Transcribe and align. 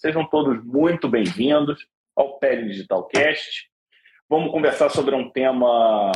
Sejam 0.00 0.24
todos 0.24 0.64
muito 0.64 1.10
bem-vindos 1.10 1.86
ao 2.16 2.38
Pele 2.38 2.68
Digital 2.68 3.06
Cast. 3.08 3.68
Vamos 4.30 4.50
conversar 4.50 4.88
sobre 4.88 5.14
um 5.14 5.28
tema 5.30 6.10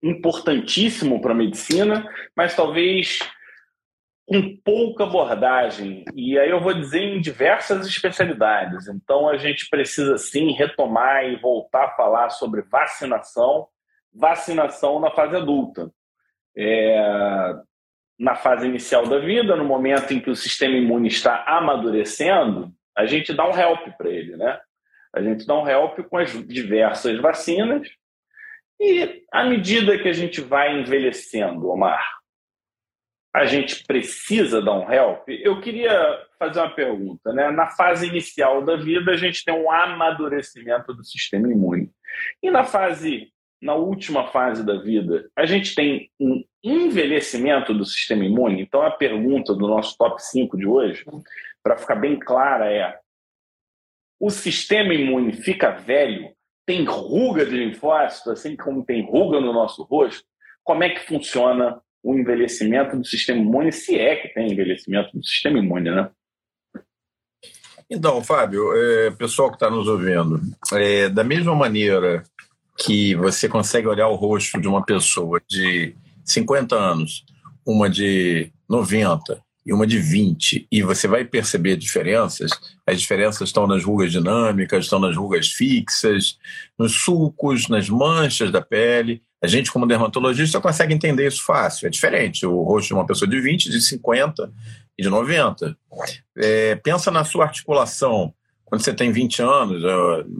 importantíssimo 0.00 1.20
para 1.20 1.32
a 1.32 1.34
medicina, 1.34 2.08
mas 2.36 2.54
talvez 2.54 3.18
com 4.24 4.56
pouca 4.58 5.02
abordagem. 5.02 6.04
E 6.14 6.38
aí 6.38 6.50
eu 6.50 6.60
vou 6.60 6.72
dizer 6.72 7.00
em 7.00 7.20
diversas 7.20 7.84
especialidades. 7.84 8.86
Então 8.86 9.28
a 9.28 9.36
gente 9.36 9.68
precisa 9.68 10.16
sim 10.16 10.52
retomar 10.52 11.24
e 11.24 11.34
voltar 11.34 11.86
a 11.86 11.96
falar 11.96 12.30
sobre 12.30 12.62
vacinação, 12.62 13.66
vacinação 14.14 15.00
na 15.00 15.10
fase 15.10 15.34
adulta. 15.34 15.90
É, 16.56 17.54
na 18.18 18.34
fase 18.34 18.66
inicial 18.66 19.06
da 19.06 19.18
vida, 19.18 19.54
no 19.54 19.64
momento 19.64 20.12
em 20.12 20.20
que 20.20 20.30
o 20.30 20.36
sistema 20.36 20.76
imune 20.76 21.08
está 21.08 21.44
amadurecendo, 21.46 22.72
a 22.96 23.06
gente 23.06 23.32
dá 23.32 23.48
um 23.48 23.56
help 23.56 23.96
para 23.96 24.10
ele, 24.10 24.36
né? 24.36 24.58
A 25.14 25.22
gente 25.22 25.46
dá 25.46 25.54
um 25.54 25.68
help 25.68 26.00
com 26.08 26.18
as 26.18 26.30
diversas 26.46 27.18
vacinas 27.20 27.88
e 28.80 29.24
à 29.32 29.44
medida 29.44 29.98
que 29.98 30.08
a 30.08 30.12
gente 30.12 30.40
vai 30.40 30.78
envelhecendo, 30.78 31.68
Omar, 31.68 32.04
a 33.34 33.44
gente 33.44 33.84
precisa 33.84 34.62
dar 34.62 34.74
um 34.74 34.90
help? 34.90 35.28
Eu 35.28 35.60
queria 35.60 36.26
fazer 36.38 36.60
uma 36.60 36.74
pergunta, 36.74 37.32
né? 37.32 37.50
Na 37.50 37.68
fase 37.68 38.06
inicial 38.06 38.64
da 38.64 38.76
vida, 38.76 39.12
a 39.12 39.16
gente 39.16 39.44
tem 39.44 39.54
um 39.54 39.70
amadurecimento 39.70 40.94
do 40.94 41.04
sistema 41.04 41.50
imune. 41.50 41.90
E 42.42 42.50
na 42.50 42.64
fase 42.64 43.32
na 43.60 43.74
última 43.74 44.28
fase 44.28 44.64
da 44.64 44.76
vida, 44.80 45.28
a 45.36 45.44
gente 45.44 45.74
tem 45.74 46.10
um 46.20 46.44
envelhecimento 46.62 47.74
do 47.74 47.84
sistema 47.84 48.24
imune. 48.24 48.62
Então, 48.62 48.82
a 48.82 48.90
pergunta 48.90 49.52
do 49.54 49.66
nosso 49.66 49.96
top 49.96 50.22
5 50.22 50.56
de 50.56 50.66
hoje, 50.66 51.04
para 51.62 51.76
ficar 51.76 51.96
bem 51.96 52.18
clara, 52.18 52.72
é: 52.72 52.98
o 54.20 54.30
sistema 54.30 54.94
imune 54.94 55.32
fica 55.32 55.70
velho? 55.70 56.32
Tem 56.66 56.84
ruga 56.84 57.46
de 57.46 57.56
linfócito, 57.56 58.30
assim 58.30 58.54
como 58.54 58.84
tem 58.84 59.04
ruga 59.04 59.40
no 59.40 59.52
nosso 59.52 59.82
rosto? 59.84 60.24
Como 60.62 60.84
é 60.84 60.90
que 60.90 61.06
funciona 61.06 61.80
o 62.02 62.14
envelhecimento 62.14 62.96
do 62.96 63.04
sistema 63.04 63.40
imune, 63.40 63.72
se 63.72 63.98
é 63.98 64.16
que 64.16 64.28
tem 64.28 64.52
envelhecimento 64.52 65.16
do 65.16 65.24
sistema 65.24 65.58
imune, 65.58 65.90
né? 65.90 66.10
Então, 67.90 68.22
Fábio, 68.22 68.76
é, 68.76 69.10
pessoal 69.12 69.48
que 69.48 69.56
está 69.56 69.70
nos 69.70 69.88
ouvindo, 69.88 70.40
é, 70.74 71.08
da 71.08 71.24
mesma 71.24 71.54
maneira 71.54 72.22
que 72.78 73.14
você 73.16 73.48
consegue 73.48 73.88
olhar 73.88 74.08
o 74.08 74.14
rosto 74.14 74.60
de 74.60 74.68
uma 74.68 74.84
pessoa 74.84 75.42
de 75.48 75.96
50 76.24 76.76
anos, 76.76 77.24
uma 77.66 77.90
de 77.90 78.52
90 78.68 79.42
e 79.66 79.72
uma 79.72 79.86
de 79.86 79.98
20, 79.98 80.66
e 80.70 80.82
você 80.82 81.08
vai 81.08 81.24
perceber 81.24 81.76
diferenças. 81.76 82.50
As 82.86 83.00
diferenças 83.00 83.48
estão 83.48 83.66
nas 83.66 83.84
rugas 83.84 84.12
dinâmicas, 84.12 84.84
estão 84.84 84.98
nas 84.98 85.16
rugas 85.16 85.48
fixas, 85.48 86.38
nos 86.78 86.92
sulcos, 87.02 87.68
nas 87.68 87.88
manchas 87.88 88.50
da 88.50 88.62
pele. 88.62 89.20
A 89.42 89.46
gente, 89.46 89.70
como 89.70 89.86
dermatologista, 89.86 90.60
consegue 90.60 90.94
entender 90.94 91.26
isso 91.26 91.44
fácil. 91.44 91.86
É 91.86 91.90
diferente 91.90 92.46
o 92.46 92.62
rosto 92.62 92.88
de 92.88 92.94
uma 92.94 93.06
pessoa 93.06 93.28
de 93.28 93.40
20, 93.40 93.70
de 93.70 93.80
50 93.80 94.50
e 94.96 95.02
de 95.02 95.10
90. 95.10 95.76
É, 96.38 96.76
pensa 96.76 97.10
na 97.10 97.24
sua 97.24 97.44
articulação 97.44 98.32
quando 98.68 98.82
você 98.82 98.92
tem 98.92 99.10
20 99.10 99.42
anos 99.42 99.82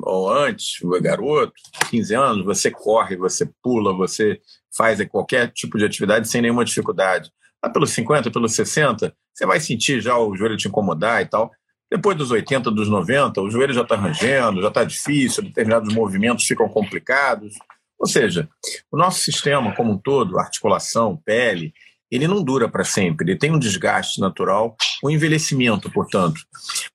ou 0.03 0.31
antes, 0.31 0.79
garoto, 1.01 1.55
15 1.91 2.15
anos, 2.15 2.45
você 2.45 2.71
corre, 2.71 3.17
você 3.17 3.51
pula, 3.63 3.95
você 3.95 4.39
faz 4.77 5.03
qualquer 5.09 5.51
tipo 5.51 5.79
de 5.79 5.85
atividade 5.87 6.29
sem 6.29 6.43
nenhuma 6.43 6.65
dificuldade. 6.65 7.31
Lá 7.65 7.71
pelos 7.71 7.91
50, 7.91 8.31
pelos 8.31 8.55
60, 8.55 9.15
você 9.35 9.47
vai 9.47 9.59
sentir 9.61 10.03
já 10.03 10.19
o 10.19 10.37
joelho 10.37 10.59
te 10.59 10.69
incomodar 10.69 11.23
e 11.23 11.27
tal. 11.27 11.51
Depois 11.91 12.19
dos 12.19 12.31
80, 12.31 12.71
dos 12.71 12.89
90, 12.89 13.41
o 13.41 13.51
joelho 13.51 13.73
já 13.73 13.81
está 13.81 13.97
rangendo, 13.97 14.61
já 14.61 14.69
está 14.69 14.85
difícil, 14.85 15.43
determinados 15.43 15.93
movimentos 15.95 16.47
ficam 16.47 16.69
complicados. 16.69 17.55
Ou 17.99 18.07
seja, 18.07 18.47
o 18.93 18.97
nosso 18.97 19.21
sistema 19.21 19.75
como 19.75 19.93
um 19.93 19.99
todo, 19.99 20.39
articulação, 20.39 21.17
pele, 21.25 21.73
ele 22.11 22.29
não 22.29 22.43
dura 22.43 22.69
para 22.69 22.85
sempre, 22.85 23.31
ele 23.31 23.39
tem 23.39 23.51
um 23.51 23.59
desgaste 23.59 24.21
natural, 24.21 24.77
um 25.03 25.11
envelhecimento, 25.11 25.91
portanto. 25.91 26.41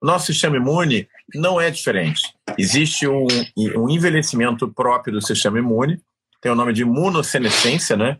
O 0.02 0.06
nosso 0.06 0.28
sistema 0.28 0.58
imune 0.58 1.08
não 1.34 1.60
é 1.60 1.70
diferente. 1.70 2.22
Existe 2.58 3.08
um, 3.08 3.28
um 3.76 3.90
envelhecimento 3.90 4.72
próprio 4.72 5.14
do 5.14 5.22
sistema 5.22 5.60
imune, 5.60 6.02
tem 6.42 6.52
o 6.52 6.56
nome 6.56 6.74
de 6.74 6.82
imunossenescência, 6.82 7.96
né? 7.96 8.20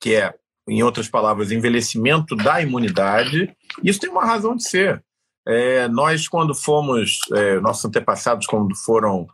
que 0.00 0.14
é, 0.14 0.34
em 0.68 0.82
outras 0.82 1.08
palavras, 1.08 1.50
envelhecimento 1.50 2.36
da 2.36 2.60
imunidade. 2.60 3.54
Isso 3.82 4.00
tem 4.00 4.10
uma 4.10 4.24
razão 4.24 4.54
de 4.54 4.68
ser. 4.68 5.02
É, 5.46 5.88
nós, 5.88 6.28
quando 6.28 6.54
fomos, 6.54 7.18
é, 7.32 7.58
nossos 7.60 7.84
antepassados, 7.86 8.46
quando 8.46 8.76
foram 8.76 9.26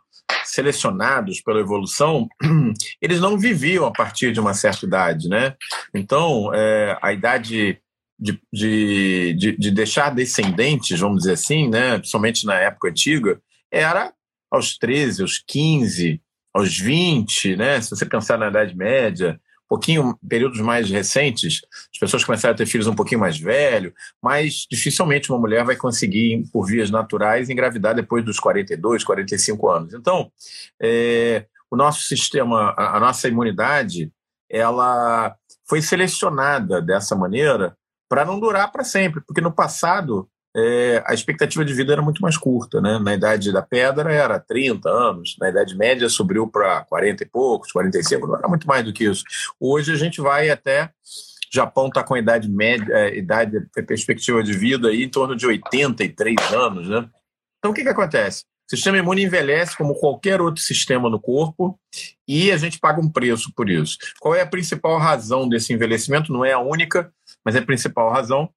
selecionados 0.45 1.41
pela 1.41 1.59
evolução, 1.59 2.27
eles 3.01 3.19
não 3.19 3.37
viviam 3.37 3.85
a 3.85 3.91
partir 3.91 4.31
de 4.31 4.39
uma 4.39 4.53
certa 4.53 4.85
idade, 4.85 5.27
né? 5.27 5.55
Então, 5.93 6.53
é, 6.53 6.97
a 7.01 7.11
idade 7.11 7.80
de, 8.21 8.39
de, 8.53 9.33
de, 9.33 9.57
de, 9.57 9.71
deixar 9.71 10.13
descendentes, 10.13 10.99
vamos 10.99 11.19
dizer 11.19 11.33
assim, 11.33 11.67
né? 11.67 11.97
Principalmente 11.97 12.45
na 12.45 12.53
época 12.53 12.89
antiga, 12.89 13.41
era 13.71 14.13
aos 14.51 14.77
13, 14.77 15.23
aos 15.23 15.43
15, 15.45 16.21
aos 16.53 16.77
20, 16.77 17.55
né? 17.55 17.81
Se 17.81 17.89
você 17.89 18.05
pensar 18.05 18.37
na 18.37 18.49
Idade 18.49 18.77
Média, 18.77 19.39
pouquinho, 19.67 20.15
períodos 20.27 20.59
mais 20.59 20.87
recentes, 20.89 21.61
as 21.91 21.97
pessoas 21.97 22.23
começaram 22.23 22.53
a 22.53 22.57
ter 22.57 22.67
filhos 22.67 22.87
um 22.87 22.93
pouquinho 22.93 23.21
mais 23.21 23.39
velhos, 23.39 23.93
mas 24.21 24.67
dificilmente 24.69 25.31
uma 25.31 25.39
mulher 25.39 25.65
vai 25.65 25.75
conseguir, 25.75 26.43
por 26.53 26.67
vias 26.67 26.91
naturais, 26.91 27.49
engravidar 27.49 27.95
depois 27.95 28.23
dos 28.23 28.37
42, 28.37 29.03
45 29.03 29.69
anos. 29.69 29.93
Então, 29.95 30.31
é, 30.79 31.45
o 31.71 31.75
nosso 31.75 32.01
sistema, 32.03 32.75
a, 32.77 32.97
a 32.97 32.99
nossa 32.99 33.27
imunidade, 33.27 34.11
ela 34.47 35.35
foi 35.67 35.81
selecionada 35.81 36.81
dessa 36.81 37.15
maneira 37.15 37.75
para 38.11 38.25
não 38.25 38.41
durar 38.41 38.69
para 38.73 38.83
sempre, 38.83 39.21
porque 39.21 39.39
no 39.39 39.53
passado 39.53 40.27
é, 40.53 41.01
a 41.07 41.13
expectativa 41.13 41.63
de 41.63 41.73
vida 41.73 41.93
era 41.93 42.01
muito 42.01 42.21
mais 42.21 42.35
curta. 42.35 42.81
Né? 42.81 42.99
Na 42.99 43.13
idade 43.13 43.53
da 43.53 43.61
pedra 43.61 44.11
era 44.11 44.37
30 44.37 44.89
anos, 44.89 45.37
na 45.39 45.47
idade 45.47 45.77
média 45.77 46.09
subiu 46.09 46.45
para 46.45 46.81
40 46.81 47.23
e 47.23 47.25
poucos, 47.25 47.71
45, 47.71 48.27
não 48.27 48.35
era 48.35 48.49
muito 48.49 48.67
mais 48.67 48.83
do 48.83 48.91
que 48.91 49.05
isso. 49.05 49.23
Hoje 49.57 49.93
a 49.93 49.95
gente 49.95 50.19
vai 50.19 50.49
até. 50.49 50.89
Japão 51.53 51.87
está 51.87 52.03
com 52.03 52.13
a 52.13 52.19
idade 52.19 52.49
média, 52.49 52.93
é, 52.93 53.17
idade, 53.17 53.61
perspectiva 53.87 54.43
de 54.43 54.51
vida 54.51 54.89
aí 54.89 55.03
em 55.03 55.09
torno 55.09 55.33
de 55.33 55.47
83 55.47 56.35
anos, 56.51 56.89
né? 56.89 57.09
Então 57.59 57.71
o 57.71 57.73
que, 57.73 57.83
que 57.83 57.89
acontece? 57.89 58.43
O 58.71 58.75
sistema 58.75 58.97
imune 58.97 59.23
envelhece 59.23 59.77
como 59.77 59.95
qualquer 59.95 60.41
outro 60.41 60.61
sistema 60.61 61.09
no 61.09 61.19
corpo 61.19 61.77
e 62.27 62.51
a 62.51 62.57
gente 62.57 62.79
paga 62.79 63.01
um 63.01 63.09
preço 63.09 63.51
por 63.53 63.69
isso. 63.69 63.97
Qual 64.19 64.33
é 64.33 64.41
a 64.41 64.47
principal 64.47 64.97
razão 64.97 65.47
desse 65.47 65.73
envelhecimento? 65.73 66.31
Não 66.31 66.45
é 66.45 66.53
a 66.53 66.59
única, 66.59 67.11
mas 67.45 67.55
é 67.55 67.59
a 67.59 67.65
principal 67.65 68.11
razão 68.11 68.49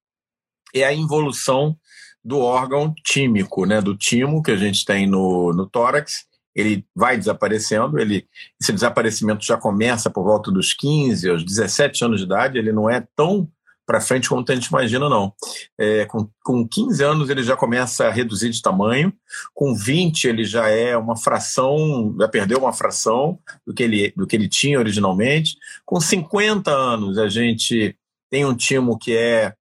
é 0.73 0.83
a 0.83 0.93
involução 0.93 1.77
do 2.23 2.39
órgão 2.39 2.93
tímico, 3.03 3.65
né, 3.65 3.81
do 3.81 3.95
timo 3.95 4.41
que 4.41 4.51
a 4.51 4.57
gente 4.57 4.83
tem 4.83 5.07
no, 5.07 5.53
no 5.53 5.67
tórax. 5.67 6.25
Ele 6.55 6.85
vai 6.95 7.17
desaparecendo, 7.17 7.99
ele, 7.99 8.27
esse 8.59 8.71
desaparecimento 8.71 9.45
já 9.45 9.57
começa 9.57 10.09
por 10.09 10.23
volta 10.23 10.51
dos 10.51 10.73
15 10.73 11.29
aos 11.29 11.43
17 11.43 12.05
anos 12.05 12.19
de 12.19 12.25
idade, 12.25 12.57
ele 12.57 12.71
não 12.71 12.89
é 12.89 13.05
tão 13.15 13.49
para 13.85 14.01
frente 14.01 14.27
como 14.27 14.43
a 14.47 14.55
gente 14.55 14.65
imagina, 14.65 15.07
não. 15.07 15.31
É, 15.77 16.05
com, 16.05 16.27
com 16.43 16.67
15 16.67 17.03
anos 17.03 17.29
ele 17.29 17.43
já 17.43 17.55
começa 17.55 18.07
a 18.07 18.11
reduzir 18.11 18.49
de 18.49 18.61
tamanho, 18.61 19.13
com 19.53 19.75
20 19.75 20.25
ele 20.27 20.43
já 20.43 20.67
é 20.67 20.97
uma 20.97 21.15
fração, 21.15 22.15
já 22.19 22.27
perdeu 22.27 22.57
uma 22.57 22.73
fração 22.73 23.37
do 23.67 23.73
que 23.73 23.83
ele, 23.83 24.11
do 24.15 24.25
que 24.25 24.35
ele 24.35 24.49
tinha 24.49 24.79
originalmente. 24.79 25.55
Com 25.85 25.99
50 25.99 26.71
anos 26.71 27.19
a 27.19 27.29
gente 27.29 27.95
tem 28.29 28.45
um 28.45 28.55
timo 28.55 28.97
que 28.97 29.15
é 29.15 29.53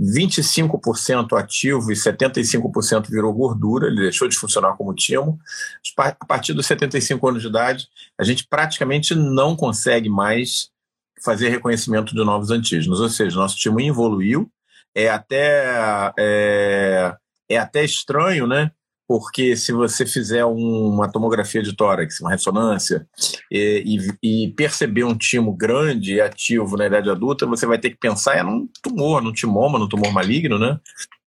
25% 0.00 1.38
ativo 1.38 1.92
e 1.92 1.94
75% 1.94 3.10
virou 3.10 3.32
gordura, 3.34 3.86
ele 3.86 4.00
deixou 4.00 4.26
de 4.26 4.36
funcionar 4.36 4.74
como 4.76 4.94
timo. 4.94 5.38
A 5.98 6.26
partir 6.26 6.54
dos 6.54 6.66
75 6.66 7.28
anos 7.28 7.42
de 7.42 7.48
idade, 7.48 7.86
a 8.18 8.24
gente 8.24 8.46
praticamente 8.48 9.14
não 9.14 9.54
consegue 9.54 10.08
mais 10.08 10.70
fazer 11.22 11.50
reconhecimento 11.50 12.14
de 12.14 12.24
novos 12.24 12.50
antígenos, 12.50 12.98
ou 12.98 13.08
seja, 13.10 13.36
nosso 13.36 13.56
timo 13.56 13.80
evoluiu. 13.80 14.50
É 14.94 15.08
até, 15.08 16.12
é, 16.18 17.14
é 17.48 17.58
até 17.58 17.84
estranho, 17.84 18.46
né? 18.46 18.72
Porque 19.10 19.56
se 19.56 19.72
você 19.72 20.06
fizer 20.06 20.44
uma 20.44 21.10
tomografia 21.10 21.60
de 21.64 21.74
tórax, 21.74 22.20
uma 22.20 22.30
ressonância, 22.30 23.08
e, 23.50 24.06
e, 24.22 24.44
e, 24.44 24.52
perceber 24.52 25.02
um 25.02 25.18
timo 25.18 25.52
grande 25.52 26.14
e 26.14 26.20
ativo 26.20 26.76
na 26.76 26.86
idade 26.86 27.10
adulta, 27.10 27.44
você 27.44 27.66
vai 27.66 27.76
ter 27.76 27.90
que 27.90 27.96
pensar 27.96 28.36
é 28.36 28.42
num 28.44 28.68
tumor, 28.80 29.20
num 29.20 29.32
timoma, 29.32 29.80
num 29.80 29.88
tumor 29.88 30.12
maligno, 30.12 30.60
né? 30.60 30.78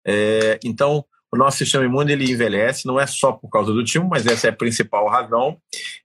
É, 0.06 0.60
então, 0.64 1.04
o 1.32 1.36
nosso 1.36 1.58
sistema 1.58 1.84
imune 1.84 2.14
ele 2.14 2.32
envelhece, 2.32 2.86
não 2.86 3.00
é 3.00 3.08
só 3.08 3.32
por 3.32 3.50
causa 3.50 3.74
do 3.74 3.84
timo, 3.84 4.08
mas 4.08 4.28
essa 4.28 4.46
é 4.46 4.52
a 4.52 4.56
principal 4.56 5.10
razão. 5.10 5.58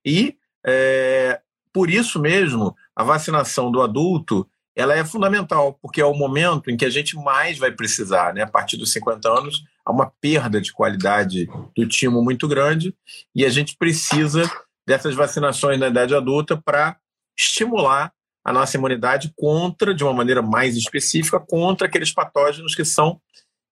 E, 0.02 0.34
é, 0.66 1.38
por 1.74 1.90
isso 1.90 2.18
mesmo, 2.18 2.74
a 2.96 3.04
vacinação 3.04 3.70
do 3.70 3.82
adulto 3.82 4.48
ela 4.74 4.94
é 4.94 5.04
fundamental, 5.04 5.78
porque 5.82 6.00
é 6.00 6.06
o 6.06 6.14
momento 6.14 6.70
em 6.70 6.76
que 6.76 6.86
a 6.86 6.90
gente 6.90 7.16
mais 7.16 7.58
vai 7.58 7.70
precisar, 7.70 8.32
né? 8.32 8.44
A 8.44 8.46
partir 8.46 8.78
dos 8.78 8.92
50 8.94 9.28
anos, 9.28 9.62
há 9.86 9.92
uma 9.92 10.12
perda 10.20 10.60
de 10.60 10.72
qualidade 10.72 11.46
do 11.76 11.86
timo 11.88 12.20
muito 12.20 12.48
grande 12.48 12.92
e 13.32 13.44
a 13.44 13.48
gente 13.48 13.76
precisa 13.76 14.42
dessas 14.84 15.14
vacinações 15.14 15.78
na 15.78 15.86
idade 15.86 16.14
adulta 16.14 16.60
para 16.60 16.96
estimular 17.38 18.12
a 18.44 18.52
nossa 18.52 18.76
imunidade 18.76 19.32
contra, 19.36 19.94
de 19.94 20.02
uma 20.02 20.12
maneira 20.12 20.42
mais 20.42 20.76
específica, 20.76 21.38
contra 21.38 21.86
aqueles 21.86 22.12
patógenos 22.12 22.74
que 22.74 22.84
são 22.84 23.20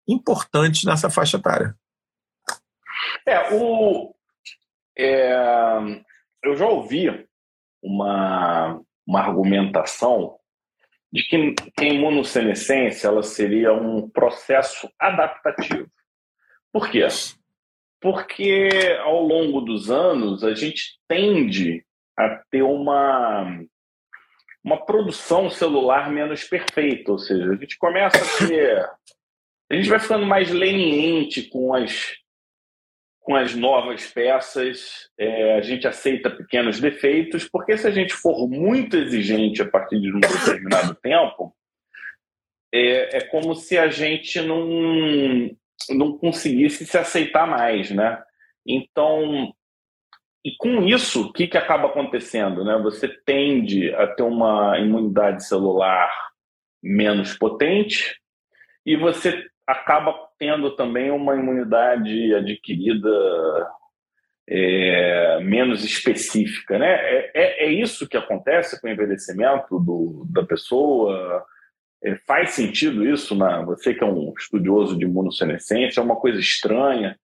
importantes 0.06 0.84
nessa 0.84 1.11
faixa 1.11 1.37
etária. 1.37 1.76
É, 3.26 3.55
o, 3.55 4.14
é, 4.96 5.32
eu 6.43 6.56
já 6.56 6.66
ouvi 6.66 7.26
uma, 7.82 8.81
uma 9.06 9.20
argumentação 9.20 10.37
de 11.12 11.22
que, 11.22 11.55
a 11.78 11.84
imunossenescência 11.84 13.06
ela 13.06 13.22
seria 13.22 13.72
um 13.72 14.08
processo 14.08 14.90
adaptativo. 14.99 15.88
Por 16.75 16.91
quê? 16.91 17.06
Porque 18.00 18.69
ao 19.00 19.23
longo 19.23 19.61
dos 19.61 19.93
anos 19.93 20.43
a 20.43 20.53
gente 20.56 20.99
tende 21.06 21.87
a 22.19 22.43
ter 22.50 22.62
uma, 22.62 23.65
uma 24.65 24.85
produção 24.85 25.49
celular 25.49 26.11
menos 26.11 26.43
perfeita, 26.43 27.12
ou 27.12 27.19
seja, 27.19 27.53
a 27.53 27.55
gente 27.55 27.79
começa 27.79 28.19
a 28.19 28.49
ter. 28.49 28.91
A 29.71 29.75
gente 29.76 29.88
vai 29.88 30.00
ficando 30.00 30.26
mais 30.26 30.50
leniente 30.50 31.49
com 31.49 31.73
as 31.73 32.17
com 33.21 33.35
as 33.35 33.55
novas 33.55 34.06
peças, 34.12 35.09
é, 35.19 35.56
a 35.56 35.62
gente 35.62 35.88
aceita 35.88 36.29
pequenos 36.29 36.79
defeitos, 36.79 37.49
porque 37.49 37.79
se 37.79 37.87
a 37.87 37.91
gente 37.91 38.12
for 38.12 38.47
muito 38.47 38.99
exigente 38.99 39.62
a 39.62 39.71
partir 39.71 39.99
de 39.99 40.15
um 40.15 40.21
determinado 40.21 40.94
tempo, 40.97 41.56
é, 42.71 43.17
é 43.17 43.21
como 43.23 43.55
se 43.55 43.79
a 43.79 43.88
gente 43.88 44.43
não, 44.43 45.56
não 45.91 46.17
conseguisse 46.17 46.87
se 46.87 46.97
aceitar 46.97 47.47
mais, 47.47 47.91
né? 47.91 48.23
Então, 48.67 49.53
e 50.44 50.55
com 50.56 50.82
isso, 50.82 51.29
o 51.29 51.32
que, 51.32 51.47
que 51.47 51.56
acaba 51.56 51.88
acontecendo? 51.88 52.65
Né? 52.65 52.79
Você 52.82 53.09
tende 53.09 53.94
a 53.94 54.06
ter 54.06 54.23
uma 54.23 54.79
imunidade 54.79 55.47
celular 55.47 56.11
menos 56.82 57.37
potente 57.37 58.15
e 58.85 58.94
você 58.94 59.43
acaba 59.67 60.15
tendo 60.38 60.76
também 60.76 61.11
uma 61.11 61.35
imunidade 61.35 62.35
adquirida 62.35 63.09
é, 64.47 65.41
menos 65.41 65.82
específica. 65.82 66.79
Né? 66.79 66.93
É, 66.93 67.31
é, 67.35 67.67
é, 67.67 67.73
isso 67.73 68.06
que 68.06 68.17
acontece 68.17 68.79
com 68.81 68.87
o 68.87 68.91
envelhecimento 68.91 69.79
do, 69.81 70.26
da 70.31 70.44
pessoa? 70.44 71.43
É, 72.04 72.16
faz 72.26 72.50
sentido 72.50 73.08
isso? 73.08 73.34
Na, 73.34 73.62
você 73.62 73.94
que 73.94 74.04
é 74.04 74.06
um 74.06 74.32
estudioso 74.38 74.96
de 74.98 75.04
imunossenescência, 75.04 76.00
é 76.00 76.02
uma 76.02 76.16
coisa 76.16 76.38
estranha. 76.38 77.18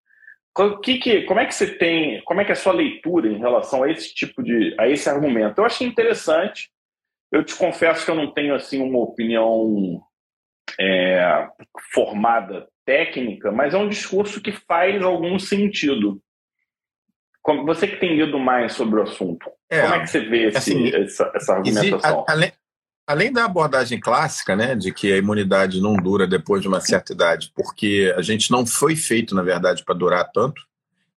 Que, 0.82 0.98
que, 0.98 1.22
como 1.22 1.40
é 1.40 1.46
que 1.46 1.54
você 1.54 1.66
tem, 1.66 2.22
como 2.24 2.40
é 2.40 2.44
que 2.44 2.50
é 2.50 2.54
a 2.54 2.56
sua 2.56 2.72
leitura 2.72 3.28
em 3.28 3.38
relação 3.38 3.82
a 3.82 3.90
esse 3.90 4.12
tipo 4.14 4.42
de, 4.42 4.74
a 4.78 4.88
esse 4.88 5.08
argumento? 5.08 5.58
Eu 5.58 5.64
achei 5.64 5.86
interessante. 5.86 6.70
Eu 7.30 7.44
te 7.44 7.54
confesso 7.54 8.04
que 8.04 8.10
eu 8.10 8.16
não 8.16 8.32
tenho 8.32 8.54
assim 8.54 8.82
uma 8.82 8.98
opinião 8.98 10.02
é, 10.78 11.48
formada 11.94 12.66
técnica, 12.84 13.52
mas 13.52 13.74
é 13.74 13.78
um 13.78 13.88
discurso 13.88 14.40
que 14.40 14.52
faz 14.52 15.00
algum 15.02 15.38
sentido. 15.38 16.20
Você 17.64 17.86
que 17.86 17.96
tem 17.96 18.16
lido 18.16 18.38
mais 18.38 18.74
sobre 18.74 19.00
o 19.00 19.02
assunto, 19.02 19.50
é, 19.70 19.82
como 19.82 19.94
é 19.94 20.00
que 20.00 20.06
você 20.08 20.20
vê 20.20 20.48
esse, 20.48 20.58
assim, 20.58 20.88
essa, 20.94 21.32
essa, 21.34 21.54
argumentação? 21.54 22.24
além, 22.28 22.52
além, 23.10 23.32
da 23.32 23.44
abordagem 23.44 23.98
clássica, 23.98 24.54
né, 24.54 24.76
de 24.76 24.92
que 24.92 25.12
a 25.12 25.16
imunidade 25.16 25.80
não 25.80 25.96
dura 25.96 26.28
depois 26.28 26.62
de 26.62 26.68
uma 26.68 26.80
certa 26.80 27.12
idade, 27.12 27.50
porque 27.56 28.14
a 28.16 28.22
gente 28.22 28.52
não 28.52 28.64
foi 28.64 28.94
feito, 28.94 29.34
na 29.34 29.42
verdade, 29.42 29.84
para 29.84 29.96
durar 29.96 30.30
tanto. 30.32 30.62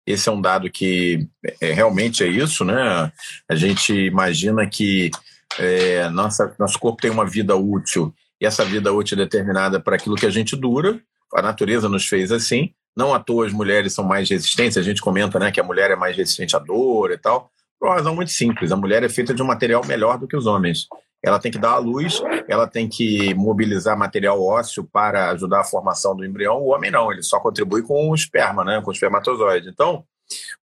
Esse 0.03 0.27
é 0.27 0.31
um 0.31 0.41
dado 0.41 0.71
que 0.71 1.27
é, 1.61 1.71
realmente 1.71 2.23
é 2.23 2.27
isso, 2.27 2.65
né? 2.65 3.11
A 3.47 3.55
gente 3.55 3.93
imagina 3.93 4.67
que 4.67 5.11
é, 5.59 6.09
nossa, 6.09 6.55
nosso 6.57 6.79
corpo 6.79 6.99
tem 6.99 7.11
uma 7.11 7.27
vida 7.27 7.55
útil 7.55 8.11
e 8.41 8.45
essa 8.45 8.65
vida 8.65 8.91
útil 8.91 9.15
é 9.15 9.23
determinada 9.23 9.79
para 9.79 9.95
aquilo 9.95 10.15
que 10.15 10.25
a 10.25 10.31
gente 10.31 10.55
dura, 10.55 10.99
a 11.35 11.43
natureza 11.43 11.87
nos 11.87 12.07
fez 12.07 12.31
assim. 12.31 12.73
Não 12.97 13.13
à 13.13 13.19
toa 13.19 13.45
as 13.45 13.53
mulheres 13.53 13.93
são 13.93 14.03
mais 14.03 14.27
resistentes, 14.27 14.77
a 14.77 14.81
gente 14.81 14.99
comenta 14.99 15.37
né, 15.37 15.51
que 15.51 15.59
a 15.59 15.63
mulher 15.63 15.91
é 15.91 15.95
mais 15.95 16.17
resistente 16.17 16.55
à 16.55 16.59
dor 16.59 17.11
e 17.11 17.19
tal, 17.19 17.51
por 17.79 17.87
uma 17.87 17.95
razão 17.95 18.15
muito 18.15 18.31
simples. 18.31 18.71
A 18.71 18.75
mulher 18.75 19.03
é 19.03 19.09
feita 19.09 19.31
de 19.31 19.43
um 19.43 19.45
material 19.45 19.85
melhor 19.85 20.17
do 20.17 20.27
que 20.27 20.35
os 20.35 20.47
homens. 20.47 20.87
Ela 21.23 21.39
tem 21.39 21.51
que 21.51 21.57
dar 21.57 21.71
à 21.71 21.77
luz, 21.77 22.21
ela 22.49 22.67
tem 22.67 22.89
que 22.89 23.33
mobilizar 23.33 23.97
material 23.97 24.43
ósseo 24.43 24.83
para 24.83 25.29
ajudar 25.29 25.61
a 25.61 25.63
formação 25.63 26.15
do 26.15 26.25
embrião. 26.25 26.57
O 26.57 26.73
homem 26.73 26.91
não, 26.91 27.11
ele 27.11 27.23
só 27.23 27.39
contribui 27.39 27.81
com 27.81 28.09
o 28.09 28.15
esperma, 28.15 28.65
né, 28.65 28.81
com 28.81 28.89
o 28.89 28.93
espermatozoide. 28.93 29.69
Então, 29.69 30.03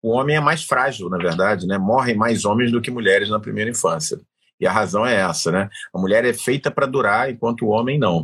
o 0.03 0.11
homem 0.11 0.37
é 0.37 0.41
mais 0.41 0.65
frágil, 0.65 1.09
na 1.09 1.19
verdade, 1.19 1.67
né? 1.67 1.79
Morrem 1.79 2.17
mais 2.17 2.45
homens 2.45 2.73
do 2.73 2.81
que 2.81 2.91
mulheres 2.91 3.29
na 3.29 3.41
primeira 3.41 3.71
infância. 3.71 4.19
E 4.59 4.67
a 4.67 4.73
razão 4.73 5.07
é 5.07 5.17
essa, 5.17 5.51
né? 5.51 5.71
A 5.95 5.99
mulher 5.99 6.25
é 6.25 6.35
feita 6.35 6.71
para 6.71 6.87
durar, 6.87 7.31
enquanto 7.31 7.63
o 7.63 7.71
homem 7.71 7.99
não. 7.99 8.23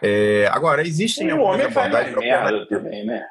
É, 0.00 0.48
agora, 0.52 0.86
existem 0.86 1.28
e 1.28 1.30
algumas 1.32 1.48
o 1.48 1.52
homem 1.52 1.66
abordagens. 1.66 2.14
Faz 2.14 2.68
também, 2.68 3.04
né? 3.04 3.24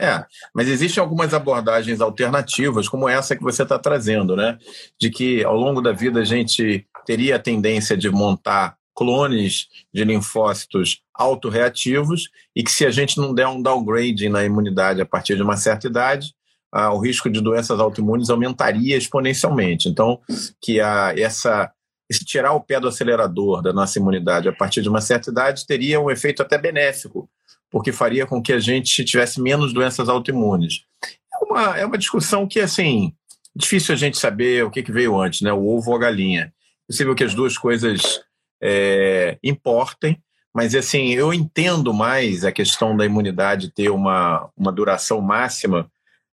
É, 0.00 0.24
mas 0.54 0.68
existem 0.68 1.00
algumas 1.00 1.34
abordagens 1.34 2.00
alternativas, 2.00 2.88
como 2.88 3.08
essa 3.08 3.34
que 3.34 3.42
você 3.42 3.64
está 3.64 3.78
trazendo, 3.78 4.36
né? 4.36 4.56
De 4.98 5.10
que 5.10 5.44
ao 5.44 5.56
longo 5.56 5.80
da 5.80 5.92
vida 5.92 6.20
a 6.20 6.24
gente 6.24 6.86
teria 7.08 7.36
a 7.36 7.38
tendência 7.38 7.96
de 7.96 8.10
montar 8.10 8.76
clones 8.94 9.68
de 9.94 10.04
linfócitos 10.04 11.00
autorreativos 11.14 12.28
e 12.54 12.62
que 12.62 12.70
se 12.70 12.84
a 12.84 12.90
gente 12.90 13.16
não 13.16 13.32
der 13.32 13.48
um 13.48 13.62
downgrade 13.62 14.28
na 14.28 14.44
imunidade 14.44 15.00
a 15.00 15.06
partir 15.06 15.34
de 15.34 15.42
uma 15.42 15.56
certa 15.56 15.86
idade, 15.86 16.34
ah, 16.70 16.92
o 16.92 16.98
risco 16.98 17.30
de 17.30 17.40
doenças 17.40 17.80
autoimunes 17.80 18.28
aumentaria 18.28 18.94
exponencialmente. 18.94 19.88
Então, 19.88 20.20
que 20.60 20.82
a, 20.82 21.14
essa, 21.16 21.72
esse 22.10 22.26
tirar 22.26 22.52
o 22.52 22.60
pé 22.60 22.78
do 22.78 22.88
acelerador 22.88 23.62
da 23.62 23.72
nossa 23.72 23.98
imunidade 23.98 24.46
a 24.46 24.52
partir 24.52 24.82
de 24.82 24.90
uma 24.90 25.00
certa 25.00 25.30
idade 25.30 25.66
teria 25.66 25.98
um 25.98 26.10
efeito 26.10 26.42
até 26.42 26.58
benéfico, 26.58 27.26
porque 27.70 27.90
faria 27.90 28.26
com 28.26 28.42
que 28.42 28.52
a 28.52 28.58
gente 28.58 29.02
tivesse 29.02 29.40
menos 29.40 29.72
doenças 29.72 30.10
autoimunes. 30.10 30.82
É 31.02 31.44
uma, 31.46 31.78
é 31.78 31.86
uma 31.86 31.96
discussão 31.96 32.46
que, 32.46 32.60
assim, 32.60 33.14
difícil 33.56 33.94
a 33.94 33.96
gente 33.96 34.18
saber 34.18 34.62
o 34.62 34.70
que, 34.70 34.82
que 34.82 34.92
veio 34.92 35.18
antes, 35.18 35.40
né? 35.40 35.50
o 35.54 35.66
ovo 35.66 35.90
ou 35.90 35.96
a 35.96 36.00
galinha. 36.00 36.52
É 36.88 36.92
possível 36.92 37.14
que 37.14 37.24
as 37.24 37.34
duas 37.34 37.58
coisas 37.58 38.20
é, 38.62 39.38
importem, 39.42 40.20
mas 40.54 40.74
assim, 40.74 41.12
eu 41.12 41.32
entendo 41.32 41.92
mais 41.92 42.44
a 42.44 42.52
questão 42.52 42.96
da 42.96 43.04
imunidade 43.04 43.70
ter 43.70 43.90
uma, 43.90 44.48
uma 44.56 44.72
duração 44.72 45.20
máxima 45.20 45.90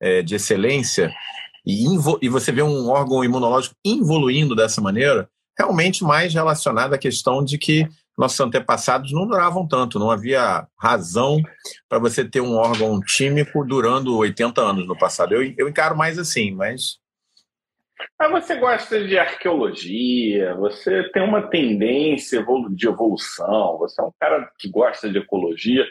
é, 0.00 0.22
de 0.22 0.34
excelência 0.34 1.12
e, 1.68 1.84
e 2.22 2.28
você 2.30 2.50
vê 2.50 2.62
um 2.62 2.88
órgão 2.88 3.22
imunológico 3.22 3.76
evoluindo 3.84 4.56
dessa 4.56 4.80
maneira, 4.80 5.28
realmente 5.56 6.02
mais 6.02 6.32
relacionado 6.32 6.94
à 6.94 6.98
questão 6.98 7.44
de 7.44 7.58
que 7.58 7.86
nossos 8.16 8.40
antepassados 8.40 9.12
não 9.12 9.26
duravam 9.26 9.68
tanto, 9.68 9.98
não 9.98 10.10
havia 10.10 10.66
razão 10.76 11.40
para 11.88 11.98
você 11.98 12.24
ter 12.24 12.40
um 12.40 12.56
órgão 12.56 12.98
tímico 13.00 13.64
durando 13.64 14.16
80 14.16 14.60
anos 14.60 14.88
no 14.88 14.98
passado. 14.98 15.34
Eu, 15.34 15.54
eu 15.56 15.68
encaro 15.68 15.96
mais 15.96 16.18
assim, 16.18 16.50
mas. 16.52 16.98
Mas 18.18 18.30
você 18.30 18.56
gosta 18.56 19.04
de 19.04 19.18
arqueologia, 19.18 20.54
você 20.54 21.08
tem 21.10 21.22
uma 21.22 21.48
tendência 21.48 22.44
de 22.70 22.88
evolução, 22.88 23.78
você 23.78 24.00
é 24.00 24.04
um 24.04 24.12
cara 24.18 24.50
que 24.58 24.68
gosta 24.68 25.08
de 25.10 25.18
ecologia. 25.18 25.84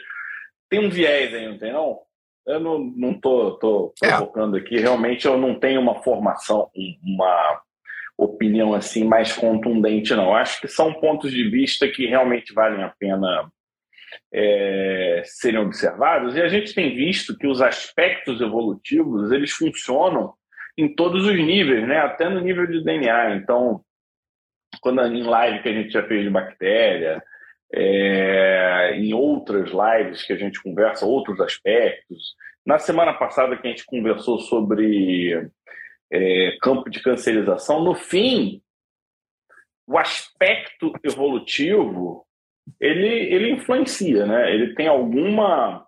Tem 0.68 0.84
um 0.84 0.90
viés 0.90 1.32
aí, 1.34 1.48
não 1.48 1.58
tem 1.58 1.72
não? 1.72 2.00
Eu 2.46 2.60
não, 2.60 2.78
não 2.78 3.14
tô, 3.14 3.52
tô 3.58 3.94
é. 4.02 4.08
provocando 4.08 4.56
é. 4.56 4.60
aqui. 4.60 4.78
Realmente 4.78 5.26
eu 5.26 5.38
não 5.38 5.58
tenho 5.58 5.80
uma 5.80 6.02
formação, 6.02 6.70
uma 7.02 7.60
opinião 8.16 8.74
assim 8.74 9.04
mais 9.04 9.32
contundente, 9.32 10.14
não. 10.14 10.34
Acho 10.34 10.60
que 10.60 10.68
são 10.68 10.94
pontos 10.94 11.30
de 11.30 11.48
vista 11.48 11.86
que 11.88 12.06
realmente 12.06 12.54
valem 12.54 12.82
a 12.82 12.88
pena 12.98 13.50
é, 14.32 15.22
serem 15.24 15.60
observados. 15.60 16.36
E 16.36 16.42
a 16.42 16.48
gente 16.48 16.74
tem 16.74 16.94
visto 16.94 17.36
que 17.36 17.46
os 17.46 17.60
aspectos 17.60 18.40
evolutivos 18.40 19.30
eles 19.30 19.52
funcionam 19.52 20.34
em 20.78 20.94
todos 20.94 21.26
os 21.26 21.36
níveis, 21.36 21.86
né? 21.86 21.98
Até 21.98 22.28
no 22.28 22.40
nível 22.40 22.66
de 22.66 22.84
DNA. 22.84 23.34
Então, 23.34 23.84
quando 24.80 25.04
em 25.04 25.24
live 25.24 25.60
que 25.60 25.68
a 25.68 25.72
gente 25.72 25.90
já 25.90 26.06
fez 26.06 26.22
de 26.22 26.30
bactéria, 26.30 27.20
é, 27.74 28.92
em 28.94 29.12
outras 29.12 29.70
lives 29.70 30.22
que 30.22 30.32
a 30.32 30.36
gente 30.36 30.62
conversa 30.62 31.04
outros 31.04 31.40
aspectos. 31.40 32.34
Na 32.64 32.78
semana 32.78 33.12
passada 33.12 33.56
que 33.56 33.66
a 33.66 33.70
gente 33.70 33.84
conversou 33.84 34.38
sobre 34.38 35.50
é, 36.10 36.56
campo 36.62 36.88
de 36.88 37.02
cancerização, 37.02 37.82
no 37.82 37.94
fim, 37.94 38.62
o 39.86 39.98
aspecto 39.98 40.92
evolutivo 41.02 42.24
ele, 42.80 43.08
ele 43.08 43.50
influencia, 43.50 44.26
né? 44.26 44.54
Ele 44.54 44.74
tem 44.74 44.86
alguma 44.86 45.87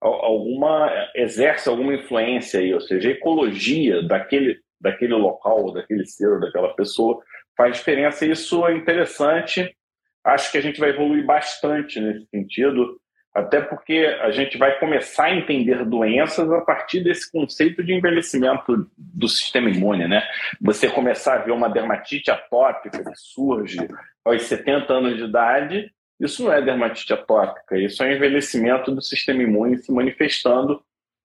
alguma 0.00 0.90
exerce 1.14 1.68
alguma 1.68 1.94
influência 1.94 2.60
aí, 2.60 2.72
ou 2.72 2.80
seja, 2.80 3.08
a 3.08 3.12
ecologia 3.12 4.02
daquele 4.02 4.58
daquele 4.80 5.14
local, 5.14 5.72
daquele 5.72 6.06
ser, 6.06 6.40
daquela 6.40 6.74
pessoa 6.74 7.22
faz 7.54 7.76
diferença. 7.76 8.24
Isso 8.24 8.66
é 8.66 8.74
interessante 8.74 9.76
Acho 10.24 10.52
que 10.52 10.58
a 10.58 10.60
gente 10.62 10.78
vai 10.78 10.90
evoluir 10.90 11.24
bastante 11.24 11.98
nesse 12.00 12.26
sentido. 12.26 13.00
até 13.32 13.60
porque 13.60 14.18
a 14.22 14.32
gente 14.32 14.58
vai 14.58 14.76
começar 14.80 15.26
a 15.26 15.34
entender 15.36 15.84
doenças 15.84 16.50
a 16.50 16.62
partir 16.62 17.00
desse 17.04 17.30
conceito 17.30 17.82
de 17.82 17.94
envelhecimento 17.94 18.90
do 18.98 19.28
sistema 19.28 19.70
imune, 19.70 20.08
né? 20.08 20.20
Você 20.60 20.90
começar 20.90 21.34
a 21.34 21.44
ver 21.44 21.52
uma 21.52 21.68
dermatite 21.68 22.28
atópica 22.28 23.04
que 23.04 23.14
surge 23.14 23.78
aos 24.24 24.42
70 24.42 24.92
anos 24.92 25.16
de 25.16 25.24
idade, 25.24 25.92
isso 26.20 26.44
não 26.44 26.52
é 26.52 26.60
dermatite 26.60 27.12
atópica, 27.14 27.78
isso 27.78 28.02
é 28.02 28.14
envelhecimento 28.14 28.92
do 28.92 29.00
sistema 29.00 29.42
imune 29.42 29.78
se 29.78 29.90
manifestando 29.90 30.82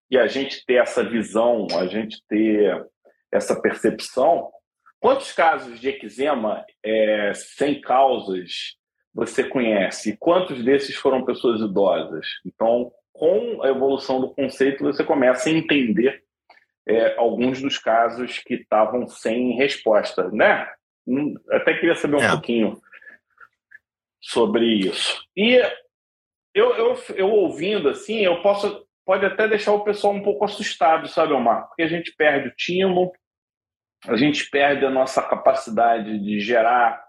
e 0.10 0.18
a 0.18 0.26
gente 0.26 0.66
ter 0.66 0.76
essa 0.76 1.04
visão, 1.04 1.68
a 1.78 1.86
gente 1.86 2.24
ter 2.28 2.88
essa 3.32 3.60
percepção. 3.60 4.50
Quantos 5.00 5.34
casos 5.34 5.80
de 5.80 5.90
eczema 5.90 6.66
é, 6.84 7.34
sem 7.34 7.82
causas 7.82 8.78
você 9.14 9.44
conhece? 9.44 10.16
Quantos 10.18 10.64
desses 10.64 10.96
foram 10.96 11.26
pessoas 11.26 11.60
idosas? 11.60 12.26
Então, 12.46 12.92
com 13.12 13.62
a 13.64 13.70
evolução 13.70 14.22
do 14.22 14.34
conceito, 14.34 14.84
você 14.84 15.04
começa 15.04 15.50
a 15.50 15.52
entender 15.52 16.24
é, 16.88 17.16
alguns 17.18 17.62
dos 17.62 17.78
casos 17.78 18.40
que 18.40 18.56
estavam 18.56 19.08
sem 19.08 19.56
resposta, 19.58 20.30
né? 20.32 20.68
Hum, 21.08 21.36
até 21.52 21.74
queria 21.74 21.96
saber 21.96 22.16
um 22.18 22.24
é. 22.24 22.32
pouquinho 22.32 22.82
sobre 24.26 24.66
isso. 24.66 25.24
E 25.36 25.62
eu, 26.54 26.74
eu, 26.76 27.04
eu 27.16 27.30
ouvindo 27.30 27.90
assim, 27.90 28.22
eu 28.22 28.42
posso 28.42 28.84
pode 29.06 29.24
até 29.24 29.48
deixar 29.48 29.72
o 29.72 29.84
pessoal 29.84 30.14
um 30.14 30.24
pouco 30.24 30.46
assustado, 30.46 31.08
sabe, 31.08 31.32
Omar? 31.32 31.68
Porque 31.68 31.84
a 31.84 31.88
gente 31.88 32.12
perde 32.18 32.48
o 32.48 32.56
timo, 32.56 33.14
a 34.08 34.16
gente 34.18 34.50
perde 34.50 34.84
a 34.84 34.90
nossa 34.90 35.22
capacidade 35.22 36.20
de 36.20 36.40
gerar 36.40 37.06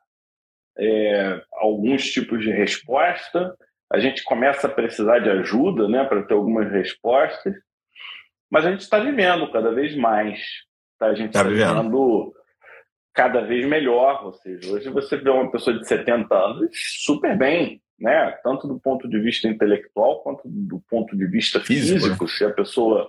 é, 0.79 1.43
alguns 1.55 2.11
tipos 2.11 2.45
de 2.45 2.51
resposta, 2.51 3.57
a 3.91 3.99
gente 3.99 4.23
começa 4.25 4.67
a 4.67 4.71
precisar 4.71 5.21
de 5.21 5.31
ajuda 5.31 5.89
né, 5.89 6.05
para 6.05 6.23
ter 6.23 6.35
algumas 6.35 6.71
respostas, 6.71 7.55
mas 8.51 8.67
a 8.67 8.71
gente 8.71 8.81
está 8.81 8.99
vivendo 8.99 9.51
cada 9.51 9.73
vez 9.73 9.97
mais. 9.97 10.39
Tá? 10.99 11.07
A 11.07 11.15
gente 11.15 11.29
está 11.29 11.45
tá 11.45 11.49
vivendo 11.49 12.35
cada 13.17 13.41
vez 13.41 13.67
melhor. 13.67 14.25
Ou 14.25 14.33
seja, 14.35 14.71
hoje 14.71 14.91
você 14.91 15.17
vê 15.17 15.31
uma 15.31 15.51
pessoa 15.51 15.77
de 15.77 15.89
70 15.89 16.33
anos 16.35 16.71
super 17.05 17.37
bem, 17.37 17.81
né? 17.99 18.31
tanto 18.45 18.69
do 18.69 18.79
ponto 18.79 19.09
de 19.09 19.19
vista 19.19 19.49
intelectual 19.49 20.23
quanto 20.23 20.43
do 20.45 20.81
ponto 20.89 21.17
de 21.17 21.27
vista 21.27 21.59
físico. 21.59 22.01
físico 22.01 22.29
se 22.29 22.45
a 22.45 22.53
pessoa 22.53 23.09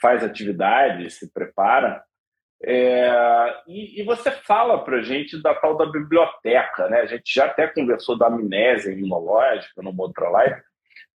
faz 0.00 0.22
atividade, 0.22 1.10
se 1.10 1.30
prepara. 1.32 2.02
É, 2.60 3.08
e, 3.68 4.00
e, 4.00 4.04
você 4.04 4.32
fala 4.32 4.82
para 4.84 4.96
a 4.96 5.02
gente 5.02 5.40
da 5.40 5.54
tal 5.54 5.76
da 5.76 5.86
biblioteca, 5.86 6.88
né? 6.88 7.02
A 7.02 7.06
gente 7.06 7.32
já 7.32 7.44
até 7.44 7.68
conversou 7.68 8.18
da 8.18 8.26
amnésia 8.26 8.92
imunológica 8.92 9.80
numa 9.80 10.02
outra 10.02 10.28
live, 10.28 10.60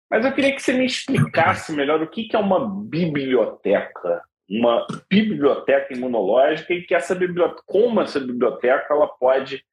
mas 0.09 0.25
eu 0.25 0.31
queria 0.31 0.55
que 0.55 0.61
você 0.61 0.71
me 0.71 0.85
explicasse 0.85 1.73
melhor 1.73 2.01
o 2.01 2.07
que, 2.07 2.29
que 2.29 2.35
é 2.37 2.39
uma 2.39 2.65
biblioteca, 2.85 4.23
uma 4.49 4.85
biblioteca 5.09 5.93
imunológica 5.93 6.73
e 6.73 6.83
que 6.83 6.93
essa 6.93 7.15
biblioteca, 7.15 7.61
como 7.65 8.01
essa 8.01 8.19
biblioteca 8.19 8.93
ela 8.93 9.07
pode 9.07 9.63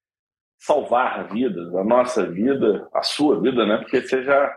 salvar 0.58 1.28
vidas, 1.32 1.74
a 1.74 1.82
nossa 1.82 2.26
vida, 2.26 2.88
a 2.92 3.02
sua 3.02 3.40
vida, 3.40 3.64
né? 3.66 3.78
Porque 3.78 4.00
você 4.00 4.22
já, 4.22 4.54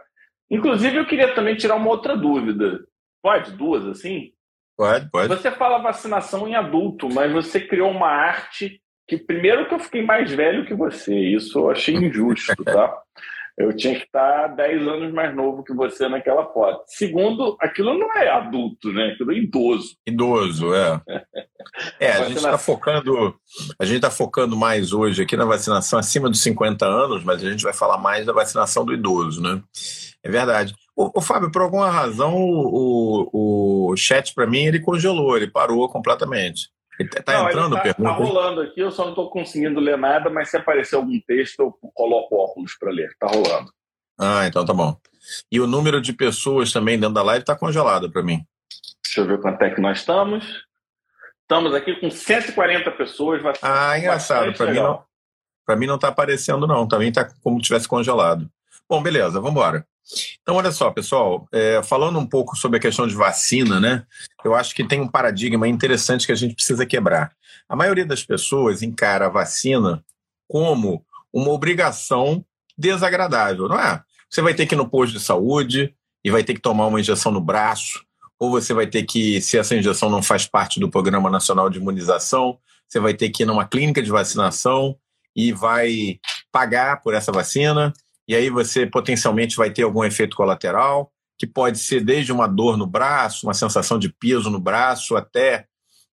inclusive, 0.49 0.97
eu 0.97 1.05
queria 1.05 1.33
também 1.33 1.55
tirar 1.55 1.75
uma 1.75 1.89
outra 1.89 2.15
dúvida. 2.15 2.85
Pode 3.21 3.51
duas 3.51 3.85
assim? 3.87 4.33
Pode, 4.77 5.09
pode. 5.09 5.27
Você 5.29 5.49
fala 5.51 5.77
vacinação 5.77 6.47
em 6.47 6.55
adulto, 6.55 7.07
mas 7.09 7.31
você 7.31 7.59
criou 7.59 7.89
uma 7.89 8.09
arte 8.09 8.81
que, 9.07 9.17
primeiro, 9.17 9.67
que 9.67 9.73
eu 9.73 9.79
fiquei 9.79 10.03
mais 10.03 10.31
velho 10.31 10.65
que 10.65 10.73
você. 10.73 11.15
Isso 11.15 11.59
eu 11.59 11.69
achei 11.69 11.95
injusto, 11.95 12.63
tá? 12.63 13.01
Eu 13.57 13.75
tinha 13.75 13.95
que 13.95 14.05
estar 14.05 14.47
10 14.47 14.87
anos 14.87 15.13
mais 15.13 15.35
novo 15.35 15.63
que 15.63 15.73
você 15.73 16.07
naquela 16.09 16.51
foto. 16.51 16.83
Segundo, 16.87 17.55
aquilo 17.61 17.97
não 17.97 18.11
é 18.17 18.27
adulto, 18.29 18.91
né? 18.91 19.11
Aquilo 19.13 19.31
é 19.31 19.35
idoso. 19.35 19.95
Idoso, 20.07 20.73
é. 20.73 21.01
É, 21.99 22.11
a, 22.11 22.21
a 22.21 22.23
gente 22.25 22.37
está 22.37 22.57
focando, 22.57 23.35
a 23.79 23.85
gente 23.85 23.97
está 23.97 24.09
focando 24.11 24.57
mais 24.57 24.91
hoje 24.91 25.21
aqui 25.21 25.37
na 25.37 25.45
vacinação 25.45 25.99
acima 25.99 26.29
dos 26.29 26.41
50 26.41 26.85
anos, 26.85 27.23
mas 27.23 27.43
a 27.43 27.49
gente 27.49 27.63
vai 27.63 27.73
falar 27.73 27.97
mais 27.97 28.25
da 28.25 28.33
vacinação 28.33 28.83
do 28.83 28.93
idoso, 28.93 29.41
né? 29.41 29.61
É 30.23 30.29
verdade. 30.29 30.73
O, 30.95 31.19
o 31.19 31.21
Fábio, 31.21 31.51
por 31.51 31.61
alguma 31.61 31.89
razão, 31.89 32.35
o, 32.35 33.89
o 33.91 33.95
chat 33.95 34.33
para 34.33 34.47
mim 34.47 34.65
ele 34.65 34.79
congelou, 34.79 35.37
ele 35.37 35.49
parou 35.49 35.87
completamente. 35.89 36.69
Ele 36.99 37.09
tá, 37.09 37.23
tá 37.23 37.33
não, 37.33 37.47
entrando 37.47 37.75
ele 37.75 37.75
tá, 37.75 37.81
pergunta? 37.81 38.09
Tá 38.09 38.15
rolando 38.15 38.61
aqui, 38.61 38.79
eu 38.79 38.91
só 38.91 39.03
não 39.03 39.11
estou 39.11 39.29
conseguindo 39.29 39.79
ler 39.79 39.97
nada, 39.97 40.29
mas 40.29 40.49
se 40.49 40.57
aparecer 40.57 40.95
algum 40.95 41.19
texto, 41.21 41.59
eu 41.61 41.71
coloco 41.93 42.35
óculos 42.35 42.75
para 42.77 42.91
ler. 42.91 43.15
Tá 43.19 43.27
rolando. 43.27 43.71
Ah, 44.19 44.45
então 44.47 44.65
tá 44.65 44.73
bom. 44.73 44.95
E 45.51 45.59
o 45.59 45.67
número 45.67 46.01
de 46.01 46.13
pessoas 46.13 46.71
também 46.71 46.99
dentro 46.99 47.15
da 47.15 47.23
live 47.23 47.41
está 47.41 47.55
congelado 47.55 48.11
para 48.11 48.21
mim. 48.21 48.45
Deixa 49.03 49.21
eu 49.21 49.25
ver 49.25 49.41
quanto 49.41 49.61
é 49.61 49.69
que 49.69 49.81
nós 49.81 49.99
estamos. 49.99 50.65
Estamos 51.41 51.73
aqui 51.73 51.95
com 51.99 52.09
140 52.09 52.91
pessoas. 52.91 53.41
Ah, 53.61 53.97
engraçado. 53.97 54.53
Para 54.53 54.71
mim 54.71 54.79
não. 54.79 55.03
Para 55.65 55.75
mim 55.75 55.87
não 55.87 55.95
está 55.95 56.07
aparecendo 56.09 56.67
não. 56.67 56.87
Também 56.87 57.09
está 57.09 57.29
como 57.41 57.57
se 57.57 57.65
tivesse 57.65 57.87
congelado. 57.87 58.49
Bom, 58.89 59.01
beleza. 59.01 59.39
Vamos 59.39 59.51
embora. 59.51 59.85
Então, 60.41 60.55
olha 60.55 60.71
só, 60.71 60.91
pessoal, 60.91 61.47
é, 61.51 61.81
falando 61.81 62.19
um 62.19 62.27
pouco 62.27 62.55
sobre 62.57 62.77
a 62.77 62.81
questão 62.81 63.07
de 63.07 63.15
vacina, 63.15 63.79
né? 63.79 64.05
Eu 64.43 64.53
acho 64.53 64.75
que 64.75 64.83
tem 64.83 64.99
um 64.99 65.07
paradigma 65.07 65.67
interessante 65.67 66.25
que 66.25 66.31
a 66.31 66.35
gente 66.35 66.55
precisa 66.55 66.85
quebrar. 66.85 67.31
A 67.67 67.75
maioria 67.75 68.05
das 68.05 68.23
pessoas 68.23 68.81
encara 68.81 69.27
a 69.27 69.29
vacina 69.29 70.03
como 70.47 71.05
uma 71.31 71.49
obrigação 71.51 72.45
desagradável, 72.77 73.67
não 73.67 73.79
é? 73.79 74.01
Você 74.29 74.41
vai 74.41 74.53
ter 74.53 74.65
que 74.65 74.75
ir 74.75 74.77
no 74.77 74.89
posto 74.89 75.13
de 75.13 75.19
saúde 75.19 75.93
e 76.23 76.31
vai 76.31 76.43
ter 76.43 76.53
que 76.53 76.61
tomar 76.61 76.87
uma 76.87 76.99
injeção 76.99 77.31
no 77.31 77.41
braço, 77.41 78.03
ou 78.39 78.51
você 78.51 78.73
vai 78.73 78.87
ter 78.87 79.03
que, 79.03 79.41
se 79.41 79.57
essa 79.57 79.75
injeção 79.75 80.09
não 80.09 80.21
faz 80.21 80.45
parte 80.45 80.79
do 80.79 80.89
Programa 80.89 81.29
Nacional 81.29 81.69
de 81.69 81.79
Imunização, 81.79 82.57
você 82.87 82.99
vai 82.99 83.13
ter 83.13 83.29
que 83.29 83.43
ir 83.43 83.45
numa 83.45 83.65
clínica 83.65 84.01
de 84.01 84.11
vacinação 84.11 84.97
e 85.35 85.51
vai 85.51 86.19
pagar 86.51 87.01
por 87.01 87.13
essa 87.13 87.31
vacina 87.31 87.93
e 88.27 88.35
aí 88.35 88.49
você 88.49 88.85
potencialmente 88.85 89.55
vai 89.55 89.71
ter 89.71 89.83
algum 89.83 90.03
efeito 90.03 90.35
colateral, 90.35 91.11
que 91.37 91.47
pode 91.47 91.79
ser 91.79 92.01
desde 92.01 92.31
uma 92.31 92.47
dor 92.47 92.77
no 92.77 92.87
braço, 92.87 93.45
uma 93.47 93.53
sensação 93.53 93.99
de 93.99 94.09
peso 94.09 94.49
no 94.49 94.59
braço, 94.59 95.15
até 95.15 95.65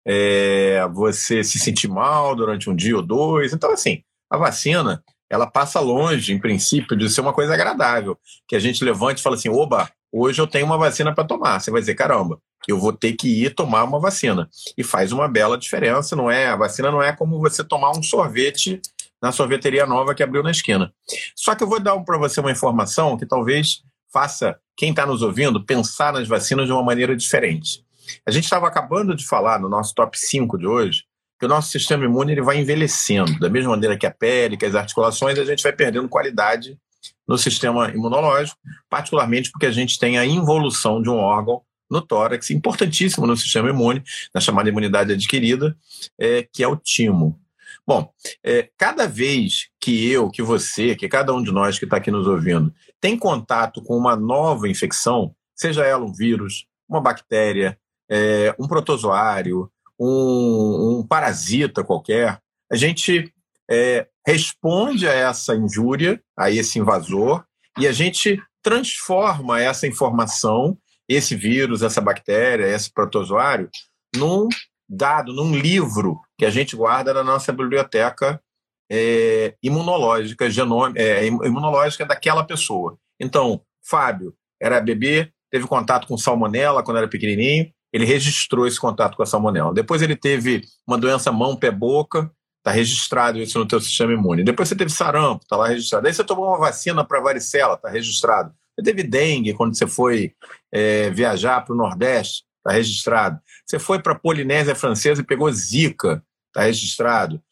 é, 0.07 0.87
você 0.93 1.45
se 1.45 1.59
sentir 1.59 1.89
mal 1.89 2.35
durante 2.35 2.69
um 2.69 2.75
dia 2.75 2.97
ou 2.97 3.03
dois. 3.03 3.53
Então, 3.53 3.71
assim, 3.71 4.03
a 4.31 4.37
vacina 4.37 5.03
ela 5.31 5.47
passa 5.47 5.79
longe, 5.79 6.33
em 6.33 6.41
princípio, 6.41 6.97
de 6.97 7.09
ser 7.09 7.21
uma 7.21 7.33
coisa 7.33 7.55
agradável, 7.55 8.19
que 8.49 8.57
a 8.57 8.59
gente 8.59 8.85
levante 8.85 9.19
e 9.19 9.23
fala 9.23 9.37
assim, 9.37 9.49
oba, 9.49 9.89
hoje 10.13 10.43
eu 10.43 10.47
tenho 10.47 10.67
uma 10.67 10.77
vacina 10.77 11.15
para 11.15 11.25
tomar. 11.25 11.61
Você 11.61 11.71
vai 11.71 11.81
dizer, 11.81 11.95
caramba, 11.95 12.41
eu 12.67 12.79
vou 12.79 12.93
ter 12.93 13.13
que 13.13 13.45
ir 13.45 13.55
tomar 13.55 13.85
uma 13.85 14.01
vacina. 14.01 14.49
E 14.77 14.83
faz 14.83 15.13
uma 15.13 15.29
bela 15.29 15.57
diferença, 15.57 16.17
não 16.17 16.29
é? 16.29 16.49
A 16.49 16.57
vacina 16.57 16.91
não 16.91 17.01
é 17.01 17.13
como 17.13 17.39
você 17.39 17.63
tomar 17.63 17.93
um 17.93 18.03
sorvete 18.03 18.81
na 19.21 19.33
sorveteria 19.33 19.87
nova 19.87 20.15
que 20.15 20.23
abriu 20.23 20.43
na 20.43 20.51
esquina. 20.51 20.93
Só 21.35 21.55
que 21.55 21.63
eu 21.63 21.69
vou 21.69 21.81
dar 21.81 21.99
para 22.01 22.19
você 22.19 22.41
uma 22.41 22.51
informação 22.51 23.17
que 23.17 23.27
talvez 23.27 23.83
faça 24.13 24.59
quem 24.77 24.91
está 24.91 25.07
nos 25.07 25.23
ouvindo 25.23 25.65
pensar 25.65 26.13
nas 26.13 26.27
vacinas 26.27 26.67
de 26.67 26.73
uma 26.73 26.83
maneira 26.83 27.17
diferente. 27.17 27.85
A 28.27 28.31
gente 28.31 28.45
estava 28.45 28.67
acabando 28.67 29.15
de 29.15 29.27
falar 29.27 29.61
no 29.61 29.69
nosso 29.69 29.95
top 29.95 30.19
5 30.19 30.59
de 30.59 30.67
hoje 30.67 31.05
que 31.39 31.47
o 31.47 31.49
nosso 31.49 31.71
sistema 31.71 32.05
imune 32.05 32.33
ele 32.33 32.43
vai 32.43 32.59
envelhecendo. 32.59 33.39
Da 33.39 33.49
mesma 33.49 33.71
maneira 33.71 33.97
que 33.97 34.07
a 34.07 34.11
pele, 34.11 34.59
que 34.59 34.67
as 34.67 34.75
articulações, 34.75 35.39
a 35.39 35.45
gente 35.45 35.63
vai 35.63 35.73
perdendo 35.73 36.09
qualidade 36.09 36.79
no 37.27 37.39
sistema 37.39 37.91
imunológico, 37.91 38.59
particularmente 38.91 39.51
porque 39.51 39.65
a 39.65 39.71
gente 39.71 39.99
tem 39.99 40.19
a 40.19 40.27
involução 40.27 41.01
de 41.01 41.09
um 41.09 41.17
órgão 41.17 41.63
no 41.91 42.03
tórax, 42.03 42.51
importantíssimo 42.51 43.27
no 43.27 43.37
sistema 43.37 43.71
imune, 43.71 44.03
na 44.35 44.41
chamada 44.41 44.69
imunidade 44.69 45.13
adquirida, 45.13 45.77
é, 46.19 46.47
que 46.53 46.63
é 46.63 46.69
o 46.69 46.77
timo. 46.77 47.41
Bom, 47.91 48.09
é, 48.45 48.71
cada 48.79 49.09
vez 49.09 49.67
que 49.81 50.09
eu, 50.09 50.31
que 50.31 50.43
você, 50.43 50.95
que 50.95 51.09
cada 51.09 51.35
um 51.35 51.43
de 51.43 51.51
nós 51.51 51.77
que 51.77 51.87
está 51.87 51.97
aqui 51.97 52.09
nos 52.09 52.25
ouvindo, 52.25 52.73
tem 53.01 53.19
contato 53.19 53.83
com 53.83 53.97
uma 53.97 54.15
nova 54.15 54.69
infecção, 54.69 55.35
seja 55.57 55.85
ela 55.85 56.05
um 56.05 56.13
vírus, 56.13 56.67
uma 56.89 57.01
bactéria, 57.01 57.77
é, 58.09 58.55
um 58.61 58.69
protozoário, 58.69 59.69
um, 59.99 61.01
um, 61.01 61.05
parasita 61.05 61.83
qualquer, 61.83 62.41
a 62.71 62.77
gente 62.77 63.35
é, 63.69 64.07
responde 64.25 65.09
a 65.09 65.13
essa 65.13 65.57
injúria, 65.57 66.23
a 66.39 66.49
esse 66.49 66.79
invasor, 66.79 67.45
e 67.77 67.89
a 67.89 67.93
gente 67.93 68.41
transforma 68.63 69.61
essa 69.61 69.89
informação, 69.89 70.79
esse 71.09 71.35
vírus, 71.35 71.83
essa 71.83 72.01
bactéria, 72.01 72.73
esse 72.73 72.89
protozoário, 72.93 73.69
num 74.15 74.47
dado 74.91 75.33
num 75.33 75.55
livro 75.55 76.21
que 76.41 76.47
a 76.47 76.51
gente 76.51 76.75
guarda 76.75 77.13
na 77.13 77.23
nossa 77.23 77.53
biblioteca 77.53 78.43
é, 78.91 79.57
imunológica, 79.63 80.49
genome, 80.49 80.99
é, 80.99 81.27
imunológica 81.27 82.07
daquela 82.07 82.43
pessoa. 82.43 82.97
Então, 83.21 83.61
Fábio 83.83 84.35
era 84.59 84.81
bebê, 84.81 85.31
teve 85.51 85.67
contato 85.67 86.07
com 86.07 86.17
salmonela 86.17 86.83
quando 86.83 86.97
era 86.97 87.07
pequenininho, 87.07 87.71
ele 87.93 88.07
registrou 88.07 88.67
esse 88.67 88.81
contato 88.81 89.19
com 89.19 89.23
a 89.23 89.27
salmonela. 89.27 89.75
Depois 89.75 90.01
ele 90.01 90.17
teve 90.17 90.63
uma 90.87 90.97
doença 90.97 91.31
mão, 91.31 91.55
pé, 91.55 91.71
boca, 91.71 92.33
está 92.61 92.71
registrado 92.71 93.39
isso 93.39 93.59
no 93.59 93.69
teu 93.69 93.79
sistema 93.79 94.15
imune. 94.15 94.43
Depois 94.43 94.67
você 94.67 94.75
teve 94.75 94.91
sarampo, 94.91 95.43
está 95.43 95.59
lá 95.59 95.69
registrado. 95.69 96.07
Aí 96.07 96.15
você 96.15 96.25
tomou 96.25 96.47
uma 96.47 96.59
vacina 96.59 97.05
para 97.05 97.21
varicela, 97.21 97.75
está 97.75 97.91
registrado. 97.91 98.51
Você 98.75 98.83
teve 98.83 99.03
dengue 99.03 99.53
quando 99.53 99.77
você 99.77 99.87
foi 99.87 100.33
é, 100.73 101.11
viajar 101.11 101.61
para 101.67 101.75
o 101.75 101.77
Nordeste, 101.77 102.45
está 102.61 102.73
registrado. 102.73 103.39
Você 103.67 103.79
foi 103.79 104.01
para 104.01 104.15
a 104.15 104.19
Polinésia 104.19 104.75
Francesa 104.75 105.21
e 105.21 105.25
pegou 105.25 105.53
Zika, 105.53 106.25
está 106.51 106.63
registrado. 106.63 107.43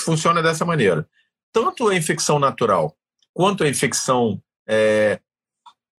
Funciona 0.00 0.42
dessa 0.42 0.64
maneira. 0.64 1.08
Tanto 1.52 1.88
a 1.88 1.94
infecção 1.94 2.38
natural 2.38 2.96
quanto 3.32 3.64
a 3.64 3.68
infecção 3.68 4.40
é, 4.66 5.20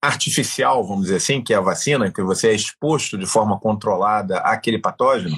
artificial, 0.00 0.86
vamos 0.86 1.04
dizer 1.04 1.16
assim, 1.16 1.42
que 1.42 1.52
é 1.52 1.56
a 1.56 1.60
vacina, 1.60 2.10
que 2.10 2.22
você 2.22 2.48
é 2.48 2.54
exposto 2.54 3.18
de 3.18 3.26
forma 3.26 3.58
controlada 3.58 4.38
àquele 4.38 4.78
patógeno, 4.78 5.36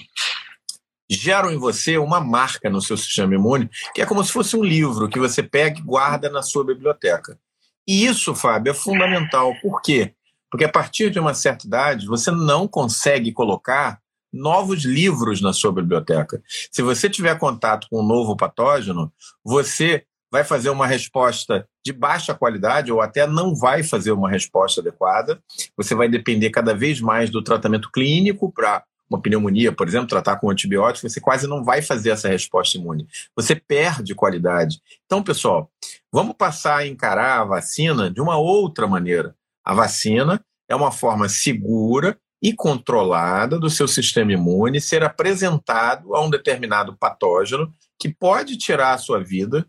geram 1.11 1.51
em 1.51 1.57
você 1.57 1.97
uma 1.97 2.21
marca 2.21 2.69
no 2.69 2.81
seu 2.81 2.97
sistema 2.97 3.35
imune, 3.35 3.71
que 3.95 4.03
é 4.03 4.07
como 4.07 4.23
se 4.23 4.33
fosse 4.33 4.57
um 4.57 4.63
livro 4.63 5.09
que 5.09 5.19
você 5.19 5.43
pega 5.43 5.79
e 5.79 5.83
guarda 5.83 6.29
na 6.29 6.43
sua 6.43 6.65
biblioteca. 6.65 7.39
E 7.87 8.05
isso, 8.05 8.35
Fábio, 8.35 8.71
é 8.71 8.75
fundamental. 8.75 9.55
Por 9.63 9.81
quê? 9.81 10.15
Porque 10.51 10.65
a 10.65 10.69
partir 10.69 11.11
de 11.11 11.19
uma 11.19 11.33
certa 11.33 11.67
idade, 11.67 12.07
você 12.07 12.31
não 12.31 12.69
consegue 12.69 13.33
colocar 13.33 14.01
novos 14.33 14.85
livros 14.85 15.41
na 15.41 15.53
sua 15.53 15.73
biblioteca. 15.73 16.43
Se 16.71 16.83
você 16.83 17.09
tiver 17.09 17.39
contato 17.39 17.87
com 17.91 18.01
um 18.01 18.07
novo 18.07 18.37
patógeno, 18.37 19.13
você 19.45 20.05
vai 20.31 20.45
fazer 20.45 20.71
uma 20.71 20.87
resposta 20.87 21.67
de 21.85 21.93
baixa 21.93 22.35
qualidade 22.35 22.93
ou 22.93 23.01
até 23.01 23.27
não 23.27 23.55
vai 23.55 23.83
fazer 23.83 24.13
uma 24.13 24.31
resposta 24.31 24.81
adequada. 24.81 25.43
Você 25.77 25.95
vai 25.95 26.09
depender 26.09 26.51
cada 26.51 26.75
vez 26.75 27.01
mais 27.01 27.31
do 27.31 27.43
tratamento 27.43 27.91
clínico 27.91 28.53
para 28.53 28.85
uma 29.09 29.21
pneumonia, 29.21 29.73
por 29.73 29.89
exemplo, 29.89 30.07
tratar 30.07 30.37
com 30.37 30.51
antibiótico, 30.51 31.09
você 31.09 31.21
quase 31.21 31.47
não 31.47 31.65
vai 31.65 31.81
fazer 31.81 32.11
essa 32.11 32.29
resposta 32.29 32.77
imune. 32.77 33.09
Você 33.35 33.55
perde 33.55 34.15
qualidade. 34.15 34.83
Então, 35.07 35.23
pessoal, 35.23 35.71
vamos 36.13 36.37
passar 36.37 36.77
a 36.77 36.87
encarar 36.87 37.41
a 37.41 37.45
vacina 37.45 38.11
de 38.11 38.21
uma 38.21 38.37
outra 38.37 38.87
maneira. 38.87 39.35
A 39.65 39.73
vacina 39.73 40.45
é 40.69 40.77
uma 40.77 40.93
forma 40.93 41.29
segura 41.29 42.19
e 42.43 42.53
controlada 42.53 43.59
do 43.59 43.69
seu 43.69 43.89
sistema 43.89 44.33
imune 44.33 44.81
ser 44.81 45.03
apresentado 45.03 46.15
a 46.15 46.25
um 46.25 46.31
determinado 46.31 46.97
patógeno 46.97 47.73
que 47.99 48.09
pode 48.09 48.57
tirar 48.57 48.95
a 48.95 48.99
sua 48.99 49.23
vida 49.23 49.67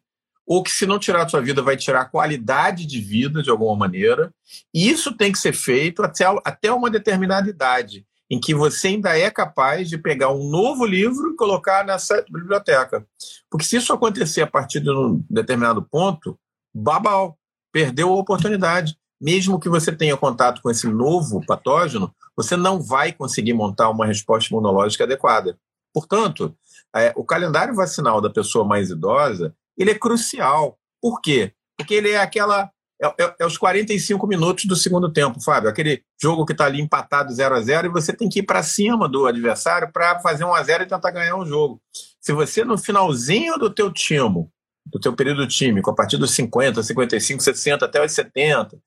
ou 0.49 0.63
que 0.63 0.71
se 0.71 0.87
não 0.87 0.97
tirar 0.97 1.25
a 1.25 1.29
sua 1.29 1.41
vida 1.41 1.61
vai 1.61 1.77
tirar 1.77 2.01
a 2.01 2.05
qualidade 2.05 2.87
de 2.87 2.99
vida 2.99 3.43
de 3.43 3.51
alguma 3.51 3.75
maneira. 3.75 4.33
E 4.73 4.89
isso 4.89 5.15
tem 5.15 5.31
que 5.31 5.37
ser 5.37 5.53
feito 5.53 6.01
até, 6.01 6.25
até 6.43 6.71
uma 6.73 6.89
determinada 6.89 7.47
idade, 7.47 8.03
em 8.27 8.39
que 8.39 8.55
você 8.55 8.87
ainda 8.87 9.15
é 9.15 9.29
capaz 9.29 9.87
de 9.87 9.97
pegar 9.99 10.31
um 10.31 10.49
novo 10.49 10.85
livro 10.85 11.31
e 11.31 11.35
colocar 11.35 11.85
nessa 11.85 12.25
biblioteca. 12.27 13.05
Porque 13.47 13.63
se 13.63 13.75
isso 13.75 13.93
acontecer 13.93 14.41
a 14.41 14.47
partir 14.47 14.79
de 14.79 14.89
um 14.89 15.23
determinado 15.29 15.83
ponto, 15.83 16.39
babau, 16.73 17.37
perdeu 17.71 18.09
a 18.09 18.15
oportunidade. 18.15 18.97
Mesmo 19.19 19.59
que 19.59 19.69
você 19.69 19.91
tenha 19.91 20.15
contato 20.15 20.61
com 20.61 20.69
esse 20.69 20.87
novo 20.87 21.45
patógeno, 21.45 22.13
você 22.35 22.55
não 22.55 22.81
vai 22.81 23.11
conseguir 23.11 23.53
montar 23.53 23.89
uma 23.89 24.05
resposta 24.05 24.53
imunológica 24.53 25.03
adequada. 25.03 25.57
Portanto, 25.93 26.55
é, 26.95 27.13
o 27.15 27.23
calendário 27.23 27.75
vacinal 27.75 28.21
da 28.21 28.29
pessoa 28.29 28.65
mais 28.65 28.89
idosa 28.89 29.53
ele 29.79 29.91
é 29.91 29.95
crucial. 29.95 30.77
Por 31.01 31.21
quê? 31.21 31.53
Porque 31.77 31.93
ele 31.93 32.11
é 32.11 32.19
aquela. 32.19 32.69
É, 33.01 33.07
é, 33.07 33.35
é 33.39 33.45
os 33.45 33.57
45 33.57 34.27
minutos 34.27 34.65
do 34.65 34.75
segundo 34.75 35.11
tempo, 35.11 35.41
Fábio. 35.41 35.69
Aquele 35.69 36.03
jogo 36.21 36.45
que 36.45 36.51
está 36.51 36.65
ali 36.65 36.81
empatado 36.81 37.33
0 37.33 37.55
a 37.55 37.61
0 37.61 37.87
e 37.87 37.91
você 37.91 38.11
tem 38.11 38.27
que 38.27 38.39
ir 38.39 38.43
para 38.43 38.61
cima 38.61 39.07
do 39.07 39.25
adversário 39.25 39.89
para 39.91 40.19
fazer 40.19 40.43
1 40.43 40.53
a 40.53 40.61
0 40.61 40.83
e 40.83 40.87
tentar 40.87 41.11
ganhar 41.11 41.37
um 41.37 41.45
jogo. 41.45 41.81
Se 42.19 42.33
você, 42.33 42.65
no 42.65 42.77
finalzinho 42.77 43.57
do 43.57 43.69
teu 43.69 43.89
time, 43.89 44.49
do 44.91 44.99
teu 44.99 45.13
período 45.13 45.47
tímico, 45.47 45.89
a 45.89 45.95
partir 45.95 46.17
dos 46.17 46.31
50, 46.31 46.81
55, 46.83 47.43
60 47.43 47.85
até 47.85 48.03
os 48.03 48.11
70, 48.11 48.77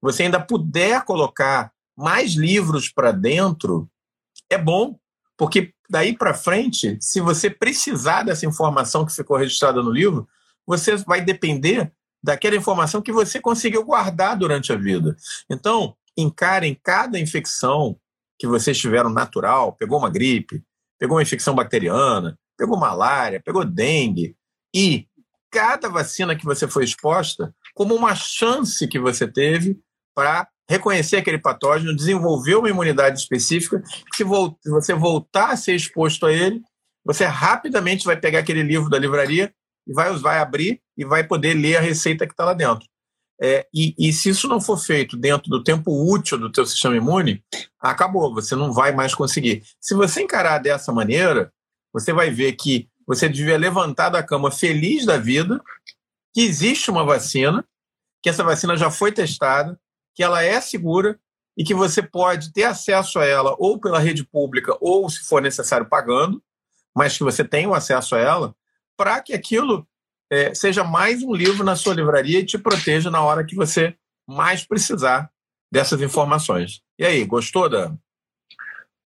você 0.00 0.24
ainda 0.24 0.40
puder 0.40 1.04
colocar 1.04 1.72
mais 1.96 2.32
livros 2.32 2.88
para 2.88 3.12
dentro, 3.12 3.88
é 4.50 4.58
bom, 4.58 4.98
porque 5.36 5.72
daí 5.88 6.16
para 6.16 6.34
frente, 6.34 6.98
se 7.00 7.20
você 7.20 7.48
precisar 7.48 8.22
dessa 8.22 8.46
informação 8.46 9.04
que 9.04 9.14
ficou 9.14 9.36
registrada 9.36 9.82
no 9.82 9.90
livro, 9.90 10.28
você 10.66 10.96
vai 10.96 11.20
depender 11.20 11.92
daquela 12.22 12.56
informação 12.56 13.02
que 13.02 13.12
você 13.12 13.40
conseguiu 13.40 13.84
guardar 13.84 14.36
durante 14.36 14.72
a 14.72 14.76
vida. 14.76 15.16
Então, 15.50 15.96
encarem 16.16 16.78
cada 16.82 17.18
infecção 17.18 17.96
que 18.38 18.46
vocês 18.46 18.78
tiveram 18.78 19.10
natural, 19.10 19.72
pegou 19.72 19.98
uma 19.98 20.10
gripe, 20.10 20.62
pegou 20.98 21.16
uma 21.16 21.22
infecção 21.22 21.54
bacteriana, 21.54 22.38
pegou 22.56 22.78
malária, 22.78 23.42
pegou 23.44 23.64
dengue, 23.64 24.36
e 24.74 25.06
cada 25.52 25.88
vacina 25.88 26.34
que 26.34 26.46
você 26.46 26.66
foi 26.66 26.82
exposta 26.82 27.54
como 27.74 27.94
uma 27.94 28.14
chance 28.14 28.88
que 28.88 28.98
você 28.98 29.28
teve 29.28 29.78
para 30.14 30.48
reconhecer 30.68 31.18
aquele 31.18 31.38
patógeno, 31.38 31.94
desenvolver 31.94 32.54
uma 32.54 32.70
imunidade 32.70 33.20
específica, 33.20 33.82
que 34.16 34.24
se 34.24 34.70
você 34.70 34.94
voltar 34.94 35.50
a 35.50 35.56
ser 35.56 35.74
exposto 35.74 36.24
a 36.26 36.32
ele, 36.32 36.62
você 37.04 37.26
rapidamente 37.26 38.06
vai 38.06 38.16
pegar 38.16 38.38
aquele 38.38 38.62
livro 38.62 38.88
da 38.88 38.98
livraria 38.98 39.52
e 39.86 39.92
vai, 39.92 40.16
vai 40.16 40.38
abrir 40.38 40.80
e 40.96 41.04
vai 41.04 41.24
poder 41.24 41.54
ler 41.54 41.76
a 41.76 41.80
receita 41.80 42.26
que 42.26 42.32
está 42.32 42.44
lá 42.44 42.54
dentro. 42.54 42.86
É, 43.40 43.66
e, 43.74 43.94
e, 43.98 44.12
se 44.12 44.28
isso 44.28 44.46
não 44.46 44.60
for 44.60 44.78
feito 44.78 45.16
dentro 45.16 45.50
do 45.50 45.64
tempo 45.64 45.90
útil 45.90 46.38
do 46.38 46.52
teu 46.52 46.64
sistema 46.64 46.96
imune, 46.96 47.42
acabou, 47.80 48.32
você 48.32 48.54
não 48.54 48.72
vai 48.72 48.92
mais 48.92 49.14
conseguir. 49.16 49.64
Se 49.80 49.94
você 49.94 50.22
encarar 50.22 50.58
dessa 50.58 50.92
maneira, 50.92 51.52
você 51.92 52.12
vai 52.12 52.30
ver 52.30 52.52
que 52.52 52.88
você 53.14 53.28
devia 53.28 53.58
levantar 53.58 54.08
da 54.08 54.22
cama 54.22 54.50
feliz 54.50 55.04
da 55.04 55.18
vida, 55.18 55.62
que 56.32 56.40
existe 56.40 56.90
uma 56.90 57.04
vacina, 57.04 57.64
que 58.22 58.30
essa 58.30 58.42
vacina 58.42 58.76
já 58.76 58.90
foi 58.90 59.12
testada, 59.12 59.78
que 60.14 60.22
ela 60.22 60.42
é 60.42 60.60
segura 60.60 61.18
e 61.56 61.62
que 61.62 61.74
você 61.74 62.02
pode 62.02 62.52
ter 62.52 62.64
acesso 62.64 63.18
a 63.18 63.26
ela 63.26 63.54
ou 63.58 63.78
pela 63.78 63.98
rede 63.98 64.24
pública 64.24 64.74
ou, 64.80 65.08
se 65.10 65.20
for 65.20 65.42
necessário, 65.42 65.88
pagando, 65.88 66.42
mas 66.96 67.16
que 67.16 67.24
você 67.24 67.44
tenha 67.44 67.68
o 67.68 67.74
acesso 67.74 68.14
a 68.14 68.18
ela, 68.18 68.54
para 68.96 69.20
que 69.20 69.34
aquilo 69.34 69.86
é, 70.30 70.54
seja 70.54 70.82
mais 70.82 71.22
um 71.22 71.34
livro 71.34 71.64
na 71.64 71.76
sua 71.76 71.94
livraria 71.94 72.38
e 72.38 72.46
te 72.46 72.56
proteja 72.56 73.10
na 73.10 73.22
hora 73.22 73.44
que 73.44 73.54
você 73.54 73.94
mais 74.26 74.64
precisar 74.64 75.30
dessas 75.70 76.00
informações. 76.00 76.80
E 76.98 77.04
aí, 77.04 77.24
gostou 77.24 77.68
da. 77.68 77.94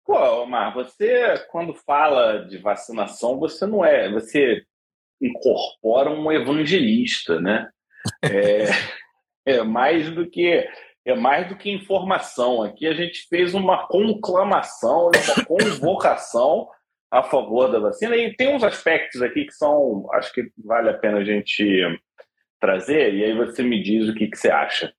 Pô, 0.05 0.17
Omar, 0.41 0.73
você, 0.73 1.45
quando 1.49 1.73
fala 1.73 2.45
de 2.45 2.57
vacinação, 2.57 3.39
você 3.39 3.65
não 3.65 3.85
é. 3.85 4.11
Você 4.11 4.63
incorpora 5.21 6.09
um 6.09 6.31
evangelista, 6.31 7.39
né? 7.39 7.69
É, 8.21 8.65
é 9.59 9.63
mais 9.63 10.09
do 10.09 10.29
que. 10.29 10.67
É 11.05 11.15
mais 11.15 11.49
do 11.49 11.57
que 11.57 11.69
informação. 11.69 12.63
Aqui 12.63 12.87
a 12.87 12.93
gente 12.93 13.27
fez 13.27 13.53
uma 13.53 13.87
conclamação, 13.87 15.09
uma 15.09 15.45
convocação 15.45 16.69
a 17.11 17.21
favor 17.21 17.71
da 17.71 17.77
vacina. 17.77 18.15
E 18.15 18.35
tem 18.35 18.55
uns 18.55 18.63
aspectos 18.63 19.21
aqui 19.21 19.45
que 19.45 19.53
são, 19.53 20.07
acho 20.13 20.33
que 20.33 20.49
vale 20.57 20.89
a 20.89 20.97
pena 20.97 21.19
a 21.19 21.23
gente 21.23 21.63
trazer, 22.59 23.13
e 23.13 23.23
aí 23.23 23.35
você 23.35 23.61
me 23.61 23.83
diz 23.83 24.07
o 24.07 24.15
que, 24.15 24.27
que 24.27 24.37
você 24.37 24.49
acha. 24.49 24.93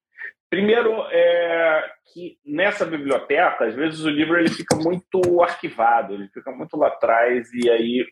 Primeiro, 0.54 1.04
é 1.10 1.84
que 2.12 2.38
nessa 2.46 2.86
biblioteca, 2.86 3.64
às 3.64 3.74
vezes 3.74 4.04
o 4.04 4.08
livro 4.08 4.38
ele 4.38 4.48
fica 4.48 4.76
muito 4.76 5.42
arquivado, 5.42 6.14
ele 6.14 6.28
fica 6.28 6.52
muito 6.52 6.76
lá 6.76 6.86
atrás, 6.86 7.52
e 7.52 7.68
aí 7.68 8.06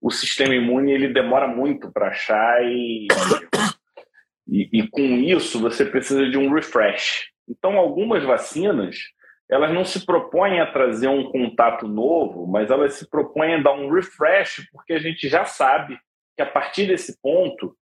o 0.00 0.08
sistema 0.08 0.54
imune 0.54 0.92
ele 0.92 1.08
demora 1.08 1.48
muito 1.48 1.90
para 1.90 2.06
achar, 2.06 2.62
e, 2.62 3.08
e, 4.46 4.68
e 4.72 4.88
com 4.88 5.02
isso 5.02 5.60
você 5.60 5.84
precisa 5.84 6.30
de 6.30 6.38
um 6.38 6.54
refresh. 6.54 7.24
Então, 7.48 7.76
algumas 7.76 8.22
vacinas 8.22 8.96
elas 9.50 9.74
não 9.74 9.84
se 9.84 10.06
propõem 10.06 10.60
a 10.60 10.70
trazer 10.70 11.08
um 11.08 11.28
contato 11.28 11.88
novo, 11.88 12.46
mas 12.46 12.70
elas 12.70 12.94
se 12.94 13.10
propõem 13.10 13.56
a 13.56 13.62
dar 13.62 13.72
um 13.72 13.92
refresh, 13.92 14.64
porque 14.70 14.92
a 14.92 15.00
gente 15.00 15.28
já 15.28 15.44
sabe 15.44 15.98
que 16.36 16.42
a 16.42 16.46
partir 16.46 16.86
desse 16.86 17.20
ponto, 17.20 17.74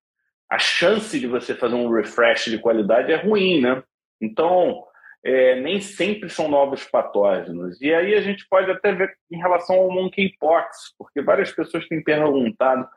a 0.51 0.59
chance 0.59 1.21
de 1.21 1.27
você 1.27 1.55
fazer 1.55 1.75
um 1.75 1.93
refresh 1.93 2.47
de 2.47 2.57
qualidade 2.57 3.13
é 3.13 3.17
ruim, 3.17 3.61
né? 3.61 3.83
Então, 4.21 4.85
é, 5.25 5.61
nem 5.61 5.81
sempre 5.81 6.29
são 6.29 6.49
novos 6.49 6.85
patógenos. 6.85 7.81
E 7.81 7.93
aí 7.93 8.15
a 8.15 8.21
gente 8.21 8.47
pode 8.49 8.71
até 8.71 8.93
ver 8.93 9.17
em 9.31 9.39
relação 9.39 9.77
ao 9.77 9.91
monkeypox, 9.91 10.95
porque 10.99 11.23
várias 11.23 11.53
pessoas 11.53 11.87
têm 11.87 12.03
perguntado 12.03 12.89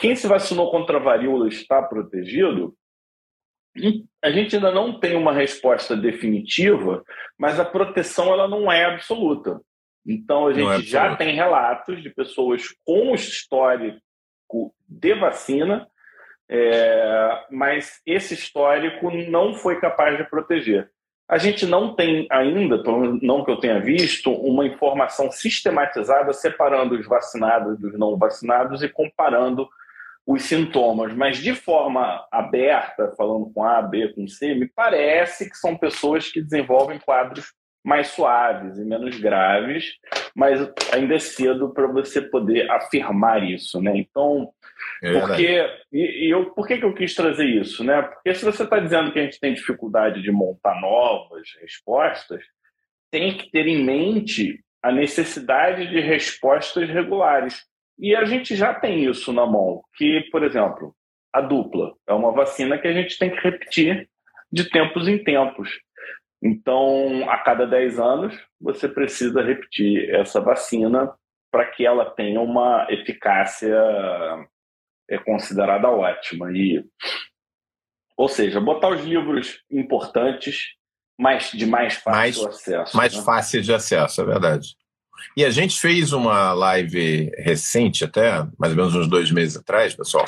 quem 0.00 0.16
se 0.16 0.26
vacinou 0.26 0.70
contra 0.70 0.96
a 0.96 1.00
varíola 1.00 1.46
está 1.46 1.82
protegido? 1.82 2.74
a 4.20 4.30
gente 4.32 4.56
ainda 4.56 4.72
não 4.72 4.98
tem 4.98 5.14
uma 5.14 5.32
resposta 5.32 5.96
definitiva, 5.96 7.04
mas 7.38 7.60
a 7.60 7.64
proteção 7.64 8.32
ela 8.32 8.48
não 8.48 8.70
é 8.70 8.84
absoluta. 8.84 9.60
Então 10.04 10.48
a 10.48 10.52
gente 10.52 10.68
é 10.68 10.80
já 10.80 11.14
tem 11.14 11.36
relatos 11.36 12.02
de 12.02 12.10
pessoas 12.10 12.64
com 12.84 13.14
histórico 13.14 14.00
de 14.88 15.14
vacina, 15.14 15.86
é, 16.52 17.44
mas 17.48 18.00
esse 18.04 18.34
histórico 18.34 19.08
não 19.30 19.54
foi 19.54 19.78
capaz 19.78 20.18
de 20.18 20.24
proteger. 20.24 20.90
A 21.28 21.38
gente 21.38 21.64
não 21.64 21.94
tem 21.94 22.26
ainda, 22.28 22.82
não 23.22 23.44
que 23.44 23.52
eu 23.52 23.60
tenha 23.60 23.80
visto, 23.80 24.32
uma 24.32 24.66
informação 24.66 25.30
sistematizada 25.30 26.32
separando 26.32 26.96
os 26.98 27.06
vacinados 27.06 27.78
dos 27.78 27.96
não 27.96 28.18
vacinados 28.18 28.82
e 28.82 28.88
comparando 28.88 29.68
os 30.26 30.42
sintomas, 30.42 31.14
mas 31.14 31.38
de 31.38 31.54
forma 31.54 32.26
aberta, 32.32 33.14
falando 33.16 33.48
com 33.54 33.64
A, 33.64 33.80
B, 33.80 34.08
com 34.08 34.26
C, 34.26 34.54
me 34.54 34.66
parece 34.66 35.48
que 35.48 35.56
são 35.56 35.76
pessoas 35.76 36.28
que 36.28 36.42
desenvolvem 36.42 36.98
quadros 36.98 37.52
mais 37.84 38.08
suaves 38.08 38.78
e 38.78 38.84
menos 38.84 39.18
graves, 39.18 39.94
mas 40.34 40.60
ainda 40.92 41.14
é 41.14 41.18
cedo 41.18 41.72
para 41.72 41.86
você 41.86 42.20
poder 42.20 42.70
afirmar 42.70 43.42
isso, 43.42 43.80
né? 43.80 43.92
Então, 43.96 44.50
é 45.02 45.18
porque 45.18 45.66
e, 45.92 46.26
e, 46.26 46.30
eu 46.30 46.50
por 46.50 46.66
que, 46.66 46.78
que 46.78 46.84
eu 46.84 46.94
quis 46.94 47.14
trazer 47.14 47.46
isso, 47.46 47.82
né? 47.82 48.02
Porque 48.02 48.34
se 48.34 48.44
você 48.44 48.64
está 48.64 48.78
dizendo 48.78 49.12
que 49.12 49.18
a 49.18 49.22
gente 49.22 49.40
tem 49.40 49.54
dificuldade 49.54 50.22
de 50.22 50.30
montar 50.30 50.78
novas 50.80 51.48
respostas, 51.60 52.42
tem 53.10 53.36
que 53.36 53.50
ter 53.50 53.66
em 53.66 53.82
mente 53.82 54.62
a 54.82 54.92
necessidade 54.92 55.88
de 55.88 56.00
respostas 56.00 56.88
regulares. 56.88 57.64
E 57.98 58.14
a 58.14 58.24
gente 58.24 58.56
já 58.56 58.72
tem 58.72 59.04
isso 59.04 59.32
na 59.32 59.44
mão, 59.44 59.82
que, 59.94 60.26
por 60.30 60.42
exemplo, 60.42 60.94
a 61.32 61.40
dupla 61.40 61.94
é 62.08 62.12
uma 62.12 62.32
vacina 62.32 62.78
que 62.78 62.88
a 62.88 62.92
gente 62.92 63.18
tem 63.18 63.30
que 63.30 63.40
repetir 63.40 64.08
de 64.50 64.68
tempos 64.70 65.06
em 65.06 65.22
tempos. 65.22 65.68
Então, 66.42 67.28
a 67.28 67.38
cada 67.38 67.66
10 67.66 67.98
anos, 67.98 68.34
você 68.60 68.88
precisa 68.88 69.42
repetir 69.42 70.08
essa 70.14 70.40
vacina 70.40 71.12
para 71.50 71.66
que 71.66 71.84
ela 71.84 72.10
tenha 72.10 72.40
uma 72.40 72.86
eficácia 72.88 73.76
é, 75.10 75.18
considerada 75.18 75.88
ótima. 75.88 76.50
E, 76.52 76.82
ou 78.16 78.28
seja, 78.28 78.60
botar 78.60 78.88
os 78.88 79.04
livros 79.04 79.60
importantes 79.70 80.76
mais, 81.18 81.50
de 81.50 81.66
mais 81.66 81.96
fácil 81.96 82.44
mais, 82.44 82.54
acesso. 82.54 82.96
Mais 82.96 83.14
né? 83.14 83.22
fácil 83.22 83.60
de 83.60 83.74
acesso, 83.74 84.22
é 84.22 84.24
verdade. 84.24 84.68
E 85.36 85.44
a 85.44 85.50
gente 85.50 85.78
fez 85.78 86.12
uma 86.12 86.52
live 86.54 87.30
recente, 87.36 88.04
até 88.04 88.42
mais 88.58 88.72
ou 88.72 88.76
menos 88.76 88.94
uns 88.94 89.06
dois 89.06 89.30
meses 89.30 89.56
atrás, 89.56 89.94
pessoal, 89.94 90.24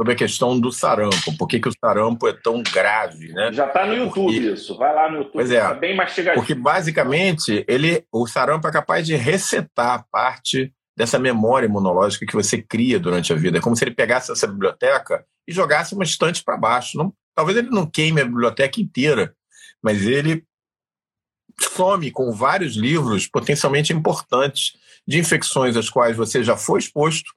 sobre 0.00 0.14
a 0.14 0.16
questão 0.16 0.58
do 0.58 0.72
sarampo. 0.72 1.36
Por 1.36 1.46
que, 1.46 1.60
que 1.60 1.68
o 1.68 1.72
sarampo 1.78 2.26
é 2.26 2.32
tão 2.32 2.62
grave, 2.62 3.34
né? 3.34 3.52
Já 3.52 3.66
está 3.66 3.84
no 3.84 3.94
YouTube 3.94 4.32
porque... 4.32 4.52
isso. 4.52 4.74
Vai 4.78 4.94
lá 4.94 5.10
no 5.10 5.18
YouTube, 5.18 5.32
pois 5.34 5.50
é, 5.50 5.60
tá 5.60 5.74
bem 5.74 5.94
mastigadinho. 5.94 6.40
Porque 6.40 6.54
basicamente 6.54 7.62
ele, 7.68 8.06
o 8.10 8.26
sarampo 8.26 8.66
é 8.66 8.72
capaz 8.72 9.06
de 9.06 9.14
resetar 9.14 10.06
parte 10.10 10.72
dessa 10.96 11.18
memória 11.18 11.66
imunológica 11.66 12.24
que 12.24 12.34
você 12.34 12.62
cria 12.62 12.98
durante 12.98 13.30
a 13.30 13.36
vida. 13.36 13.58
É 13.58 13.60
como 13.60 13.76
se 13.76 13.84
ele 13.84 13.90
pegasse 13.90 14.32
essa 14.32 14.46
biblioteca 14.46 15.22
e 15.46 15.52
jogasse 15.52 15.94
uma 15.94 16.04
estante 16.04 16.42
para 16.42 16.56
baixo. 16.56 16.96
Não, 16.96 17.12
talvez 17.34 17.58
ele 17.58 17.68
não 17.68 17.84
queime 17.84 18.22
a 18.22 18.24
biblioteca 18.24 18.80
inteira, 18.80 19.34
mas 19.82 20.06
ele 20.06 20.46
some 21.76 22.10
com 22.10 22.32
vários 22.32 22.74
livros 22.74 23.26
potencialmente 23.26 23.92
importantes 23.92 24.72
de 25.06 25.18
infecções 25.18 25.76
às 25.76 25.90
quais 25.90 26.16
você 26.16 26.42
já 26.42 26.56
foi 26.56 26.78
exposto 26.78 27.34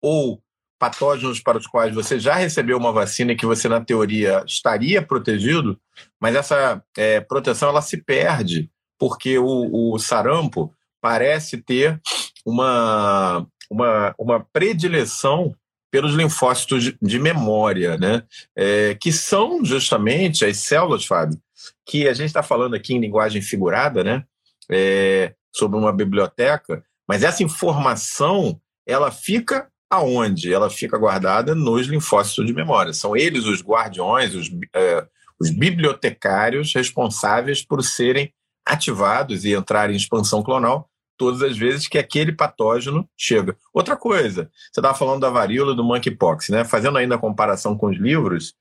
ou 0.00 0.42
patógenos 0.78 1.40
para 1.40 1.58
os 1.58 1.66
quais 1.66 1.94
você 1.94 2.18
já 2.18 2.34
recebeu 2.34 2.76
uma 2.76 2.92
vacina 2.92 3.32
e 3.32 3.36
que 3.36 3.46
você, 3.46 3.68
na 3.68 3.80
teoria, 3.80 4.42
estaria 4.46 5.00
protegido, 5.00 5.78
mas 6.20 6.34
essa 6.34 6.82
é, 6.96 7.20
proteção 7.20 7.68
ela 7.68 7.82
se 7.82 7.96
perde 7.96 8.70
porque 8.98 9.38
o, 9.38 9.92
o 9.92 9.98
sarampo 9.98 10.72
parece 11.00 11.58
ter 11.58 12.00
uma, 12.44 13.46
uma, 13.70 14.14
uma 14.18 14.40
predileção 14.40 15.54
pelos 15.90 16.14
linfócitos 16.14 16.92
de, 17.00 17.18
memória, 17.18 17.96
né? 17.96 18.22
É, 18.54 18.94
que 18.94 19.12
são 19.12 19.64
justamente 19.64 20.44
as 20.44 20.58
células, 20.58 21.06
Fábio, 21.06 21.40
que 21.86 22.08
a 22.08 22.12
gente 22.12 22.26
está 22.26 22.42
falando 22.42 22.74
aqui 22.74 22.94
em 22.94 23.00
linguagem 23.00 23.40
figurada, 23.40 24.02
né? 24.02 24.24
É, 24.70 25.34
sobre 25.54 25.78
uma 25.78 25.92
biblioteca, 25.92 26.84
mas 27.08 27.22
essa 27.22 27.42
informação 27.42 28.60
ela 28.86 29.10
fica 29.10 29.70
aonde? 29.90 30.52
Ela 30.52 30.70
fica 30.70 30.98
guardada 30.98 31.54
nos 31.54 31.86
linfócitos 31.86 32.46
de 32.46 32.52
memória. 32.52 32.92
São 32.92 33.16
eles 33.16 33.44
os 33.44 33.62
guardiões, 33.62 34.34
os, 34.34 34.50
é, 34.74 35.06
os 35.40 35.50
bibliotecários 35.50 36.74
responsáveis 36.74 37.64
por 37.64 37.82
serem 37.82 38.32
ativados 38.64 39.44
e 39.44 39.54
entrarem 39.54 39.94
em 39.94 39.98
expansão 39.98 40.42
clonal 40.42 40.88
todas 41.16 41.42
as 41.42 41.56
vezes 41.56 41.88
que 41.88 41.98
aquele 41.98 42.32
patógeno 42.32 43.08
chega. 43.16 43.56
Outra 43.72 43.96
coisa, 43.96 44.50
você 44.70 44.80
estava 44.80 44.94
falando 44.94 45.20
da 45.20 45.30
varíola 45.30 45.74
do 45.74 45.84
monkeypox, 45.84 46.50
né? 46.50 46.64
Fazendo 46.64 46.98
ainda 46.98 47.14
a 47.14 47.18
comparação 47.18 47.76
com 47.76 47.88
os 47.88 47.96
livros, 47.96 48.54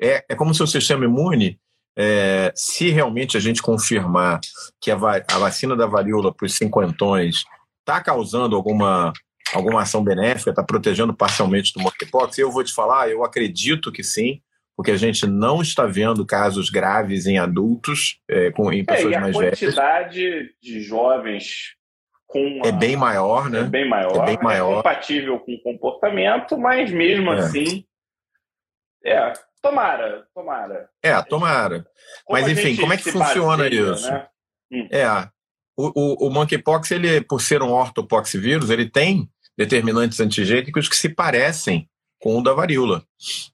é, 0.00 0.24
é 0.28 0.34
como 0.34 0.54
se 0.54 0.62
o 0.62 0.66
sistema 0.66 1.04
imune, 1.04 1.58
é, 1.96 2.52
se 2.54 2.90
realmente 2.90 3.36
a 3.36 3.40
gente 3.40 3.62
confirmar 3.62 4.40
que 4.80 4.90
a, 4.90 4.96
a 4.96 5.38
vacina 5.38 5.76
da 5.76 5.86
varíola 5.86 6.32
para 6.34 6.46
os 6.46 6.54
cinquentões 6.54 7.44
está 7.80 8.00
causando 8.00 8.56
alguma, 8.56 9.12
alguma 9.54 9.82
ação 9.82 10.02
benéfica, 10.02 10.50
está 10.50 10.62
protegendo 10.62 11.14
parcialmente 11.14 11.72
do 11.72 11.80
monkeypox, 11.80 12.38
eu 12.38 12.50
vou 12.50 12.64
te 12.64 12.72
falar, 12.72 13.08
eu 13.10 13.24
acredito 13.24 13.90
que 13.90 14.02
sim, 14.02 14.40
porque 14.76 14.92
a 14.92 14.96
gente 14.96 15.26
não 15.26 15.60
está 15.60 15.86
vendo 15.86 16.24
casos 16.24 16.70
graves 16.70 17.26
em 17.26 17.38
adultos, 17.38 18.20
é, 18.28 18.50
com, 18.50 18.72
em 18.72 18.84
pessoas 18.84 19.14
é, 19.14 19.20
mais 19.20 19.36
velhas. 19.36 19.62
a 19.62 19.66
quantidade 19.66 20.50
de 20.62 20.80
jovens 20.80 21.74
com 22.26 22.62
é 22.64 22.72
bem 22.72 22.96
maior, 22.96 23.50
né? 23.50 23.60
É 23.60 23.64
bem 23.64 23.88
maior, 23.88 24.22
é, 24.22 24.26
bem 24.26 24.38
maior. 24.40 24.72
é 24.72 24.76
compatível 24.76 25.40
com 25.40 25.52
o 25.52 25.62
comportamento, 25.62 26.56
mas 26.56 26.90
mesmo 26.92 27.32
é. 27.32 27.38
assim, 27.38 27.84
é, 29.04 29.32
tomara, 29.60 30.26
tomara. 30.34 30.88
É, 31.02 31.20
tomara. 31.22 31.86
Como 32.24 32.40
mas 32.40 32.48
enfim, 32.48 32.76
como 32.76 32.92
é 32.92 32.96
que 32.96 33.10
funciona 33.10 33.64
baseia, 33.64 33.92
isso? 33.92 34.10
Né? 34.10 34.26
Hum. 34.72 34.88
É, 34.90 35.06
o, 35.76 35.92
o, 35.94 36.28
o 36.28 36.30
monkeypox, 36.30 36.90
ele, 36.90 37.20
por 37.22 37.40
ser 37.40 37.62
um 37.62 37.72
ortopoxvírus, 37.72 38.70
ele 38.70 38.88
tem 38.88 39.28
determinantes 39.60 40.18
antigênicos 40.20 40.88
que 40.88 40.96
se 40.96 41.10
parecem 41.10 41.86
com 42.18 42.38
o 42.38 42.42
da 42.42 42.54
varíola, 42.54 43.04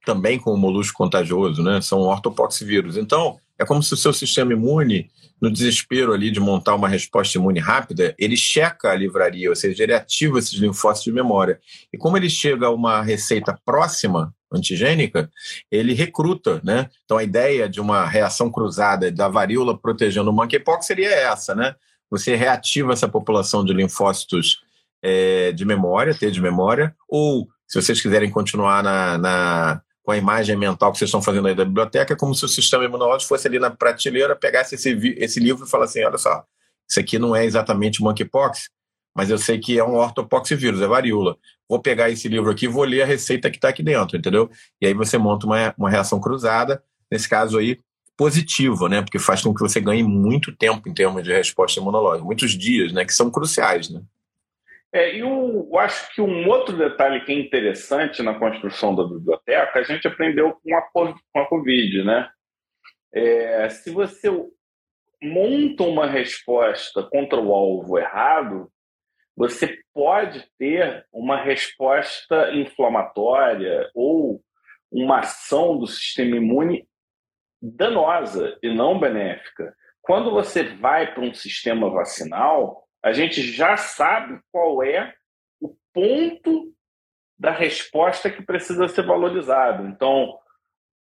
também 0.05 0.38
com 0.38 0.53
o 0.53 0.57
molusco 0.57 0.97
contagioso, 0.97 1.64
né? 1.64 1.81
São 1.81 2.03
ortopoxvírus. 2.03 2.97
Então, 2.97 3.40
é 3.59 3.64
como 3.64 3.83
se 3.83 3.92
o 3.92 3.97
seu 3.97 4.12
sistema 4.12 4.53
imune 4.53 5.11
no 5.42 5.51
desespero 5.51 6.12
ali 6.12 6.31
de 6.31 6.38
montar 6.38 6.77
uma 6.77 6.88
resposta 6.88 7.37
imune 7.37 7.59
rápida, 7.59 8.14
ele 8.16 8.37
checa 8.37 8.90
a 8.90 8.95
livraria, 8.95 9.51
ou 9.51 9.57
seja, 9.57 9.83
ele 9.83 9.95
ativa 9.95 10.38
esses 10.38 10.55
linfócitos 10.55 11.05
de 11.05 11.12
memória. 11.12 11.59
E 11.92 11.99
como 11.99 12.16
ele 12.16 12.31
chega 12.31 12.66
a 12.66 12.71
uma 12.71 13.03
receita 13.03 13.59
próxima, 13.64 14.33
antigênica, 14.53 15.29
ele 15.73 15.92
recruta, 15.92 16.61
né? 16.62 16.88
Então 17.05 17.19
a 17.19 17.25
ideia 17.25 17.69
de 17.69 17.81
uma 17.81 18.07
reação 18.07 18.49
cruzada 18.49 19.11
da 19.11 19.27
varíola 19.27 19.77
protegendo 19.77 20.31
o 20.31 20.33
monkeypox 20.33 20.87
seria 20.87 21.11
essa, 21.11 21.53
né? 21.53 21.75
Você 22.09 22.37
reativa 22.37 22.92
essa 22.92 23.09
população 23.09 23.64
de 23.64 23.73
linfócitos 23.73 24.64
é, 25.07 25.53
de 25.53 25.64
memória, 25.64 26.12
T 26.12 26.33
de 26.33 26.40
memória, 26.40 26.92
ou 27.09 27.47
se 27.69 27.81
vocês 27.81 28.01
quiserem 28.01 28.29
continuar 28.29 28.83
na, 28.83 29.16
na 29.16 29.81
com 30.03 30.11
a 30.11 30.16
imagem 30.16 30.57
mental 30.57 30.90
que 30.90 30.99
vocês 30.99 31.09
estão 31.09 31.23
fazendo 31.23 31.47
aí 31.47 31.55
da 31.55 31.64
biblioteca, 31.64 32.12
é 32.12 32.16
como 32.16 32.35
se 32.35 32.45
o 32.45 32.49
sistema 32.49 32.85
imunológico 32.85 33.29
fosse 33.29 33.47
ali 33.47 33.59
na 33.59 33.71
prateleira, 33.71 34.37
pegasse 34.37 34.75
esse, 34.75 34.90
esse 35.19 35.40
livro 35.40 35.64
e 35.64 35.69
falasse 35.69 35.99
assim, 35.99 36.09
olha 36.09 36.19
só, 36.19 36.45
isso 36.88 37.01
aqui 37.01 37.19
não 37.19 37.35
é 37.35 37.45
exatamente 37.45 38.03
monkeypox, 38.03 38.69
mas 39.16 39.31
eu 39.31 39.38
sei 39.38 39.59
que 39.59 39.79
é 39.79 39.85
um 39.85 39.97
ortopoxvírus, 39.97 40.81
é 40.81 40.87
varíola. 40.87 41.37
Vou 41.69 41.81
pegar 41.81 42.11
esse 42.11 42.29
livro 42.29 42.51
aqui 42.51 42.66
e 42.66 42.69
vou 42.69 42.85
ler 42.85 43.03
a 43.03 43.07
receita 43.07 43.51
que 43.51 43.57
está 43.57 43.69
aqui 43.69 43.83
dentro, 43.83 44.16
entendeu? 44.16 44.51
E 44.81 44.87
aí 44.87 44.95
você 44.95 45.19
monta 45.19 45.47
uma, 45.47 45.75
uma 45.77 45.90
reação 45.90 46.21
cruzada, 46.21 46.83
nesse 47.11 47.29
caso 47.29 47.59
aí, 47.59 47.79
positiva, 48.16 48.88
né? 48.88 49.03
Porque 49.03 49.19
faz 49.19 49.42
com 49.42 49.53
que 49.53 49.61
você 49.61 49.81
ganhe 49.81 50.03
muito 50.03 50.55
tempo 50.55 50.88
em 50.88 50.95
termos 50.95 51.23
de 51.25 51.33
resposta 51.33 51.81
imunológica, 51.81 52.25
muitos 52.25 52.53
dias, 52.53 52.92
né? 52.92 53.05
Que 53.05 53.12
são 53.12 53.31
cruciais, 53.31 53.90
né? 53.90 54.01
É, 54.96 55.14
e 55.14 55.20
eu 55.20 55.76
acho 55.76 56.14
que 56.14 56.22
um 56.22 56.48
outro 56.48 56.74
detalhe 56.74 57.22
que 57.22 57.30
é 57.30 57.38
interessante 57.38 58.22
na 58.22 58.38
construção 58.38 58.94
da 58.94 59.04
biblioteca, 59.04 59.78
a 59.78 59.82
gente 59.82 60.09
aprendeu 60.09 60.54
com 60.54 60.74
a, 60.74 60.80
com 60.90 61.38
a 61.38 61.46
Covid, 61.46 62.02
né? 62.02 62.30
É, 63.12 63.68
se 63.68 63.90
você 63.90 64.30
monta 65.22 65.82
uma 65.82 66.06
resposta 66.06 67.02
contra 67.02 67.38
o 67.38 67.52
alvo 67.52 67.98
errado, 67.98 68.72
você 69.37 69.78
pode 69.92 70.48
ter 70.59 71.04
uma 71.12 71.37
resposta 71.42 72.50
inflamatória 72.54 73.90
ou 73.94 74.40
uma 74.90 75.18
ação 75.18 75.76
do 75.76 75.87
sistema 75.87 76.37
imune 76.37 76.88
danosa 77.61 78.59
e 78.62 78.74
não 78.74 78.98
benéfica. 78.98 79.76
Quando 80.00 80.30
você 80.30 80.62
vai 80.62 81.12
para 81.12 81.22
um 81.22 81.35
sistema 81.35 81.90
vacinal, 81.90 82.86
a 83.07 83.12
gente 83.12 83.40
já 83.40 83.77
sabe 83.77 84.40
qual 84.51 84.83
é 84.83 85.14
o 85.61 85.73
ponto 85.95 86.75
da 87.38 87.53
resposta 87.53 88.29
que 88.29 88.42
precisa 88.42 88.88
ser 88.88 89.07
valorizado. 89.07 89.87
Então, 89.87 90.37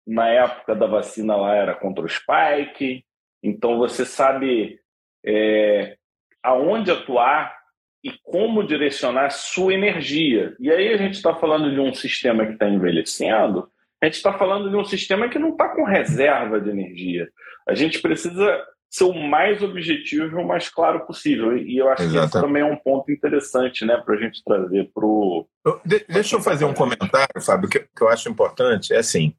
na 0.08 0.28
época 0.28 0.74
da 0.74 0.88
vacina 0.88 1.36
lá 1.36 1.54
era 1.54 1.76
contra 1.76 2.04
o 2.04 2.10
spike, 2.10 3.06
então 3.44 3.78
você 3.78 4.04
sabe 4.04 4.80
é, 5.24 5.96
aonde 6.42 6.90
atuar 6.90 7.56
e 8.04 8.12
como 8.24 8.66
direcionar 8.66 9.30
sua 9.30 9.72
energia. 9.72 10.56
E 10.60 10.72
aí 10.72 10.92
a 10.92 10.98
gente 10.98 11.14
está 11.14 11.36
falando 11.36 11.72
de 11.72 11.80
um 11.80 11.94
sistema 11.94 12.48
que 12.48 12.54
está 12.54 12.68
envelhecendo, 12.68 13.70
a 14.02 14.08
gente 14.08 14.16
está 14.16 14.34
falando 14.34 14.72
de 14.72 14.76
um 14.76 14.84
sistema 14.84 15.30
que 15.30 15.38
não 15.38 15.50
está 15.50 15.70
com 15.70 15.84
reserva 15.84 16.60
de 16.60 16.72
energia. 16.72 17.30
A 17.70 17.76
gente 17.76 18.02
precisa 18.02 18.66
ser 18.92 19.06
o 19.06 19.14
mais 19.14 19.64
objetivo 19.64 20.38
e 20.38 20.44
o 20.44 20.46
mais 20.46 20.68
claro 20.68 21.06
possível. 21.06 21.58
E 21.58 21.78
eu 21.78 21.90
acho 21.90 22.04
Exato. 22.04 22.20
que 22.20 22.26
isso 22.38 22.46
também 22.46 22.62
é 22.62 22.66
um 22.66 22.76
ponto 22.76 23.10
interessante 23.10 23.86
né, 23.86 23.96
para 23.98 24.16
a 24.16 24.18
gente 24.18 24.44
trazer 24.44 24.92
para 24.94 25.06
o. 25.06 25.48
De, 25.86 26.06
deixa 26.10 26.36
eu 26.36 26.42
fazer 26.42 26.66
um 26.66 26.74
comentário, 26.74 27.42
Fábio, 27.42 27.70
que, 27.70 27.80
que 27.80 28.02
eu 28.02 28.10
acho 28.10 28.30
importante. 28.30 28.94
É 28.94 28.98
assim: 28.98 29.34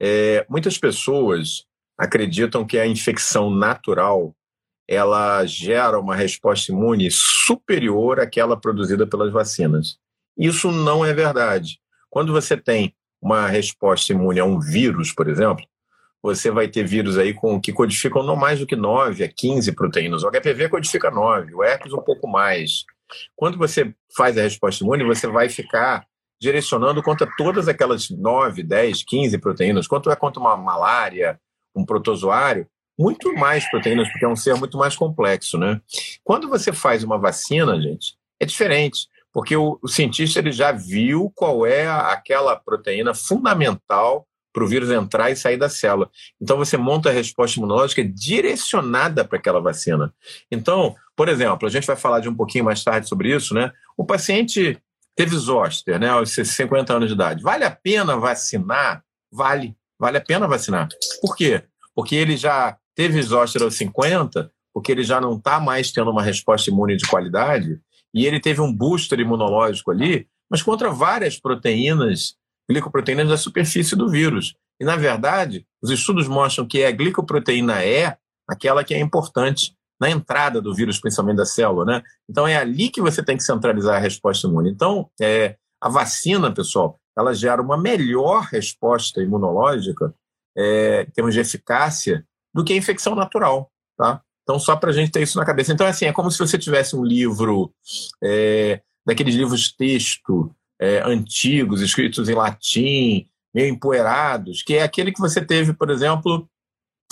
é, 0.00 0.46
muitas 0.48 0.78
pessoas 0.78 1.64
acreditam 1.98 2.64
que 2.64 2.78
a 2.78 2.86
infecção 2.86 3.50
natural 3.50 4.34
ela 4.88 5.44
gera 5.46 5.98
uma 5.98 6.14
resposta 6.14 6.70
imune 6.70 7.08
superior 7.10 8.20
àquela 8.20 8.56
produzida 8.56 9.06
pelas 9.06 9.32
vacinas. 9.32 9.96
Isso 10.36 10.70
não 10.70 11.04
é 11.04 11.12
verdade. 11.12 11.78
Quando 12.08 12.32
você 12.32 12.56
tem 12.56 12.94
uma 13.20 13.46
resposta 13.46 14.12
imune 14.12 14.40
a 14.40 14.44
um 14.44 14.60
vírus, 14.60 15.12
por 15.12 15.28
exemplo, 15.28 15.64
você 16.22 16.50
vai 16.50 16.68
ter 16.68 16.86
vírus 16.86 17.18
aí 17.18 17.34
com 17.34 17.60
que 17.60 17.72
codificam 17.72 18.22
não 18.22 18.36
mais 18.36 18.60
do 18.60 18.66
que 18.66 18.76
9 18.76 19.24
a 19.24 19.28
15 19.28 19.72
proteínas. 19.72 20.22
O 20.22 20.30
HPV 20.30 20.68
codifica 20.68 21.10
9, 21.10 21.54
o 21.54 21.64
herpes 21.64 21.92
um 21.92 22.00
pouco 22.00 22.28
mais. 22.28 22.84
Quando 23.34 23.58
você 23.58 23.92
faz 24.16 24.38
a 24.38 24.42
resposta 24.42 24.84
imune, 24.84 25.04
você 25.04 25.26
vai 25.26 25.48
ficar 25.48 26.06
direcionando 26.40 27.02
contra 27.02 27.28
todas 27.36 27.68
aquelas 27.68 28.08
9, 28.08 28.62
10, 28.62 29.04
15 29.04 29.38
proteínas. 29.38 29.86
Quanto 29.86 30.10
é 30.10 30.16
contra 30.16 30.40
uma 30.40 30.56
malária, 30.56 31.40
um 31.74 31.84
protozoário, 31.84 32.66
muito 32.98 33.32
mais 33.34 33.68
proteínas, 33.70 34.08
porque 34.08 34.24
é 34.24 34.28
um 34.28 34.36
ser 34.36 34.54
muito 34.54 34.76
mais 34.76 34.94
complexo, 34.94 35.58
né? 35.58 35.80
Quando 36.22 36.48
você 36.48 36.72
faz 36.72 37.02
uma 37.02 37.18
vacina, 37.18 37.80
gente, 37.80 38.16
é 38.38 38.44
diferente, 38.44 39.08
porque 39.32 39.56
o, 39.56 39.78
o 39.82 39.88
cientista 39.88 40.38
ele 40.38 40.52
já 40.52 40.72
viu 40.72 41.32
qual 41.34 41.66
é 41.66 41.88
aquela 41.88 42.54
proteína 42.54 43.14
fundamental 43.14 44.26
para 44.52 44.64
o 44.64 44.66
vírus 44.66 44.90
entrar 44.90 45.30
e 45.30 45.36
sair 45.36 45.56
da 45.56 45.68
célula. 45.68 46.10
Então 46.40 46.56
você 46.56 46.76
monta 46.76 47.08
a 47.08 47.12
resposta 47.12 47.58
imunológica 47.58 48.04
direcionada 48.04 49.24
para 49.24 49.38
aquela 49.38 49.60
vacina. 49.60 50.12
Então, 50.50 50.94
por 51.16 51.28
exemplo, 51.28 51.66
a 51.66 51.70
gente 51.70 51.86
vai 51.86 51.96
falar 51.96 52.20
de 52.20 52.28
um 52.28 52.34
pouquinho 52.34 52.64
mais 52.64 52.84
tarde 52.84 53.08
sobre 53.08 53.34
isso, 53.34 53.54
né? 53.54 53.72
O 53.96 54.04
paciente 54.04 54.78
teve 55.16 55.36
zoster, 55.36 55.98
né, 55.98 56.08
aos 56.08 56.32
50 56.32 56.94
anos 56.94 57.08
de 57.08 57.14
idade. 57.14 57.42
Vale 57.42 57.64
a 57.64 57.70
pena 57.70 58.16
vacinar? 58.16 59.02
Vale. 59.30 59.76
Vale 59.98 60.18
a 60.18 60.20
pena 60.20 60.48
vacinar. 60.48 60.88
Por 61.20 61.36
quê? 61.36 61.62
Porque 61.94 62.16
ele 62.16 62.36
já 62.36 62.76
teve 62.94 63.20
zoster 63.22 63.62
aos 63.62 63.74
50, 63.76 64.50
porque 64.72 64.90
ele 64.90 65.02
já 65.02 65.20
não 65.20 65.36
está 65.36 65.60
mais 65.60 65.92
tendo 65.92 66.10
uma 66.10 66.22
resposta 66.22 66.70
imune 66.70 66.96
de 66.96 67.06
qualidade, 67.06 67.78
e 68.14 68.26
ele 68.26 68.40
teve 68.40 68.60
um 68.60 68.72
booster 68.72 69.20
imunológico 69.20 69.90
ali, 69.90 70.26
mas 70.50 70.62
contra 70.62 70.90
várias 70.90 71.38
proteínas 71.38 72.36
glicoproteínas 72.72 73.28
da 73.28 73.36
superfície 73.36 73.94
do 73.94 74.08
vírus. 74.08 74.54
E, 74.80 74.84
na 74.84 74.96
verdade, 74.96 75.66
os 75.82 75.90
estudos 75.90 76.26
mostram 76.26 76.66
que 76.66 76.84
a 76.84 76.90
glicoproteína 76.90 77.84
E, 77.84 78.14
aquela 78.48 78.82
que 78.82 78.94
é 78.94 79.00
importante 79.00 79.76
na 80.00 80.10
entrada 80.10 80.60
do 80.60 80.74
vírus, 80.74 80.98
principalmente 80.98 81.36
da 81.36 81.46
célula, 81.46 81.84
né? 81.84 82.02
Então, 82.28 82.48
é 82.48 82.56
ali 82.56 82.88
que 82.88 83.00
você 83.00 83.22
tem 83.22 83.36
que 83.36 83.44
centralizar 83.44 83.96
a 83.96 84.00
resposta 84.00 84.48
imune. 84.48 84.70
Então, 84.70 85.08
é, 85.20 85.56
a 85.80 85.88
vacina, 85.88 86.52
pessoal, 86.52 86.98
ela 87.16 87.32
gera 87.32 87.62
uma 87.62 87.76
melhor 87.76 88.42
resposta 88.44 89.22
imunológica, 89.22 90.12
é, 90.56 91.02
em 91.02 91.10
termos 91.12 91.34
de 91.34 91.40
eficácia, 91.40 92.26
do 92.52 92.64
que 92.64 92.72
a 92.72 92.76
infecção 92.76 93.14
natural, 93.14 93.70
tá? 93.96 94.20
Então, 94.42 94.58
só 94.58 94.74
para 94.74 94.90
a 94.90 94.92
gente 94.92 95.12
ter 95.12 95.22
isso 95.22 95.38
na 95.38 95.44
cabeça. 95.44 95.72
Então, 95.72 95.86
assim, 95.86 96.06
é 96.06 96.12
como 96.12 96.30
se 96.30 96.38
você 96.38 96.58
tivesse 96.58 96.96
um 96.96 97.04
livro, 97.04 97.72
é, 98.22 98.80
daqueles 99.06 99.34
livros 99.34 99.72
texto, 99.72 100.52
é, 100.82 101.00
antigos, 101.06 101.80
escritos 101.80 102.28
em 102.28 102.34
latim, 102.34 103.28
meio 103.54 103.68
empoeirados, 103.68 104.64
que 104.64 104.74
é 104.74 104.82
aquele 104.82 105.12
que 105.12 105.20
você 105.20 105.40
teve, 105.40 105.72
por 105.72 105.90
exemplo, 105.90 106.48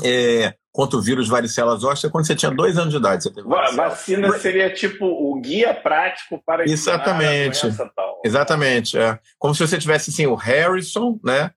é, 0.02 0.54
contra 0.72 0.98
o 0.98 1.02
vírus 1.02 1.28
varicela 1.28 1.76
zoster 1.76 2.10
quando 2.10 2.26
você 2.26 2.34
tinha 2.34 2.50
dois 2.50 2.76
anos 2.76 2.90
de 2.90 2.98
idade. 2.98 3.22
Você 3.22 3.32
teve 3.32 3.46
vacina 3.48 4.36
seria 4.40 4.74
tipo 4.74 5.06
o 5.06 5.40
guia 5.40 5.72
prático 5.72 6.42
para 6.44 6.64
Exatamente. 6.68 7.60
Tal. 7.94 8.20
Exatamente. 8.24 8.98
É. 8.98 9.16
Como 9.38 9.54
se 9.54 9.64
você 9.64 9.78
tivesse 9.78 10.10
assim, 10.10 10.26
o 10.26 10.34
Harrison, 10.34 11.20
né? 11.22 11.52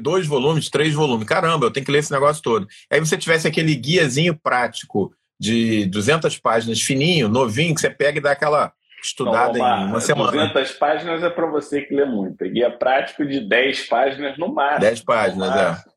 Dois 0.00 0.26
volumes, 0.26 0.70
três 0.70 0.94
volumes. 0.94 1.28
Caramba, 1.28 1.66
eu 1.66 1.70
tenho 1.70 1.84
que 1.84 1.92
ler 1.92 1.98
esse 1.98 2.12
negócio 2.12 2.42
todo. 2.42 2.66
Aí 2.90 2.98
você 2.98 3.18
tivesse 3.18 3.46
aquele 3.46 3.74
guiazinho 3.74 4.38
prático 4.42 5.12
de 5.38 5.84
200 5.86 6.38
páginas, 6.38 6.80
fininho, 6.80 7.28
novinho, 7.28 7.74
que 7.74 7.80
você 7.82 7.90
pega 7.90 8.18
e 8.18 8.22
dá 8.22 8.30
aquela 8.30 8.72
estudada 9.02 9.58
então, 9.58 9.66
uma, 9.66 9.82
em 9.82 9.86
uma 9.86 10.00
semana. 10.00 10.30
200 10.30 10.72
páginas 10.72 11.22
é 11.22 11.30
para 11.30 11.46
você 11.46 11.82
que 11.82 11.94
lê 11.94 12.04
muito. 12.04 12.44
Guia 12.44 12.70
prático 12.70 13.24
de 13.26 13.40
10 13.40 13.88
páginas 13.88 14.38
no 14.38 14.52
máximo. 14.52 14.80
10 14.80 15.04
páginas, 15.04 15.56
é. 15.56 15.92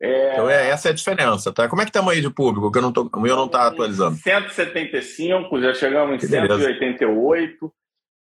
É... 0.00 0.32
Então 0.32 0.50
é, 0.50 0.68
essa 0.68 0.88
é 0.88 0.90
a 0.90 0.94
diferença, 0.94 1.52
tá? 1.52 1.68
Como 1.68 1.80
é 1.80 1.86
que 1.86 1.92
tá 1.92 2.06
aí 2.08 2.20
de 2.20 2.30
público? 2.30 2.70
Que 2.70 2.78
eu 2.78 2.82
não 2.82 2.92
tô, 2.92 3.08
o 3.12 3.20
meu 3.20 3.36
não 3.36 3.46
está 3.46 3.66
atualizando. 3.66 4.16
175, 4.16 5.60
já 5.60 5.74
chegamos 5.74 6.22
em 6.22 6.26
188. 6.26 7.72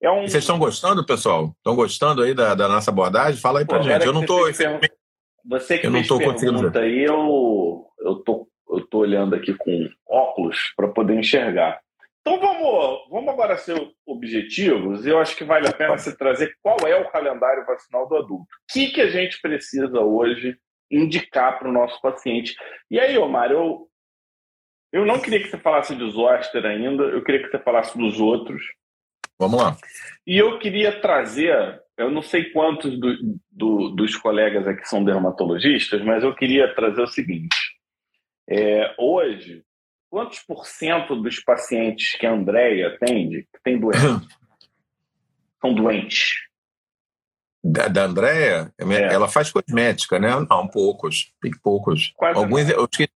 É 0.03 0.11
um... 0.11 0.23
Vocês 0.23 0.45
estão 0.45 0.59
gostando, 0.59 1.05
pessoal? 1.05 1.55
Estão 1.57 1.75
gostando 1.75 2.23
aí 2.23 2.35
da, 2.35 2.55
da 2.55 2.69
nossa 2.69 2.91
abordagem? 2.91 3.41
Fala 3.41 3.61
aí 3.61 3.65
pra 3.65 3.79
Pô, 3.79 3.85
gente. 3.85 4.05
Eu 4.05 4.13
não 4.13 4.21
estou. 4.21 4.47
Você 5.47 5.79
que 5.79 5.87
eu 5.87 5.91
não 5.91 6.03
tô 6.03 6.19
pergunta 6.19 6.79
aí, 6.79 7.05
eu, 7.05 7.87
eu, 8.01 8.15
tô, 8.17 8.49
eu 8.71 8.87
tô 8.87 8.99
olhando 8.99 9.35
aqui 9.35 9.53
com 9.55 9.89
óculos 10.09 10.73
para 10.77 10.89
poder 10.89 11.19
enxergar. 11.19 11.81
Então 12.27 12.41
vamos, 12.41 13.07
vamos 13.11 13.29
agora 13.29 13.59
ser 13.59 13.77
objetivos. 14.07 15.05
Eu 15.05 15.19
acho 15.19 15.37
que 15.37 15.45
vale 15.45 15.69
a 15.69 15.73
pena 15.73 15.99
você 15.99 16.17
trazer 16.17 16.57
qual 16.63 16.79
é 16.87 16.97
o 16.97 17.11
calendário 17.11 17.67
vacinal 17.67 18.09
do 18.09 18.17
adulto. 18.17 18.45
O 18.45 18.73
que, 18.73 18.93
que 18.93 19.03
a 19.03 19.11
gente 19.11 19.39
precisa 19.43 20.01
hoje 20.01 20.57
indicar 20.91 21.59
para 21.59 21.69
o 21.69 21.73
nosso 21.73 22.01
paciente? 22.01 22.57
E 22.91 22.99
aí, 22.99 23.19
Omar, 23.19 23.53
eu, 23.53 23.91
eu 24.91 25.05
não 25.05 25.21
queria 25.21 25.39
que 25.39 25.51
você 25.51 25.59
falasse 25.59 25.95
de 25.95 26.11
zoster 26.11 26.65
ainda, 26.65 27.03
eu 27.05 27.23
queria 27.23 27.43
que 27.43 27.51
você 27.51 27.59
falasse 27.59 27.99
dos 27.99 28.19
outros. 28.19 28.65
Vamos 29.39 29.61
lá. 29.61 29.77
E 30.27 30.39
eu 30.39 30.59
queria 30.59 30.99
trazer, 31.03 31.79
eu 31.99 32.11
não 32.11 32.23
sei 32.23 32.51
quantos 32.53 32.99
do, 32.99 33.39
do, 33.51 33.91
dos 33.91 34.17
colegas 34.17 34.67
aqui 34.67 34.89
são 34.89 35.05
dermatologistas, 35.05 36.01
mas 36.03 36.25
eu 36.25 36.35
queria 36.35 36.75
trazer 36.75 37.03
o 37.03 37.07
seguinte. 37.07 37.55
É, 38.49 38.95
hoje, 38.99 39.63
quantos 40.15 40.39
por 40.47 40.65
cento 40.65 41.17
dos 41.17 41.41
pacientes 41.41 42.13
que 42.17 42.25
a 42.25 42.33
Andrea 42.33 42.87
atende 42.87 43.49
que 43.53 43.61
tem 43.65 43.81
doença? 43.81 44.23
São 45.61 45.75
doentes. 45.75 46.35
Da, 47.65 47.89
da 47.89 48.05
Andrea, 48.05 48.73
é. 48.79 49.13
ela 49.13 49.27
faz 49.27 49.51
cosmética, 49.51 50.21
né? 50.21 50.29
Não, 50.49 50.69
poucos, 50.69 51.33
poucos. 51.61 52.13
Quase 52.15 52.39
Alguns, 52.39 52.69
nada. 52.69 52.89
Que, 52.89 53.09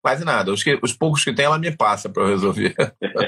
quase 0.00 0.24
nada. 0.24 0.50
Os, 0.50 0.62
que, 0.62 0.78
os 0.82 0.94
poucos 0.94 1.22
que 1.22 1.34
tem, 1.34 1.44
ela 1.44 1.58
me 1.58 1.76
passa 1.76 2.08
para 2.08 2.22
eu 2.22 2.28
resolver. 2.28 2.74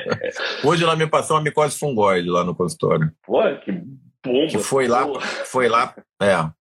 Hoje 0.64 0.84
ela 0.84 0.96
me 0.96 1.06
passou 1.06 1.36
uma 1.36 1.42
micose 1.42 1.78
fungoide 1.78 2.30
lá 2.30 2.44
no 2.44 2.54
consultório. 2.54 3.12
Pô, 3.26 3.42
que 3.62 3.72
bom. 3.72 4.46
Que 4.48 4.58
foi 4.58 4.88
lá, 4.88 5.04
foi 5.44 5.68
lá, 5.68 5.94
é. 6.22 6.32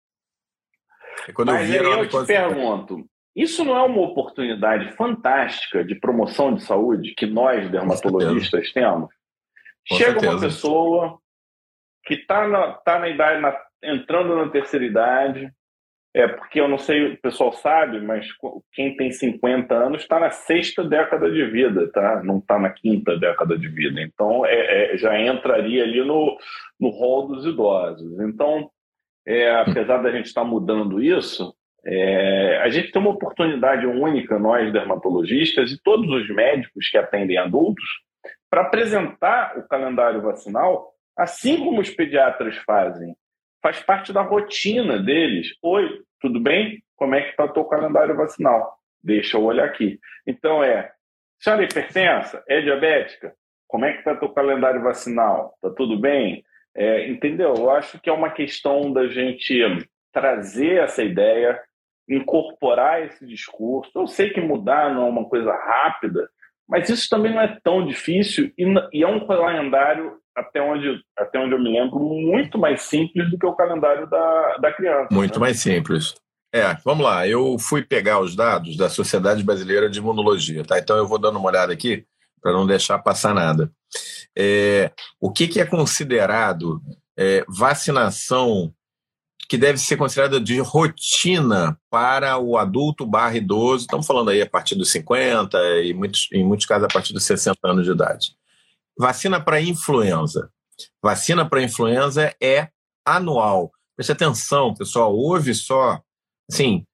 E 1.28 1.32
quando 1.32 1.52
Mas 1.52 1.62
eu 1.62 1.66
vi, 1.66 1.78
aí 1.78 1.98
eu 1.98 2.08
te 2.08 2.26
pergunto, 2.26 3.08
isso 3.34 3.64
não 3.64 3.76
é 3.76 3.82
uma 3.82 4.02
oportunidade 4.02 4.92
fantástica 4.92 5.84
de 5.84 5.94
promoção 5.96 6.54
de 6.54 6.62
saúde 6.62 7.14
que 7.16 7.26
nós, 7.26 7.68
dermatologistas, 7.68 8.72
temos? 8.72 9.12
Com 9.88 9.96
Chega 9.96 10.12
certeza. 10.12 10.32
uma 10.32 10.40
pessoa 10.40 11.18
que 12.04 12.14
está 12.14 12.46
na, 12.46 12.72
tá 12.74 12.98
na 12.98 13.08
idade, 13.08 13.40
na, 13.40 13.56
entrando 13.82 14.36
na 14.36 14.48
terceira 14.50 14.84
idade, 14.84 15.50
é 16.14 16.28
porque 16.28 16.60
eu 16.60 16.68
não 16.68 16.78
sei, 16.78 17.14
o 17.14 17.20
pessoal 17.20 17.52
sabe, 17.52 18.00
mas 18.00 18.28
quem 18.72 18.96
tem 18.96 19.10
50 19.10 19.74
anos 19.74 20.02
está 20.02 20.20
na 20.20 20.30
sexta 20.30 20.84
década 20.84 21.28
de 21.28 21.44
vida, 21.46 21.90
tá? 21.90 22.22
Não 22.22 22.38
está 22.38 22.56
na 22.56 22.70
quinta 22.70 23.18
década 23.18 23.58
de 23.58 23.66
vida. 23.66 24.00
Então, 24.00 24.46
é, 24.46 24.94
é, 24.94 24.96
já 24.96 25.18
entraria 25.20 25.82
ali 25.82 26.04
no, 26.04 26.38
no 26.78 26.90
rol 26.90 27.26
dos 27.26 27.44
idosos. 27.44 28.20
Então, 28.20 28.70
é, 29.26 29.56
apesar 29.56 29.98
da 30.02 30.12
gente 30.12 30.26
estar 30.26 30.42
tá 30.42 30.46
mudando 30.46 31.02
isso, 31.02 31.52
é, 31.86 32.60
a 32.62 32.68
gente 32.70 32.90
tem 32.90 33.00
uma 33.00 33.10
oportunidade 33.10 33.86
única, 33.86 34.38
nós 34.38 34.72
dermatologistas 34.72 35.70
e 35.70 35.82
todos 35.82 36.10
os 36.10 36.28
médicos 36.34 36.88
que 36.88 36.96
atendem 36.96 37.36
adultos, 37.36 37.84
para 38.48 38.62
apresentar 38.62 39.58
o 39.58 39.68
calendário 39.68 40.22
vacinal, 40.22 40.92
assim 41.16 41.58
como 41.58 41.80
os 41.80 41.90
pediatras 41.90 42.56
fazem. 42.58 43.14
Faz 43.62 43.80
parte 43.80 44.12
da 44.12 44.22
rotina 44.22 44.98
deles. 44.98 45.48
Oi, 45.62 46.00
tudo 46.20 46.40
bem? 46.40 46.82
Como 46.96 47.14
é 47.14 47.22
que 47.22 47.30
está 47.30 47.44
o 47.44 47.52
teu 47.52 47.64
calendário 47.64 48.16
vacinal? 48.16 48.78
Deixa 49.02 49.36
eu 49.36 49.42
olhar 49.42 49.66
aqui. 49.66 49.98
Então 50.26 50.62
é, 50.62 50.90
senhora 51.38 51.62
é 51.62 51.66
hipertensa? 51.66 52.42
É 52.48 52.60
diabética? 52.60 53.34
Como 53.66 53.84
é 53.84 53.92
que 53.92 53.98
está 53.98 54.12
o 54.12 54.18
teu 54.18 54.28
calendário 54.30 54.82
vacinal? 54.82 55.52
Está 55.56 55.70
tudo 55.70 55.98
bem? 55.98 56.44
É, 56.74 57.08
entendeu? 57.08 57.54
Eu 57.56 57.70
acho 57.70 58.00
que 58.00 58.08
é 58.08 58.12
uma 58.12 58.30
questão 58.30 58.92
da 58.92 59.06
gente 59.06 59.62
trazer 60.12 60.82
essa 60.82 61.02
ideia, 61.02 61.60
incorporar 62.08 63.02
esse 63.02 63.26
discurso. 63.26 63.90
Eu 63.94 64.06
sei 64.06 64.30
que 64.30 64.40
mudar 64.40 64.94
não 64.94 65.06
é 65.06 65.10
uma 65.10 65.24
coisa 65.24 65.52
rápida, 65.52 66.28
mas 66.68 66.88
isso 66.88 67.08
também 67.08 67.32
não 67.32 67.40
é 67.40 67.58
tão 67.62 67.86
difícil 67.86 68.52
e, 68.58 69.02
é 69.02 69.06
um 69.06 69.26
calendário, 69.26 70.18
até 70.34 70.60
onde, 70.60 71.00
até 71.16 71.38
onde 71.38 71.54
eu 71.54 71.58
me 71.58 71.72
lembro, 71.72 71.98
muito 71.98 72.58
mais 72.58 72.82
simples 72.82 73.30
do 73.30 73.38
que 73.38 73.46
o 73.46 73.54
calendário 73.54 74.08
da, 74.08 74.56
da 74.58 74.72
criança. 74.72 75.08
Muito 75.10 75.34
né? 75.34 75.40
mais 75.40 75.60
simples. 75.60 76.14
É, 76.52 76.76
vamos 76.84 77.04
lá. 77.04 77.26
Eu 77.26 77.58
fui 77.58 77.82
pegar 77.82 78.20
os 78.20 78.36
dados 78.36 78.76
da 78.76 78.88
Sociedade 78.88 79.42
Brasileira 79.42 79.90
de 79.90 79.98
Imunologia, 79.98 80.64
tá? 80.64 80.78
Então 80.78 80.96
eu 80.96 81.06
vou 81.06 81.18
dando 81.18 81.38
uma 81.38 81.48
olhada 81.48 81.72
aqui 81.72 82.04
para 82.40 82.52
não 82.52 82.66
deixar 82.66 82.98
passar 82.98 83.34
nada. 83.34 83.70
É, 84.36 84.92
o 85.20 85.32
que, 85.32 85.48
que 85.48 85.60
é 85.60 85.66
considerado 85.66 86.80
é, 87.18 87.44
vacinação 87.48 88.72
que 89.48 89.58
deve 89.58 89.78
ser 89.78 89.96
considerada 89.96 90.40
de 90.40 90.58
rotina 90.60 91.78
para 91.90 92.38
o 92.38 92.56
adulto 92.56 93.06
barra 93.06 93.36
idoso? 93.36 93.84
Estamos 93.84 94.06
falando 94.06 94.30
aí 94.30 94.40
a 94.40 94.48
partir 94.48 94.74
dos 94.74 94.90
50 94.90 95.58
e 95.82 95.92
muitos, 95.94 96.28
em 96.32 96.44
muitos 96.44 96.66
casos 96.66 96.84
a 96.84 96.92
partir 96.92 97.12
dos 97.12 97.24
60 97.24 97.58
anos 97.64 97.84
de 97.84 97.92
idade. 97.92 98.36
Vacina 98.98 99.40
para 99.40 99.60
influenza. 99.60 100.50
Vacina 101.02 101.48
para 101.48 101.62
influenza 101.62 102.34
é 102.40 102.68
anual. 103.04 103.72
Preste 103.96 104.12
atenção, 104.12 104.74
pessoal, 104.74 105.14
ouve 105.14 105.54
só 105.54 106.00
Sim, 106.50 106.86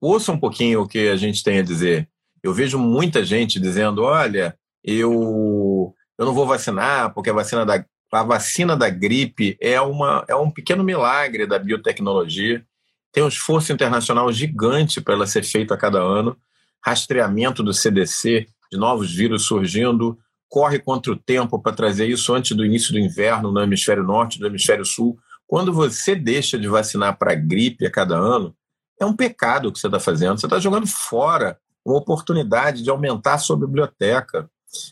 ouça 0.00 0.32
um 0.32 0.38
pouquinho 0.38 0.82
o 0.82 0.88
que 0.88 1.08
a 1.08 1.16
gente 1.16 1.42
tem 1.42 1.58
a 1.58 1.62
dizer. 1.62 2.08
Eu 2.42 2.52
vejo 2.52 2.78
muita 2.78 3.24
gente 3.24 3.60
dizendo: 3.60 4.02
olha, 4.02 4.58
eu, 4.82 5.94
eu 6.18 6.26
não 6.26 6.34
vou 6.34 6.46
vacinar 6.46 7.12
porque 7.12 7.30
a 7.30 7.34
vacina 7.34 7.64
da, 7.64 7.84
a 8.20 8.22
vacina 8.22 8.76
da 8.76 8.88
gripe 8.88 9.56
é, 9.60 9.80
uma, 9.80 10.24
é 10.28 10.34
um 10.34 10.50
pequeno 10.50 10.84
milagre 10.84 11.46
da 11.46 11.58
biotecnologia. 11.58 12.64
Tem 13.12 13.22
um 13.22 13.28
esforço 13.28 13.72
internacional 13.72 14.32
gigante 14.32 15.00
para 15.00 15.14
ela 15.14 15.26
ser 15.26 15.44
feita 15.44 15.74
a 15.74 15.78
cada 15.78 15.98
ano. 15.98 16.36
Rastreamento 16.84 17.62
do 17.62 17.72
CDC, 17.72 18.46
de 18.70 18.78
novos 18.78 19.12
vírus 19.12 19.44
surgindo, 19.44 20.18
corre 20.48 20.78
contra 20.78 21.12
o 21.12 21.16
tempo 21.16 21.58
para 21.58 21.74
trazer 21.74 22.06
isso 22.06 22.32
antes 22.32 22.56
do 22.56 22.64
início 22.64 22.92
do 22.92 22.98
inverno 22.98 23.50
no 23.50 23.60
hemisfério 23.60 24.04
norte, 24.04 24.40
no 24.40 24.46
hemisfério 24.46 24.84
sul. 24.84 25.18
Quando 25.46 25.72
você 25.72 26.14
deixa 26.14 26.58
de 26.58 26.68
vacinar 26.68 27.18
para 27.18 27.34
gripe 27.34 27.86
a 27.86 27.90
cada 27.90 28.16
ano, 28.16 28.54
é 29.00 29.04
um 29.04 29.16
pecado 29.16 29.68
o 29.68 29.72
que 29.72 29.78
você 29.78 29.86
está 29.86 29.98
fazendo. 29.98 30.38
Você 30.38 30.46
está 30.46 30.58
jogando 30.58 30.86
fora 30.86 31.58
uma 31.84 31.98
oportunidade 31.98 32.82
de 32.82 32.90
aumentar 32.90 33.34
a 33.34 33.38
sua 33.38 33.56
biblioteca 33.56 34.48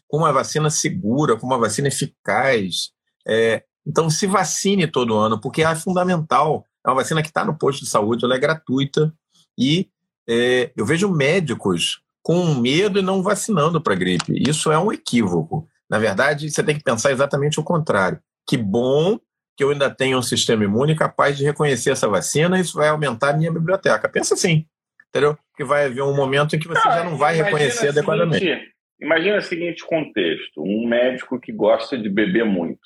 com 0.08 0.18
uma 0.18 0.32
vacina 0.32 0.70
segura, 0.70 1.37
com 1.37 1.46
uma 1.46 1.58
vacina 1.58 1.88
eficaz. 1.88 2.90
É, 3.26 3.62
então, 3.87 4.08
se 4.08 4.26
vacine 4.26 4.87
todo 4.87 5.16
ano, 5.16 5.40
porque 5.40 5.62
é 5.62 5.74
fundamental. 5.74 6.64
É 6.85 6.88
uma 6.88 6.96
vacina 6.96 7.22
que 7.22 7.28
está 7.28 7.44
no 7.44 7.56
posto 7.56 7.80
de 7.80 7.90
saúde, 7.90 8.24
ela 8.24 8.35
é 8.35 8.38
gratuita. 8.38 9.12
E 9.58 9.88
é, 10.28 10.70
eu 10.76 10.87
vejo 10.87 11.11
médicos 11.11 12.02
com 12.22 12.54
medo 12.54 12.98
e 12.98 13.02
não 13.02 13.22
vacinando 13.22 13.80
para 13.80 13.94
gripe. 13.94 14.40
Isso 14.48 14.70
é 14.70 14.78
um 14.78 14.92
equívoco. 14.92 15.68
Na 15.90 15.98
verdade, 15.98 16.50
você 16.50 16.62
tem 16.62 16.76
que 16.76 16.85
pensar 16.85 17.11
exatamente 17.11 17.58
o 17.61 17.64
contrário. 17.64 18.20
Que 18.48 18.56
bom 18.56 19.18
que 19.56 19.62
eu 19.62 19.70
ainda 19.70 19.90
tenho 19.90 20.18
um 20.18 20.22
sistema 20.22 20.64
imune 20.64 20.96
capaz 20.96 21.37
de 21.37 21.44
reconhecer 21.44 21.90
essa 21.90 22.08
vacina 22.08 22.58
isso 22.58 22.78
vai 22.78 22.88
aumentar 22.88 23.30
a 23.30 23.37
minha 23.37 23.52
biblioteca. 23.52 24.08
Pensa 24.08 24.35
assim, 24.35 24.64
entendeu? 25.08 25.37
Que 25.56 25.64
vai 25.64 25.87
haver 25.87 26.02
um 26.02 26.16
momento 26.16 26.56
em 26.56 26.58
que 26.58 26.68
você 26.68 26.88
não, 26.88 26.94
já 26.94 27.04
não 27.04 27.16
vai 27.16 27.37
reconhecer 27.37 27.88
adequadamente. 27.88 28.38
Seguinte, 28.38 28.72
imagina 29.00 29.38
o 29.38 29.42
seguinte 29.42 29.85
contexto: 29.85 30.62
um 30.62 30.88
médico 30.88 31.38
que 31.38 31.52
gosta 31.52 31.98
de 31.98 32.08
beber 32.08 32.44
muito. 32.44 32.80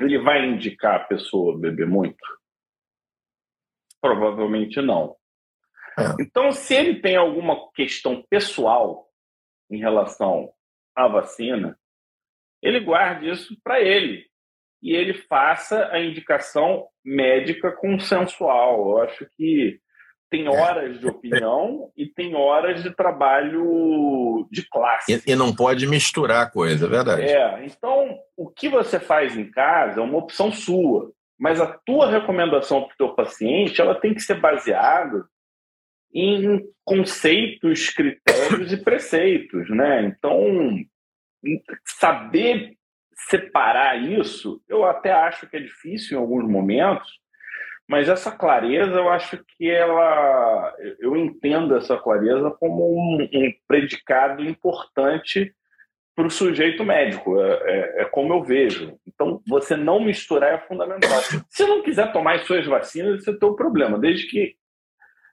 Ele 0.00 0.18
vai 0.18 0.46
indicar 0.46 0.96
a 0.96 1.04
pessoa 1.04 1.58
beber 1.58 1.86
muito? 1.86 2.24
Provavelmente 4.00 4.80
não. 4.80 5.16
É. 5.98 6.22
Então, 6.22 6.52
se 6.52 6.74
ele 6.74 7.00
tem 7.00 7.16
alguma 7.16 7.70
questão 7.72 8.22
pessoal 8.30 9.08
em 9.70 9.78
relação 9.78 10.52
à 10.94 11.08
vacina, 11.08 11.78
ele 12.62 12.80
guarde 12.80 13.28
isso 13.28 13.56
para 13.62 13.80
ele 13.80 14.28
e 14.82 14.92
ele 14.94 15.14
faça 15.14 15.88
a 15.88 16.00
indicação 16.00 16.88
médica 17.04 17.72
consensual. 17.72 18.90
Eu 18.90 19.02
acho 19.02 19.28
que 19.36 19.80
tem 20.30 20.46
é. 20.46 20.50
horas 20.50 21.00
de 21.00 21.06
opinião 21.06 21.90
e 21.96 22.06
tem 22.06 22.34
horas 22.34 22.82
de 22.82 22.94
trabalho 22.94 24.46
de 24.50 24.68
classe. 24.68 25.22
E, 25.26 25.32
e, 25.32 25.36
não 25.36 25.54
pode 25.54 25.86
misturar 25.86 26.46
a 26.46 26.50
coisa, 26.50 26.86
é 26.86 26.88
verdade. 26.88 27.22
É, 27.22 27.64
então 27.64 28.18
o 28.36 28.48
que 28.48 28.68
você 28.68 29.00
faz 29.00 29.36
em 29.36 29.50
casa 29.50 30.00
é 30.00 30.02
uma 30.02 30.18
opção 30.18 30.52
sua, 30.52 31.12
mas 31.38 31.60
a 31.60 31.66
tua 31.66 32.10
recomendação 32.10 32.82
para 32.82 32.94
o 32.94 32.96
teu 32.96 33.14
paciente 33.14 33.80
ela 33.80 33.94
tem 33.94 34.14
que 34.14 34.20
ser 34.20 34.40
baseada 34.40 35.24
em 36.12 36.62
conceitos, 36.84 37.90
critérios 37.90 38.72
e 38.72 38.76
preceitos, 38.76 39.68
né? 39.70 40.04
Então 40.04 40.40
saber 41.84 42.76
separar 43.28 43.96
isso, 43.96 44.62
eu 44.68 44.84
até 44.84 45.12
acho 45.12 45.48
que 45.48 45.56
é 45.56 45.60
difícil 45.60 46.16
em 46.16 46.20
alguns 46.20 46.48
momentos, 46.48 47.18
mas 47.88 48.06
essa 48.06 48.30
clareza, 48.30 48.92
eu 48.92 49.08
acho 49.08 49.42
que 49.56 49.70
ela. 49.70 50.74
Eu 51.00 51.16
entendo 51.16 51.74
essa 51.74 51.96
clareza 51.96 52.50
como 52.50 52.94
um, 52.94 53.22
um 53.22 53.52
predicado 53.66 54.44
importante 54.44 55.54
para 56.14 56.26
o 56.26 56.30
sujeito 56.30 56.84
médico. 56.84 57.40
É, 57.40 57.52
é, 57.52 58.02
é, 58.02 58.04
como 58.04 58.34
eu 58.34 58.44
vejo. 58.44 58.98
Então, 59.06 59.40
você 59.46 59.74
não 59.74 60.04
misturar 60.04 60.52
é 60.52 60.58
fundamental. 60.58 61.18
Se 61.48 61.64
não 61.64 61.82
quiser 61.82 62.12
tomar 62.12 62.34
as 62.34 62.42
suas 62.42 62.66
vacinas, 62.66 63.20
esse 63.20 63.30
é 63.30 63.32
o 63.32 63.38
teu 63.38 63.54
problema, 63.54 63.98
desde 63.98 64.26
que 64.26 64.54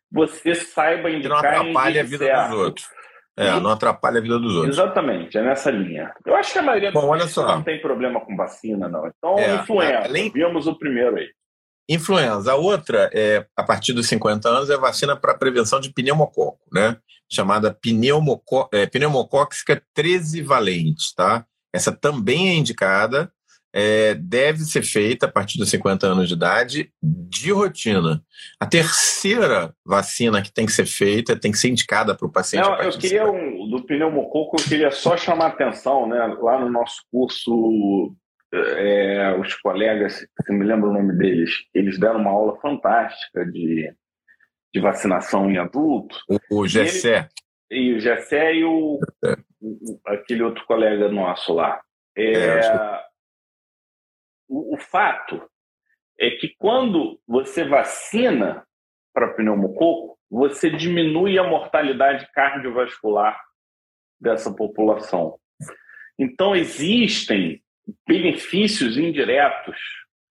você 0.10 0.56
saiba 0.56 1.10
indicar. 1.10 1.42
Que 1.42 1.46
não 1.46 1.60
atrapalhe 1.60 2.00
a 2.00 2.04
vida 2.04 2.26
certo. 2.26 2.50
dos 2.52 2.58
outros. 2.58 2.90
É, 3.38 3.60
não 3.60 3.72
atrapalha 3.72 4.20
a 4.20 4.22
vida 4.22 4.40
dos 4.40 4.56
outros. 4.56 4.78
Exatamente, 4.78 5.38
é 5.38 5.42
nessa 5.42 5.70
linha. 5.70 6.14
Eu 6.26 6.38
acho 6.38 6.54
que 6.54 6.60
a 6.60 6.64
maioria 6.64 6.90
Bom, 6.94 7.10
olha 7.10 7.28
só. 7.28 7.58
não 7.58 7.64
tem 7.64 7.82
problema 7.82 8.22
com 8.22 8.34
vacina, 8.34 8.88
não. 8.88 9.06
Então, 9.08 9.38
é, 9.38 9.56
influenza. 9.56 10.06
Além... 10.06 10.32
Vimos 10.32 10.68
o 10.68 10.80
primeiro 10.80 11.18
aí. 11.18 11.28
Influenza. 11.88 12.52
A 12.52 12.56
outra, 12.56 13.10
é, 13.14 13.46
a 13.56 13.64
partir 13.64 13.94
dos 13.94 14.08
50 14.08 14.50
anos, 14.50 14.70
é 14.70 14.78
vacina 14.78 15.16
para 15.16 15.38
prevenção 15.38 15.80
de 15.80 15.92
pneumococo, 15.94 16.60
né? 16.72 16.98
Chamada 17.32 17.74
pneumoco... 17.74 18.70
é, 18.74 18.86
pneumocóxica 18.86 19.82
13 19.94 20.42
valente, 20.42 21.14
tá? 21.16 21.46
Essa 21.74 21.92
também 21.92 22.50
é 22.50 22.54
indicada 22.54 23.32
é, 23.78 24.14
deve 24.16 24.60
ser 24.60 24.84
feita 24.84 25.26
a 25.26 25.30
partir 25.30 25.58
dos 25.58 25.70
50 25.70 26.08
anos 26.08 26.30
de 26.30 26.34
idade 26.34 26.90
de 27.04 27.52
rotina. 27.52 28.24
A 28.58 28.66
terceira 28.66 29.76
vacina 29.86 30.42
que 30.42 30.50
tem 30.50 30.66
que 30.66 30.72
ser 30.72 30.86
feita 30.86 31.38
tem 31.38 31.52
que 31.52 31.58
ser 31.58 31.68
indicada 31.68 32.16
para 32.16 32.26
o 32.26 32.32
paciente. 32.32 32.64
Não, 32.64 32.82
eu 32.82 32.98
queria 32.98 33.30
um, 33.30 33.68
do 33.70 33.84
pneumococo, 33.84 34.56
eu 34.58 34.64
queria 34.64 34.92
só 34.92 35.18
chamar 35.18 35.48
a 35.48 35.50
atenção, 35.50 36.08
né? 36.08 36.26
Lá 36.42 36.58
no 36.58 36.72
nosso 36.72 37.02
curso, 37.12 38.16
é, 38.56 39.38
os 39.38 39.54
colegas, 39.56 40.28
se 40.42 40.54
me 40.54 40.66
lembro 40.66 40.90
o 40.90 40.94
nome 40.94 41.18
deles, 41.18 41.52
eles 41.74 42.00
deram 42.00 42.20
uma 42.20 42.32
aula 42.32 42.60
fantástica 42.60 43.46
de, 43.46 43.94
de 44.74 44.80
vacinação 44.80 45.50
em 45.50 45.58
adulto. 45.58 46.18
O, 46.50 46.62
o 46.62 46.68
Gessé. 46.68 47.30
E, 47.70 47.78
e 47.78 47.94
o 47.94 48.00
Gessé 48.00 48.56
e 48.56 48.64
o, 48.64 49.00
é. 49.24 49.36
aquele 50.08 50.44
outro 50.44 50.66
colega 50.66 51.10
nosso 51.10 51.54
lá. 51.54 51.82
É, 52.16 52.34
é 52.34 53.06
o, 54.48 54.76
o 54.76 54.78
fato 54.78 55.42
é 56.20 56.32
que 56.32 56.56
quando 56.58 57.20
você 57.28 57.64
vacina 57.64 58.66
para 59.14 59.34
pneumococo, 59.34 60.18
você 60.30 60.70
diminui 60.70 61.38
a 61.38 61.44
mortalidade 61.44 62.30
cardiovascular 62.34 63.40
dessa 64.20 64.54
população. 64.54 65.40
Então, 66.18 66.56
existem 66.56 67.62
benefícios 68.08 68.98
indiretos 68.98 69.78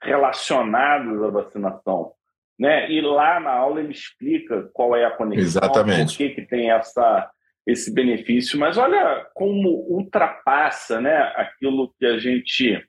relacionados 0.03 1.23
à 1.23 1.31
vacinação. 1.31 2.13
Né? 2.59 2.91
E 2.91 3.01
lá 3.01 3.41
na 3.41 3.51
aula 3.51 3.81
ele 3.81 3.93
explica 3.93 4.69
qual 4.73 4.95
é 4.95 5.05
a 5.05 5.11
conexão, 5.11 5.63
Exatamente. 5.63 6.13
por 6.13 6.17
que, 6.17 6.31
que 6.31 6.43
tem 6.43 6.71
essa, 6.71 7.31
esse 7.67 7.93
benefício. 7.93 8.59
Mas 8.59 8.77
olha 8.77 9.27
como 9.35 9.71
ultrapassa 9.89 11.01
né, 11.01 11.33
aquilo 11.37 11.93
que 11.99 12.07
a 12.07 12.19
gente 12.19 12.85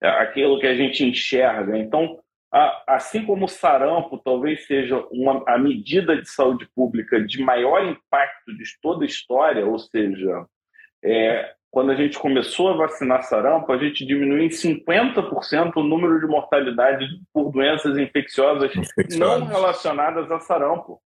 aquilo 0.00 0.60
que 0.60 0.66
a 0.66 0.76
gente 0.76 1.04
enxerga. 1.04 1.76
Então, 1.76 2.20
assim 2.86 3.24
como 3.24 3.46
o 3.46 3.48
sarampo 3.48 4.16
talvez 4.18 4.66
seja 4.66 5.04
uma, 5.10 5.42
a 5.46 5.58
medida 5.58 6.20
de 6.20 6.28
saúde 6.28 6.68
pública 6.74 7.20
de 7.20 7.42
maior 7.42 7.84
impacto 7.84 8.56
de 8.56 8.64
toda 8.80 9.04
a 9.04 9.06
história, 9.06 9.66
ou 9.66 9.78
seja, 9.78 10.46
é, 11.04 11.52
quando 11.70 11.90
a 11.90 11.94
gente 11.94 12.18
começou 12.18 12.68
a 12.68 12.76
vacinar 12.76 13.22
sarampo, 13.24 13.70
a 13.72 13.78
gente 13.78 14.06
diminuiu 14.06 14.42
em 14.42 14.48
50% 14.48 15.72
o 15.76 15.82
número 15.82 16.18
de 16.18 16.26
mortalidade 16.26 17.06
por 17.32 17.52
doenças 17.52 17.96
infecciosas, 17.98 18.74
infecciosas. 18.74 19.18
não 19.18 19.46
relacionadas 19.46 20.30
a 20.30 20.40
sarampo. 20.40 21.00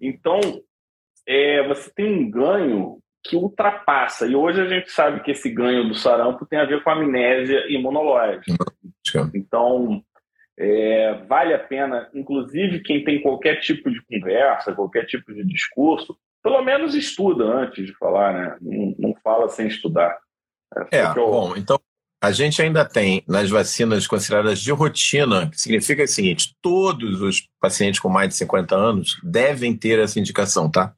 Então, 0.00 0.40
é, 1.26 1.66
você 1.68 1.90
tem 1.94 2.06
um 2.06 2.30
ganho 2.30 2.98
que 3.22 3.36
ultrapassa. 3.36 4.26
E 4.26 4.34
hoje 4.34 4.62
a 4.62 4.68
gente 4.68 4.90
sabe 4.90 5.22
que 5.22 5.30
esse 5.30 5.50
ganho 5.50 5.86
do 5.86 5.94
sarampo 5.94 6.46
tem 6.46 6.58
a 6.58 6.64
ver 6.64 6.82
com 6.82 6.90
a 6.90 6.94
amnésia 6.94 7.70
imunológica. 7.70 8.64
Então, 9.34 10.02
é, 10.58 11.14
vale 11.28 11.52
a 11.52 11.58
pena, 11.58 12.08
inclusive 12.14 12.80
quem 12.80 13.04
tem 13.04 13.20
qualquer 13.20 13.60
tipo 13.60 13.90
de 13.90 14.02
conversa, 14.02 14.74
qualquer 14.74 15.06
tipo 15.06 15.32
de 15.32 15.44
discurso, 15.44 16.16
pelo 16.42 16.62
menos 16.62 16.94
estuda 16.94 17.44
antes 17.44 17.86
de 17.86 17.94
falar, 17.96 18.32
né? 18.32 18.56
Não, 18.60 18.94
não 18.98 19.14
fala 19.22 19.48
sem 19.48 19.66
estudar. 19.66 20.18
É, 20.92 20.98
é 20.98 21.10
eu... 21.10 21.14
bom, 21.14 21.56
então 21.56 21.80
a 22.22 22.32
gente 22.32 22.60
ainda 22.60 22.84
tem 22.84 23.24
nas 23.26 23.48
vacinas 23.48 24.06
consideradas 24.06 24.60
de 24.60 24.70
rotina, 24.70 25.48
que 25.50 25.60
significa 25.60 26.04
o 26.04 26.08
seguinte: 26.08 26.54
todos 26.60 27.22
os 27.22 27.48
pacientes 27.60 27.98
com 27.98 28.08
mais 28.08 28.28
de 28.28 28.34
50 28.36 28.76
anos 28.76 29.18
devem 29.22 29.74
ter 29.74 29.98
essa 29.98 30.20
indicação, 30.20 30.70
tá? 30.70 30.92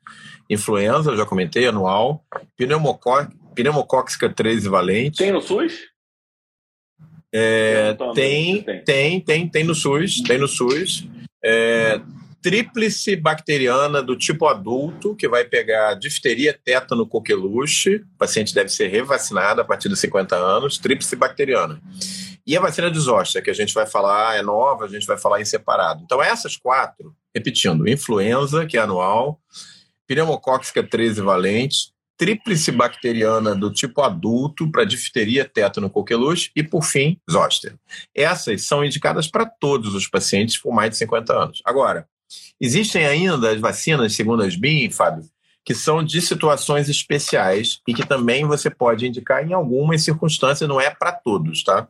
Influenza, 0.50 1.12
eu 1.12 1.16
já 1.16 1.24
comentei, 1.24 1.66
anual, 1.66 2.24
pneumocó 2.56 3.26
pneumocóxica 3.54 4.28
3 4.28 4.64
valente. 4.64 5.18
Tem 5.18 5.30
no 5.30 5.40
SUS? 5.40 5.92
É, 7.34 7.94
tem, 8.14 8.62
tem, 8.84 9.20
tem, 9.20 9.48
tem 9.48 9.64
no 9.64 9.74
SUS, 9.74 10.22
tem 10.22 10.38
no 10.38 10.48
SUS. 10.48 11.06
É, 11.42 12.00
tríplice 12.42 13.14
bacteriana 13.14 14.02
do 14.02 14.16
tipo 14.16 14.46
adulto, 14.46 15.14
que 15.14 15.28
vai 15.28 15.44
pegar 15.44 15.94
difteria, 15.94 16.52
tétano, 16.52 17.06
coqueluche. 17.06 17.96
O 17.96 18.18
paciente 18.18 18.52
deve 18.52 18.68
ser 18.68 18.88
revacinado 18.88 19.60
a 19.60 19.64
partir 19.64 19.88
dos 19.88 20.00
50 20.00 20.34
anos, 20.34 20.76
tríplice 20.76 21.14
bacteriana. 21.14 21.80
E 22.44 22.56
a 22.56 22.60
vacina 22.60 22.90
de 22.90 22.98
zoster, 22.98 23.42
que 23.42 23.50
a 23.50 23.54
gente 23.54 23.72
vai 23.72 23.86
falar, 23.86 24.36
é 24.36 24.42
nova, 24.42 24.84
a 24.84 24.88
gente 24.88 25.06
vai 25.06 25.16
falar 25.16 25.40
em 25.40 25.44
separado. 25.44 26.02
Então, 26.04 26.20
essas 26.20 26.56
quatro, 26.56 27.14
repetindo, 27.32 27.88
influenza, 27.88 28.66
que 28.66 28.76
é 28.76 28.80
anual, 28.80 29.40
pneumocóxica 30.08 30.82
13 30.82 31.20
valente, 31.20 31.92
tríplice 32.18 32.72
bacteriana 32.72 33.54
do 33.54 33.72
tipo 33.72 34.02
adulto 34.02 34.70
para 34.70 34.84
difteria, 34.84 35.44
tétano, 35.44 35.88
coqueluche 35.88 36.50
e, 36.54 36.62
por 36.62 36.82
fim, 36.82 37.18
zoster. 37.30 37.76
Essas 38.14 38.62
são 38.62 38.84
indicadas 38.84 39.28
para 39.28 39.46
todos 39.46 39.94
os 39.94 40.08
pacientes 40.08 40.58
com 40.58 40.72
mais 40.72 40.90
de 40.90 40.96
50 40.98 41.32
anos. 41.32 41.62
Agora, 41.64 42.06
Existem 42.60 43.06
ainda 43.06 43.50
as 43.50 43.60
vacinas, 43.60 44.14
segundo 44.14 44.42
as 44.42 44.56
BIM, 44.56 44.90
Fábio, 44.90 45.24
que 45.64 45.74
são 45.74 46.02
de 46.02 46.20
situações 46.20 46.88
especiais 46.88 47.80
e 47.86 47.94
que 47.94 48.06
também 48.06 48.44
você 48.44 48.70
pode 48.70 49.06
indicar 49.06 49.46
em 49.46 49.52
algumas 49.52 50.02
circunstâncias, 50.02 50.68
não 50.68 50.80
é 50.80 50.90
para 50.90 51.12
todos, 51.12 51.62
tá? 51.62 51.88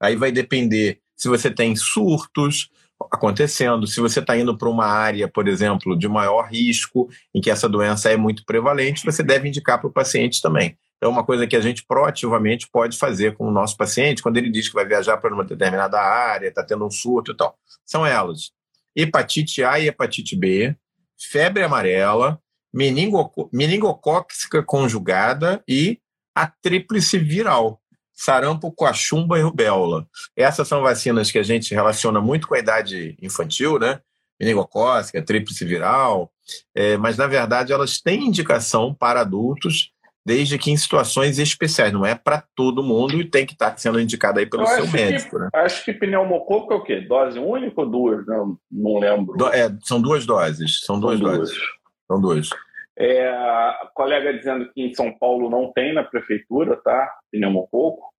Aí 0.00 0.16
vai 0.16 0.32
depender 0.32 1.00
se 1.16 1.28
você 1.28 1.50
tem 1.50 1.74
surtos 1.74 2.70
acontecendo, 3.12 3.86
se 3.86 4.00
você 4.00 4.20
está 4.20 4.36
indo 4.36 4.56
para 4.56 4.68
uma 4.68 4.86
área, 4.86 5.28
por 5.28 5.46
exemplo, 5.46 5.96
de 5.96 6.08
maior 6.08 6.48
risco, 6.48 7.08
em 7.34 7.40
que 7.40 7.50
essa 7.50 7.68
doença 7.68 8.10
é 8.10 8.16
muito 8.16 8.44
prevalente, 8.44 9.04
você 9.04 9.22
deve 9.22 9.48
indicar 9.48 9.78
para 9.78 9.88
o 9.88 9.92
paciente 9.92 10.42
também. 10.42 10.76
É 11.00 11.06
uma 11.06 11.24
coisa 11.24 11.46
que 11.46 11.54
a 11.54 11.60
gente 11.60 11.84
proativamente 11.86 12.68
pode 12.68 12.98
fazer 12.98 13.36
com 13.36 13.46
o 13.46 13.52
nosso 13.52 13.76
paciente 13.76 14.20
quando 14.20 14.36
ele 14.36 14.50
diz 14.50 14.68
que 14.68 14.74
vai 14.74 14.84
viajar 14.84 15.16
para 15.18 15.32
uma 15.32 15.44
determinada 15.44 16.00
área, 16.00 16.48
está 16.48 16.64
tendo 16.64 16.84
um 16.84 16.90
surto 16.90 17.30
e 17.30 17.36
tal. 17.36 17.56
São 17.86 18.04
elas 18.04 18.50
hepatite 18.94 19.62
A 19.62 19.78
e 19.78 19.88
hepatite 19.88 20.36
B, 20.36 20.74
febre 21.16 21.62
amarela, 21.62 22.40
meningo, 22.72 23.48
meningocóxica 23.52 24.62
conjugada 24.62 25.62
e 25.66 25.98
a 26.34 26.46
tríplice 26.46 27.18
viral, 27.18 27.80
sarampo, 28.14 28.72
coachumba 28.72 29.38
e 29.38 29.42
rubéola. 29.42 30.06
Essas 30.36 30.68
são 30.68 30.82
vacinas 30.82 31.30
que 31.30 31.38
a 31.38 31.42
gente 31.42 31.74
relaciona 31.74 32.20
muito 32.20 32.46
com 32.46 32.54
a 32.54 32.58
idade 32.58 33.16
infantil, 33.20 33.78
né? 33.78 34.00
Meningocócica, 34.40 35.20
tríplice 35.20 35.64
viral, 35.64 36.32
é, 36.74 36.96
mas 36.96 37.16
na 37.16 37.26
verdade 37.26 37.72
elas 37.72 38.00
têm 38.00 38.26
indicação 38.26 38.94
para 38.94 39.20
adultos 39.20 39.92
desde 40.28 40.58
que 40.58 40.70
em 40.70 40.76
situações 40.76 41.38
especiais, 41.38 41.90
não 41.90 42.04
é 42.04 42.14
para 42.14 42.44
todo 42.54 42.82
mundo 42.82 43.14
e 43.14 43.24
tem 43.24 43.46
que 43.46 43.54
estar 43.54 43.70
tá 43.70 43.76
sendo 43.78 43.98
indicado 43.98 44.38
aí 44.38 44.44
pelo 44.44 44.66
seu 44.66 44.86
médico. 44.86 45.36
Que, 45.36 45.42
né? 45.42 45.48
Acho 45.54 45.82
que 45.82 45.94
pneumococo 45.94 46.70
é 46.74 46.76
o 46.76 46.82
quê? 46.84 47.00
Dose 47.00 47.38
única 47.38 47.80
ou 47.80 47.88
duas? 47.88 48.26
Não, 48.26 48.58
não 48.70 48.98
lembro. 48.98 49.34
Do, 49.38 49.48
é, 49.48 49.74
são 49.82 50.02
duas 50.02 50.26
doses. 50.26 50.80
São 50.84 51.00
duas, 51.00 51.18
são 51.18 51.28
doses. 51.28 51.58
São 52.06 52.20
duas. 52.20 52.50
É, 52.98 53.26
a 53.26 53.90
colega 53.94 54.34
dizendo 54.34 54.70
que 54.70 54.82
em 54.82 54.92
São 54.92 55.10
Paulo 55.18 55.48
não 55.48 55.72
tem 55.72 55.94
na 55.94 56.04
prefeitura, 56.04 56.76
tá? 56.76 57.10
Pneumococo. 57.32 58.12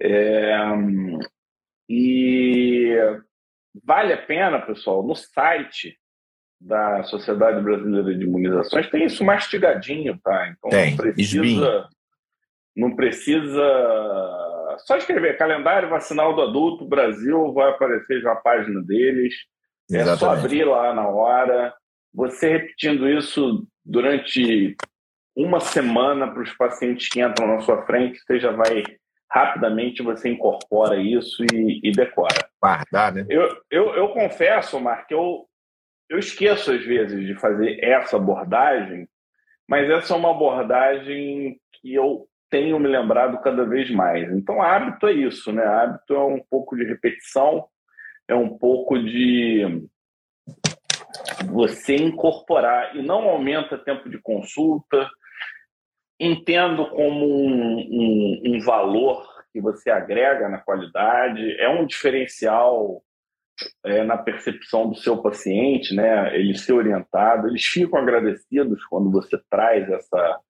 É, 0.00 0.54
e 1.88 2.96
vale 3.84 4.12
a 4.12 4.22
pena, 4.22 4.60
pessoal, 4.60 5.02
no 5.02 5.16
site 5.16 5.98
da 6.64 7.02
Sociedade 7.04 7.60
Brasileira 7.60 8.14
de 8.14 8.24
Imunizações 8.24 8.88
tem 8.88 9.04
isso 9.04 9.24
mastigadinho, 9.24 10.18
tá? 10.22 10.48
Então 10.48 10.70
tem. 10.70 10.90
não 10.90 10.96
precisa. 10.96 11.88
Não 12.74 12.96
precisa. 12.96 14.78
Só 14.86 14.96
escrever 14.96 15.36
calendário 15.36 15.88
vacinal 15.88 16.34
do 16.34 16.42
adulto 16.42 16.86
Brasil, 16.86 17.52
vai 17.52 17.70
aparecer 17.70 18.20
já 18.20 18.32
a 18.32 18.36
página 18.36 18.82
deles. 18.82 19.34
Exatamente. 19.90 20.14
É 20.14 20.18
só 20.18 20.32
abrir 20.32 20.64
lá 20.64 20.94
na 20.94 21.06
hora. 21.08 21.74
Você 22.14 22.48
repetindo 22.48 23.08
isso 23.08 23.66
durante 23.84 24.76
uma 25.34 25.60
semana 25.60 26.28
para 26.28 26.42
os 26.42 26.52
pacientes 26.52 27.08
que 27.08 27.20
entram 27.20 27.48
na 27.48 27.60
sua 27.60 27.84
frente, 27.84 28.20
você 28.20 28.38
já 28.38 28.52
vai 28.52 28.84
rapidamente 29.30 30.02
você 30.02 30.28
incorpora 30.28 30.96
isso 30.96 31.42
e, 31.52 31.80
e 31.82 31.90
decora. 31.90 32.46
Guardar, 32.60 33.14
né? 33.14 33.26
Eu, 33.30 33.56
eu, 33.70 33.94
eu 33.94 34.08
confesso, 34.10 34.78
Mark, 34.78 35.10
eu, 35.10 35.46
eu 36.08 36.18
esqueço 36.18 36.72
às 36.72 36.84
vezes 36.84 37.26
de 37.26 37.34
fazer 37.34 37.82
essa 37.82 38.16
abordagem, 38.16 39.08
mas 39.68 39.88
essa 39.88 40.14
é 40.14 40.16
uma 40.16 40.30
abordagem 40.30 41.58
que 41.72 41.94
eu 41.94 42.28
tenho 42.50 42.78
me 42.78 42.88
lembrado 42.88 43.40
cada 43.40 43.64
vez 43.64 43.90
mais. 43.90 44.30
Então, 44.30 44.60
hábito 44.60 45.06
é 45.06 45.12
isso, 45.12 45.50
né? 45.52 45.64
Hábito 45.64 46.14
é 46.14 46.24
um 46.24 46.40
pouco 46.50 46.76
de 46.76 46.84
repetição, 46.84 47.66
é 48.28 48.34
um 48.34 48.58
pouco 48.58 48.98
de 48.98 49.88
você 51.50 51.96
incorporar 51.96 52.94
e 52.94 53.02
não 53.02 53.28
aumenta 53.28 53.78
tempo 53.78 54.10
de 54.10 54.18
consulta. 54.18 55.08
Entendo 56.20 56.88
como 56.90 57.26
um, 57.26 57.78
um, 57.78 58.42
um 58.46 58.60
valor 58.60 59.26
que 59.52 59.60
você 59.60 59.90
agrega 59.90 60.48
na 60.48 60.58
qualidade, 60.58 61.58
é 61.58 61.68
um 61.68 61.86
diferencial 61.86 63.02
é, 63.84 64.02
na 64.04 64.16
percepção 64.16 64.88
do 64.88 64.96
seu 64.96 65.20
paciente, 65.22 65.94
né? 65.94 66.34
Ele 66.34 66.56
ser 66.56 66.72
orientado, 66.72 67.48
eles 67.48 67.64
ficam 67.64 67.98
agradecidos 67.98 68.84
quando 68.86 69.10
você 69.10 69.38
traz 69.50 69.90
essa 69.90 70.40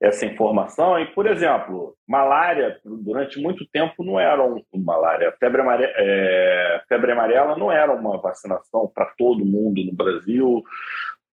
essa 0.00 0.26
informação. 0.26 0.98
E, 0.98 1.06
por 1.14 1.26
exemplo, 1.26 1.96
malária, 2.06 2.78
durante 2.84 3.40
muito 3.40 3.66
tempo 3.72 4.04
não 4.04 4.18
era 4.18 4.44
um, 4.44 4.62
malária. 4.74 5.32
Febre 5.38 5.62
amarela, 5.62 5.92
é, 5.96 6.82
febre 6.88 7.12
amarela 7.12 7.56
não 7.56 7.70
era 7.70 7.92
uma 7.92 8.20
vacinação 8.20 8.90
para 8.94 9.06
todo 9.16 9.44
mundo 9.44 9.82
no 9.84 9.94
Brasil. 9.94 10.62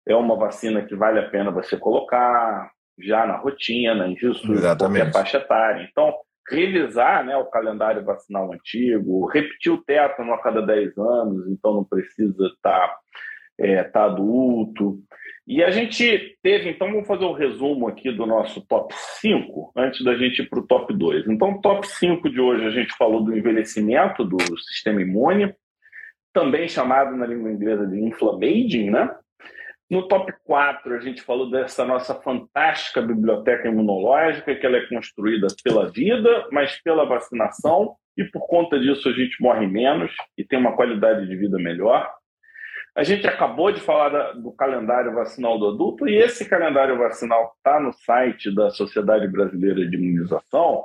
É 0.07 0.15
uma 0.15 0.37
vacina 0.37 0.83
que 0.83 0.95
vale 0.95 1.21
a 1.21 1.29
pena 1.29 1.51
você 1.51 1.77
colocar 1.77 2.71
já 2.99 3.25
na 3.27 3.37
rotina, 3.37 4.09
em 4.09 4.17
justo 4.17 4.49
qualquer 4.77 5.13
faixa 5.13 5.39
etária. 5.39 5.89
Então, 5.91 6.15
revisar 6.51 7.25
né, 7.25 7.37
o 7.37 7.47
calendário 7.47 8.05
vacinal 8.05 8.53
antigo, 8.53 9.27
repetir 9.27 9.73
o 9.73 9.83
tétano 9.83 10.33
a 10.33 10.43
cada 10.43 10.63
10 10.63 10.97
anos, 10.99 11.49
então 11.49 11.75
não 11.75 11.85
precisa 11.85 12.47
estar 12.47 12.89
tá, 12.89 12.97
é, 13.59 13.83
tá 13.85 14.05
adulto. 14.05 14.99
E 15.47 15.63
a 15.63 15.71
gente 15.71 16.37
teve, 16.43 16.71
então 16.71 16.91
vamos 16.91 17.07
fazer 17.07 17.25
um 17.25 17.33
resumo 17.33 17.89
aqui 17.89 18.11
do 18.13 18.27
nosso 18.27 18.61
top 18.67 18.95
5, 19.21 19.73
antes 19.77 20.05
da 20.05 20.15
gente 20.15 20.43
ir 20.43 20.49
para 20.49 20.61
o 20.61 20.67
top 20.67 20.93
2. 20.93 21.27
Então, 21.27 21.61
top 21.61 21.87
5 21.87 22.29
de 22.29 22.39
hoje 22.39 22.67
a 22.67 22.71
gente 22.71 22.95
falou 22.97 23.25
do 23.25 23.35
envelhecimento 23.35 24.25
do 24.25 24.37
sistema 24.59 25.01
imune, 25.01 25.55
também 26.35 26.69
chamado 26.69 27.17
na 27.17 27.27
língua 27.27 27.51
inglesa 27.51 27.87
de 27.87 27.99
inflammaging, 27.99 28.91
né? 28.91 29.11
No 29.91 30.07
top 30.07 30.31
4, 30.45 30.95
a 30.95 31.01
gente 31.01 31.23
falou 31.23 31.51
dessa 31.51 31.83
nossa 31.83 32.15
fantástica 32.15 33.01
biblioteca 33.01 33.69
imunológica, 33.69 34.55
que 34.55 34.67
ela 34.67 34.77
é 34.77 34.87
construída 34.87 35.47
pela 35.65 35.91
vida, 35.91 36.47
mas 36.53 36.81
pela 36.83 37.07
vacinação, 37.07 37.97
e 38.15 38.25
por 38.25 38.47
conta 38.47 38.79
disso 38.79 39.09
a 39.09 39.13
gente 39.13 39.41
morre 39.41 39.67
menos 39.67 40.13
e 40.37 40.45
tem 40.45 40.59
uma 40.59 40.77
qualidade 40.77 41.27
de 41.27 41.35
vida 41.35 41.57
melhor. 41.57 42.13
A 42.95 43.03
gente 43.03 43.27
acabou 43.27 43.73
de 43.73 43.81
falar 43.81 44.33
do 44.33 44.53
calendário 44.53 45.15
vacinal 45.15 45.59
do 45.59 45.69
adulto, 45.69 46.07
e 46.07 46.17
esse 46.17 46.47
calendário 46.47 46.99
vacinal 46.99 47.55
está 47.57 47.81
no 47.81 47.93
site 47.93 48.55
da 48.55 48.69
Sociedade 48.71 49.27
Brasileira 49.27 49.89
de 49.89 49.97
Imunização. 49.97 50.85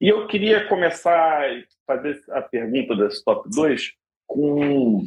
E 0.00 0.08
eu 0.08 0.26
queria 0.26 0.66
começar 0.66 1.44
a 1.44 1.62
fazer 1.86 2.18
a 2.30 2.42
pergunta 2.42 2.96
desse 2.96 3.22
top 3.22 3.48
2 3.48 3.92
com, 4.26 5.06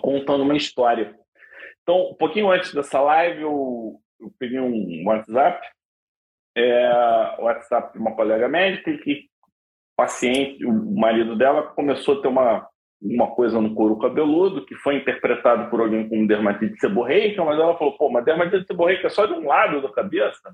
contando 0.00 0.42
uma 0.42 0.56
história 0.56 1.14
então, 1.86 2.10
um 2.10 2.14
pouquinho 2.14 2.50
antes 2.50 2.74
dessa 2.74 3.00
live, 3.00 3.42
eu, 3.42 4.00
eu 4.20 4.32
peguei 4.40 4.58
um 4.58 5.04
WhatsApp, 5.06 5.64
é, 6.56 7.36
WhatsApp 7.38 7.92
de 7.92 7.98
uma 8.00 8.16
colega 8.16 8.48
médica, 8.48 8.92
que 8.98 9.28
paciente, 9.96 10.66
o 10.66 10.72
marido 10.98 11.36
dela, 11.36 11.62
começou 11.62 12.18
a 12.18 12.22
ter 12.22 12.26
uma, 12.26 12.68
uma 13.00 13.28
coisa 13.28 13.60
no 13.60 13.72
couro 13.72 14.00
cabeludo, 14.00 14.66
que 14.66 14.74
foi 14.74 14.96
interpretado 14.96 15.70
por 15.70 15.80
alguém 15.80 16.08
como 16.08 16.26
dermatite 16.26 16.76
seborreica, 16.80 17.44
mas 17.44 17.56
ela 17.56 17.78
falou, 17.78 17.96
pô, 17.96 18.10
mas 18.10 18.24
dermatite 18.24 18.66
seborreica 18.66 19.06
é 19.06 19.10
só 19.10 19.24
de 19.24 19.34
um 19.34 19.46
lado 19.46 19.80
da 19.80 19.92
cabeça? 19.92 20.52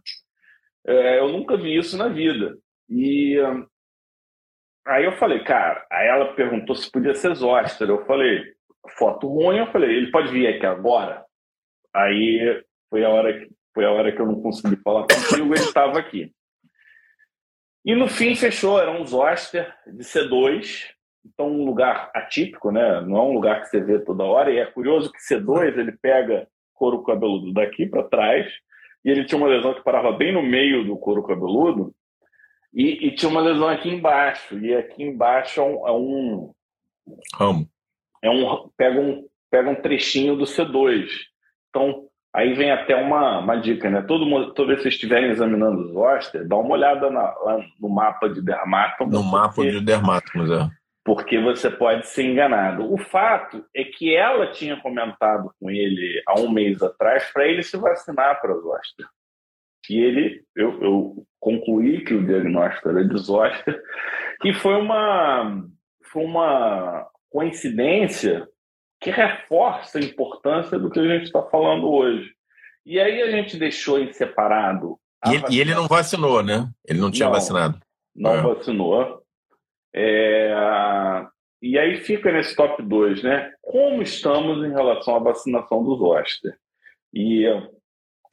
É, 0.86 1.18
eu 1.18 1.30
nunca 1.30 1.56
vi 1.56 1.78
isso 1.78 1.96
na 1.96 2.08
vida. 2.08 2.58
E 2.90 3.38
aí 4.86 5.04
eu 5.04 5.12
falei, 5.12 5.42
cara, 5.44 5.84
aí 5.90 6.08
ela 6.08 6.34
perguntou 6.34 6.74
se 6.74 6.90
podia 6.90 7.14
ser 7.14 7.34
zoster. 7.34 7.88
Eu 7.88 8.04
falei, 8.04 8.42
foto 8.98 9.28
ruim, 9.28 9.58
eu 9.58 9.66
falei, 9.70 9.96
ele 9.96 10.10
pode 10.10 10.32
vir 10.32 10.46
aqui 10.46 10.66
agora? 10.66 11.24
Aí 11.94 12.62
foi 12.90 13.04
a 13.04 13.08
hora 13.08 13.38
que, 13.38 13.50
foi 13.74 13.84
a 13.84 13.90
hora 13.90 14.12
que 14.12 14.20
eu 14.20 14.26
não 14.26 14.40
consegui 14.40 14.76
falar 14.76 15.02
contigo, 15.02 15.54
ele 15.54 15.62
estava 15.62 15.98
aqui. 15.98 16.32
E 17.84 17.94
no 17.94 18.08
fim 18.08 18.34
fechou, 18.34 18.80
era 18.80 18.90
um 18.90 19.04
zoster 19.04 19.74
de 19.86 20.04
C2, 20.04 20.90
então 21.26 21.50
um 21.50 21.64
lugar 21.64 22.10
atípico, 22.14 22.70
né? 22.70 23.00
Não 23.00 23.16
é 23.16 23.22
um 23.22 23.32
lugar 23.32 23.60
que 23.60 23.68
você 23.68 23.80
vê 23.80 23.98
toda 23.98 24.24
hora. 24.24 24.52
E 24.52 24.58
é 24.58 24.66
curioso 24.66 25.10
que 25.10 25.18
C2 25.18 25.78
ele 25.78 25.92
pega 25.92 26.46
couro 26.74 27.02
cabeludo 27.02 27.52
daqui 27.52 27.86
para 27.86 28.04
trás 28.04 28.52
e 29.04 29.10
ele 29.10 29.24
tinha 29.24 29.38
uma 29.38 29.48
lesão 29.48 29.74
que 29.74 29.82
parava 29.82 30.12
bem 30.12 30.32
no 30.32 30.42
meio 30.42 30.84
do 30.84 30.96
couro 30.96 31.22
cabeludo 31.22 31.94
e, 32.72 33.08
e 33.08 33.14
tinha 33.14 33.30
uma 33.30 33.40
lesão 33.40 33.68
aqui 33.68 33.88
embaixo. 33.88 34.58
E 34.58 34.74
aqui 34.74 35.02
embaixo 35.02 35.60
é 35.60 35.64
um, 35.64 35.88
é 35.88 35.92
um 35.92 36.52
ramo. 37.34 37.68
É 38.22 38.30
um 38.30 38.70
pega 38.76 39.00
um 39.00 39.28
pega 39.50 39.70
um 39.70 39.74
trechinho 39.74 40.36
do 40.36 40.44
C2. 40.44 41.08
Então 41.68 42.08
Aí 42.34 42.54
vem 42.54 42.70
até 42.70 42.96
uma, 42.96 43.40
uma 43.40 43.56
dica, 43.56 43.90
né? 43.90 44.00
Todo 44.00 44.24
mundo, 44.24 44.54
toda 44.54 44.68
vez 44.68 44.78
que 44.78 44.82
vocês 44.84 44.94
estiverem 44.94 45.28
examinando 45.28 45.82
os 45.82 45.92
zoster, 45.92 46.48
dá 46.48 46.56
uma 46.56 46.72
olhada 46.72 47.10
na, 47.10 47.20
lá 47.20 47.58
no 47.78 47.90
mapa 47.90 48.26
de 48.28 48.40
dermátomos. 48.40 49.12
No 49.12 49.22
mapa 49.22 49.62
de 49.62 49.80
dermátomos, 49.80 50.50
é. 50.50 50.66
Porque 51.04 51.38
você 51.38 51.68
pode 51.68 52.06
ser 52.06 52.24
enganado. 52.24 52.90
O 52.90 52.96
fato 52.96 53.62
é 53.76 53.84
que 53.84 54.14
ela 54.14 54.50
tinha 54.50 54.80
comentado 54.80 55.52
com 55.60 55.70
ele 55.70 56.22
há 56.26 56.40
um 56.40 56.50
mês 56.50 56.82
atrás 56.82 57.30
para 57.32 57.46
ele 57.46 57.62
se 57.62 57.76
vacinar 57.76 58.40
para 58.40 58.54
zoster. 58.54 59.06
E 59.90 59.98
ele, 59.98 60.44
eu, 60.54 60.82
eu 60.82 61.26
concluí 61.40 62.04
que 62.04 62.14
o 62.14 62.24
diagnóstico 62.24 62.88
era 62.88 63.04
de 63.04 63.18
zoster, 63.18 63.82
e 64.44 64.52
foi 64.52 64.74
uma, 64.74 65.64
foi 66.04 66.24
uma 66.24 67.08
coincidência 67.30 68.46
que 69.00 69.10
reforça 69.10 69.98
a 69.98 70.02
importância 70.02 70.78
do 70.78 70.90
que 70.90 71.00
a 71.00 71.04
gente 71.04 71.24
está 71.24 71.42
falando 71.42 71.90
hoje. 71.90 72.30
E 72.86 73.00
aí 73.00 73.22
a 73.22 73.30
gente 73.30 73.56
deixou 73.56 73.98
em 73.98 74.12
separado. 74.12 74.98
E 75.26 75.34
ele, 75.34 75.44
e 75.50 75.60
ele, 75.60 75.74
não 75.74 75.86
vacinou, 75.86 76.42
né? 76.42 76.68
Ele 76.86 77.00
não 77.00 77.10
tinha 77.10 77.26
não, 77.26 77.34
vacinado. 77.34 77.80
Não 78.14 78.34
é. 78.34 78.42
vacinou. 78.42 79.22
É... 79.94 81.26
E 81.60 81.78
aí 81.78 81.96
fica 81.96 82.32
nesse 82.32 82.56
top 82.56 82.82
2, 82.82 83.22
né? 83.22 83.52
Como 83.60 84.02
estamos 84.02 84.64
em 84.64 84.70
relação 84.70 85.16
à 85.16 85.18
vacinação 85.20 85.84
dos 85.84 86.00
Oster? 86.00 86.56
E 87.14 87.44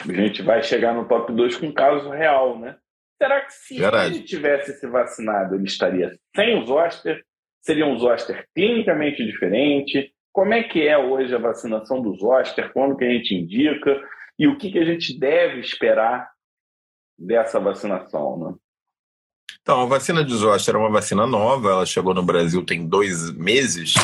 a 0.07 0.13
gente 0.13 0.41
vai 0.41 0.63
chegar 0.63 0.93
no 0.93 1.07
top 1.07 1.33
2 1.33 1.57
com 1.57 1.67
um 1.67 1.73
caso 1.73 2.09
real, 2.09 2.57
né? 2.59 2.77
Será 3.21 3.41
que 3.41 3.53
se 3.53 3.77
Verdade. 3.77 4.15
ele 4.15 4.23
tivesse 4.23 4.73
se 4.79 4.87
vacinado, 4.87 5.55
ele 5.55 5.65
estaria 5.65 6.17
sem 6.35 6.57
os 6.57 6.69
Oster? 6.69 7.21
Seria 7.61 7.85
um 7.85 7.97
Zoster 7.97 8.47
clinicamente 8.55 9.25
diferente? 9.25 10.13
Como 10.31 10.53
é 10.53 10.63
que 10.63 10.87
é 10.87 10.97
hoje 10.97 11.35
a 11.35 11.39
vacinação 11.39 12.01
do 12.01 12.15
zoster? 12.15 12.71
Quando 12.71 12.95
que 12.95 13.03
a 13.03 13.09
gente 13.09 13.35
indica? 13.35 14.01
E 14.37 14.47
o 14.47 14.57
que, 14.57 14.71
que 14.71 14.79
a 14.79 14.85
gente 14.85 15.19
deve 15.19 15.59
esperar 15.59 16.29
dessa 17.17 17.59
vacinação? 17.59 18.37
Né? 18.37 18.55
Então, 19.61 19.81
a 19.81 19.85
vacina 19.85 20.23
de 20.23 20.33
zoster 20.33 20.75
é 20.75 20.77
uma 20.77 20.89
vacina 20.89 21.27
nova, 21.27 21.69
ela 21.69 21.85
chegou 21.85 22.13
no 22.13 22.23
Brasil 22.23 22.65
tem 22.65 22.87
dois 22.87 23.31
meses, 23.35 23.95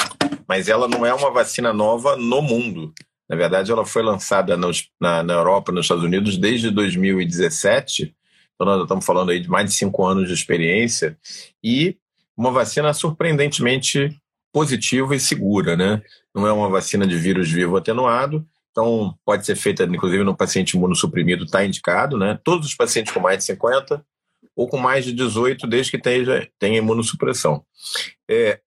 mas 0.48 0.68
ela 0.68 0.88
não 0.88 1.06
é 1.06 1.14
uma 1.14 1.32
vacina 1.32 1.72
nova 1.72 2.18
no 2.18 2.42
mundo. 2.42 2.94
Na 3.28 3.36
verdade, 3.36 3.72
ela 3.72 3.86
foi 3.86 4.04
lançada 4.04 4.56
nos, 4.56 4.90
na, 5.00 5.24
na 5.24 5.34
Europa, 5.34 5.72
nos 5.72 5.86
Estados 5.86 6.04
Unidos, 6.04 6.38
desde 6.38 6.70
2017. 6.70 8.16
Então, 8.54 8.68
nós 8.68 8.82
estamos 8.82 9.06
falando 9.06 9.32
aí 9.32 9.40
de 9.40 9.50
mais 9.50 9.70
de 9.70 9.76
cinco 9.76 10.06
anos 10.06 10.28
de 10.28 10.34
experiência. 10.34 11.18
E 11.64 11.98
uma 12.38 12.52
vacina 12.52 12.94
surpreendentemente 12.94 14.16
positiva 14.52 15.16
e 15.16 15.20
segura, 15.20 15.76
né? 15.76 16.02
Não 16.34 16.48
é 16.48 16.52
uma 16.52 16.70
vacina 16.70 17.06
de 17.06 17.18
vírus 17.18 17.52
vivo 17.52 17.76
atenuado, 17.76 18.46
então 18.72 19.18
pode 19.26 19.46
ser 19.46 19.56
feita, 19.56 19.84
inclusive, 19.84 20.24
no 20.24 20.36
paciente 20.36 20.78
imunossuprimido, 20.78 21.46
está 21.46 21.66
indicado, 21.66 22.18
né? 22.18 22.40
Todos 22.44 22.68
os 22.68 22.76
pacientes 22.76 23.14
com 23.14 23.20
mais 23.20 23.40
de 23.40 23.44
50 23.46 24.06
ou 24.56 24.70
com 24.70 24.78
mais 24.78 25.04
de 25.04 25.12
18, 25.12 25.68
desde 25.68 25.92
que 25.92 25.98
tenha, 25.98 26.48
tenha 26.58 26.78
imunossupressão. 26.78 27.66
É, 28.30 28.60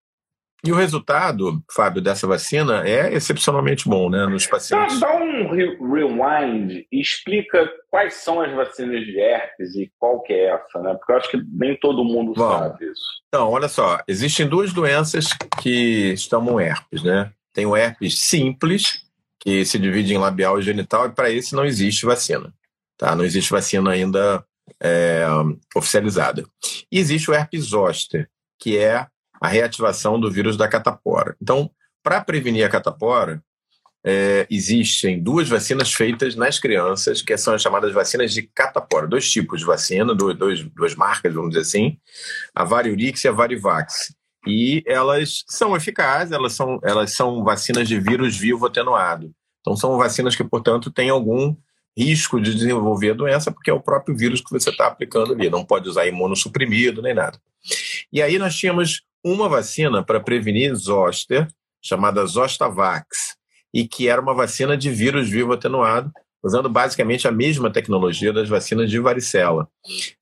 e 0.65 0.73
o 0.73 0.75
resultado, 0.75 1.63
Fábio, 1.73 2.03
dessa 2.03 2.27
vacina 2.27 2.87
é 2.87 3.15
excepcionalmente 3.15 3.89
bom, 3.89 4.11
né, 4.11 4.27
nos 4.27 4.47
pacientes. 4.47 4.99
Dá, 4.99 5.07
dá 5.07 5.17
um 5.17 5.51
rewind 5.51 6.85
e 6.91 7.01
explica 7.01 7.71
quais 7.89 8.15
são 8.15 8.41
as 8.41 8.53
vacinas 8.53 9.05
de 9.05 9.21
herpes 9.21 9.77
e 9.77 9.93
qual 9.99 10.21
que 10.23 10.33
é 10.33 10.47
essa, 10.47 10.81
né? 10.81 10.95
Porque 10.95 11.13
eu 11.13 11.17
acho 11.17 11.31
que 11.31 11.41
nem 11.53 11.77
todo 11.77 12.05
mundo 12.05 12.33
bom, 12.35 12.59
sabe 12.59 12.91
isso. 12.91 13.03
Então, 13.29 13.51
olha 13.51 13.69
só, 13.69 14.01
existem 14.09 14.49
duas 14.49 14.73
doenças 14.73 15.29
que 15.63 16.17
chamam 16.17 16.61
herpes, 16.61 17.05
né? 17.05 17.31
Tem 17.55 17.65
o 17.65 17.77
herpes 17.77 18.19
simples, 18.19 19.05
que 19.39 19.65
se 19.65 19.79
divide 19.79 20.13
em 20.13 20.19
labial 20.19 20.59
e 20.59 20.63
genital, 20.63 21.07
e 21.07 21.11
para 21.11 21.31
esse 21.31 21.55
não 21.55 21.65
existe 21.65 22.05
vacina, 22.05 22.53
tá? 22.97 23.15
Não 23.15 23.25
existe 23.25 23.53
vacina 23.53 23.93
ainda 23.93 24.45
é, 24.83 25.25
oficializada. 25.77 26.45
E 26.91 26.99
existe 26.99 27.31
o 27.31 27.35
herpes 27.35 27.67
zoster, 27.67 28.29
que 28.59 28.77
é 28.77 29.07
a 29.41 29.49
reativação 29.49 30.19
do 30.19 30.31
vírus 30.31 30.57
da 30.57 30.69
catapora. 30.69 31.37
Então, 31.41 31.71
para 32.03 32.21
prevenir 32.21 32.65
a 32.65 32.69
catapora, 32.69 33.43
é, 34.05 34.47
existem 34.51 35.23
duas 35.23 35.49
vacinas 35.49 35.93
feitas 35.93 36.35
nas 36.37 36.59
crianças, 36.59 37.21
que 37.21 37.37
são 37.37 37.55
as 37.55 37.63
chamadas 37.63 37.93
vacinas 37.93 38.33
de 38.33 38.43
catapora. 38.43 39.07
Dois 39.07 39.31
tipos 39.31 39.61
de 39.61 39.67
vacina, 39.67 40.15
dois, 40.15 40.37
dois, 40.37 40.63
duas 40.63 40.95
marcas, 40.95 41.35
vamos 41.35 41.51
dizer 41.51 41.63
assim, 41.63 41.99
a 42.55 42.65
Variurix 42.65 43.25
e 43.25 43.29
a 43.29 43.33
Varivax. 43.33 44.15
E 44.47 44.83
elas 44.87 45.45
são 45.49 45.77
eficazes, 45.77 46.33
elas 46.33 46.53
são, 46.53 46.79
elas 46.83 47.13
são 47.15 47.45
vacinas 47.45 47.89
de 47.89 48.01
vírus 48.01 48.37
vivo 48.37 48.67
atenuado. 48.67 49.33
Então, 49.61 49.77
são 49.77 49.97
vacinas 49.99 50.35
que, 50.35 50.45
portanto, 50.45 50.91
têm 50.91 51.11
algum 51.11 51.55
risco 51.97 52.41
de 52.41 52.55
desenvolver 52.55 53.11
a 53.11 53.15
doença, 53.15 53.51
porque 53.51 53.71
é 53.71 53.75
o 53.75 53.81
próprio 53.81 54.17
vírus 54.17 54.41
que 54.41 54.51
você 54.51 54.71
está 54.71 54.87
aplicando 54.87 55.35
ali. 55.35 55.51
Não 55.51 55.65
pode 55.65 55.89
usar 55.89 56.07
imunossuprimido 56.07 57.03
nem 57.03 57.13
nada. 57.13 57.39
E 58.13 58.23
aí 58.23 58.39
nós 58.39 58.55
tínhamos 58.57 59.03
uma 59.25 59.49
vacina 59.49 60.03
para 60.03 60.21
prevenir 60.21 60.75
zoster, 60.75 61.49
chamada 61.83 62.25
Zostavax, 62.27 63.37
e 63.73 63.87
que 63.87 64.09
era 64.09 64.21
uma 64.21 64.35
vacina 64.35 64.77
de 64.77 64.91
vírus 64.91 65.29
vivo 65.29 65.53
atenuado, 65.53 66.11
usando 66.43 66.69
basicamente 66.69 67.27
a 67.27 67.33
mesma 67.33 67.71
tecnologia 67.71 68.33
das 68.33 68.49
vacinas 68.49 68.91
de 68.91 68.99
varicela, 68.99 69.69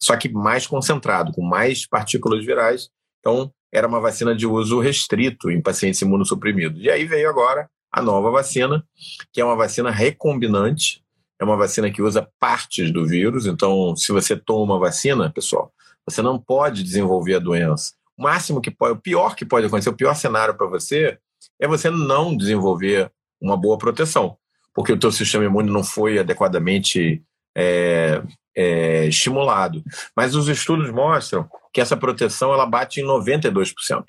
só 0.00 0.16
que 0.16 0.28
mais 0.28 0.66
concentrado, 0.66 1.32
com 1.32 1.42
mais 1.42 1.86
partículas 1.86 2.44
virais. 2.44 2.88
Então, 3.20 3.52
era 3.72 3.86
uma 3.86 4.00
vacina 4.00 4.34
de 4.34 4.46
uso 4.46 4.80
restrito 4.80 5.50
em 5.50 5.60
pacientes 5.60 6.00
imunossuprimidos. 6.00 6.82
E 6.82 6.90
aí 6.90 7.04
veio 7.04 7.28
agora 7.28 7.68
a 7.92 8.00
nova 8.00 8.30
vacina, 8.30 8.84
que 9.32 9.40
é 9.40 9.44
uma 9.44 9.56
vacina 9.56 9.90
recombinante, 9.90 11.02
é 11.38 11.44
uma 11.44 11.56
vacina 11.56 11.90
que 11.90 12.00
usa 12.00 12.28
partes 12.40 12.90
do 12.90 13.06
vírus. 13.06 13.46
Então, 13.46 13.94
se 13.94 14.10
você 14.12 14.36
toma 14.36 14.74
uma 14.74 14.78
vacina, 14.78 15.30
pessoal, 15.30 15.72
você 16.08 16.22
não 16.22 16.38
pode 16.38 16.82
desenvolver 16.82 17.34
a 17.34 17.40
doença. 17.40 17.92
Máximo 18.18 18.60
que 18.60 18.70
pode, 18.70 18.94
o 18.94 19.00
pior 19.00 19.34
que 19.34 19.44
pode 19.44 19.66
acontecer, 19.66 19.90
o 19.90 19.96
pior 19.96 20.14
cenário 20.14 20.56
para 20.56 20.66
você 20.66 21.18
é 21.60 21.68
você 21.68 21.90
não 21.90 22.36
desenvolver 22.36 23.10
uma 23.40 23.56
boa 23.56 23.76
proteção, 23.76 24.36
porque 24.74 24.92
o 24.92 24.98
teu 24.98 25.12
sistema 25.12 25.44
imune 25.44 25.70
não 25.70 25.84
foi 25.84 26.18
adequadamente 26.18 27.22
é, 27.56 28.22
é, 28.56 29.06
estimulado. 29.06 29.82
Mas 30.16 30.34
os 30.34 30.48
estudos 30.48 30.90
mostram 30.90 31.48
que 31.72 31.80
essa 31.80 31.96
proteção 31.96 32.52
ela 32.52 32.66
bate 32.66 33.00
em 33.00 33.04
92%. 33.04 34.04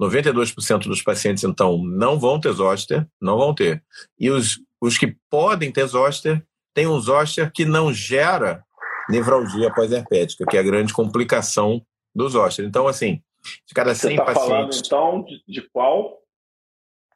92% 0.00 0.84
dos 0.84 1.02
pacientes, 1.02 1.42
então, 1.42 1.78
não 1.84 2.18
vão 2.18 2.38
ter 2.38 2.52
zoster, 2.52 3.06
não 3.20 3.36
vão 3.36 3.52
ter. 3.52 3.82
E 4.18 4.30
os, 4.30 4.60
os 4.80 4.96
que 4.96 5.16
podem 5.28 5.72
ter 5.72 5.86
zoster, 5.86 6.40
têm 6.72 6.86
um 6.86 7.00
zoster 7.00 7.50
que 7.52 7.64
não 7.64 7.92
gera 7.92 8.64
nevralgia 9.08 9.72
pós-herpética, 9.74 10.44
que 10.48 10.56
é 10.56 10.60
a 10.60 10.62
grande 10.64 10.92
complicação 10.92 11.82
do 12.14 12.28
zoster. 12.28 12.64
Então, 12.64 12.86
assim, 12.86 13.20
de 13.66 13.74
cada 13.74 13.94
100 13.94 14.10
Você 14.10 14.16
tá 14.16 14.24
pacientes. 14.24 14.82
Falando, 14.86 14.86
então, 14.86 15.24
de, 15.24 15.42
de 15.46 15.62
qual? 15.70 16.18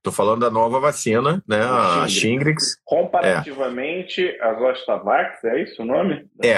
Estou 0.02 0.12
falando 0.12 0.40
da 0.40 0.50
nova 0.50 0.80
vacina, 0.80 1.40
né? 1.46 1.62
A 1.62 2.08
Shingrix. 2.08 2.76
Comparativamente 2.84 4.26
é. 4.26 4.42
a 4.42 4.58
Zostavax, 4.58 5.44
é 5.44 5.62
isso 5.62 5.80
o 5.80 5.84
nome? 5.84 6.28
É, 6.42 6.56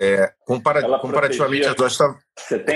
é 0.00 0.32
compara 0.46 0.80
comparativamente 1.00 1.66
a 1.66 1.74
Zostavax, 1.76 2.22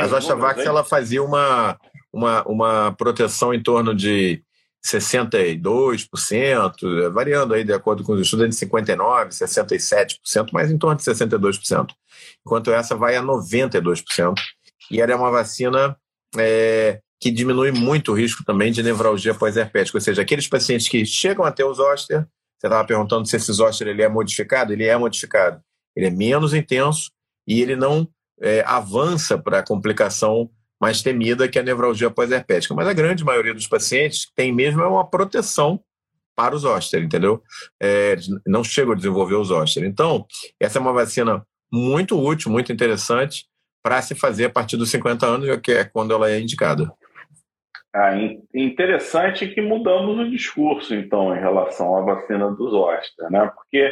a 0.01 0.07
Zostavax 0.09 0.67
ela 0.67 0.83
fazia 0.83 1.23
uma, 1.23 1.79
uma, 2.13 2.43
uma 2.49 2.93
proteção 2.99 3.55
em 3.55 3.63
torno 3.63 3.95
de 3.95 4.43
62%, 4.85 7.13
variando 7.13 7.55
aí 7.55 7.63
de 7.63 7.73
acordo 7.73 8.03
com 8.03 8.15
os 8.15 8.21
estudos, 8.21 8.49
de 8.49 8.57
59%, 8.67 9.29
67%, 9.29 10.49
mas 10.53 10.69
em 10.69 10.79
torno 10.79 10.97
de 10.97 11.05
62%. 11.05 11.91
Enquanto 12.45 12.73
essa 12.73 12.97
vai 12.97 13.15
a 13.15 13.23
92%. 13.23 14.35
E 14.91 15.01
ela 15.01 15.13
é 15.13 15.17
uma 15.17 15.31
vacina 15.31 15.97
é, 16.37 17.01
que 17.21 17.31
diminui 17.31 17.73
muito 17.73 18.13
o 18.13 18.15
risco 18.15 18.45
também 18.45 18.71
de 18.71 18.83
nevralgia 18.83 19.35
pós-herpética, 19.35 19.97
ou 19.97 20.01
seja, 20.01 20.23
aqueles 20.23 20.47
pacientes 20.47 20.89
que 20.89 21.05
chegam 21.05 21.45
a 21.45 21.53
ter 21.53 21.65
os 21.65 21.79
zoster, 21.79 22.27
você 22.59 22.67
estava 22.67 22.87
perguntando 22.87 23.27
se 23.27 23.37
esse 23.37 23.53
zoster 23.53 23.87
ele 23.87 24.03
é 24.03 24.09
modificado, 24.09 24.73
ele 24.73 24.85
é 24.85 24.97
modificado. 24.97 25.61
Ele 25.95 26.07
é 26.07 26.11
menos 26.11 26.53
intenso 26.55 27.11
e 27.47 27.61
ele 27.61 27.77
não 27.77 28.09
é, 28.41 28.63
avança 28.67 29.39
para 29.39 29.61
a 29.61 29.65
complicação 29.65 30.51
mais 30.81 31.03
temida 31.03 31.49
que 31.49 31.59
a 31.59 31.63
nevralgia 31.63 32.11
pós-herpética. 32.11 32.75
Mas 32.75 32.87
a 32.87 32.93
grande 32.93 33.25
maioria 33.25 33.55
dos 33.55 33.67
pacientes 33.67 34.31
tem 34.35 34.53
mesmo 34.53 34.83
é 34.83 34.87
uma 34.87 35.09
proteção 35.09 35.81
para 36.37 36.55
os 36.55 36.63
zoster, 36.63 37.03
entendeu? 37.03 37.43
É, 37.83 38.17
não 38.47 38.63
chegam 38.63 38.93
a 38.93 38.97
desenvolver 38.97 39.35
os 39.35 39.49
zoster. 39.49 39.85
Então, 39.85 40.25
essa 40.61 40.79
é 40.79 40.81
uma 40.81 40.93
vacina 40.93 41.45
muito 41.73 42.17
útil, 42.17 42.51
muito 42.51 42.73
interessante, 42.73 43.45
para 43.89 44.03
se 44.03 44.15
fazer 44.15 44.45
a 44.45 44.51
partir 44.51 44.77
dos 44.77 44.91
50 44.91 45.25
anos, 45.25 45.57
que 45.63 45.73
é 45.73 45.83
quando 45.83 46.13
ela 46.13 46.31
é 46.31 46.39
indicada. 46.39 46.93
Ah, 47.95 48.15
interessante 48.55 49.49
que 49.49 49.63
mudamos 49.63 50.19
o 50.19 50.31
discurso, 50.31 50.95
então, 50.95 51.35
em 51.35 51.41
relação 51.41 51.97
à 51.97 52.03
vacina 52.03 52.51
dos 52.51 52.71
zoster, 52.73 53.31
né? 53.31 53.51
Porque 53.55 53.89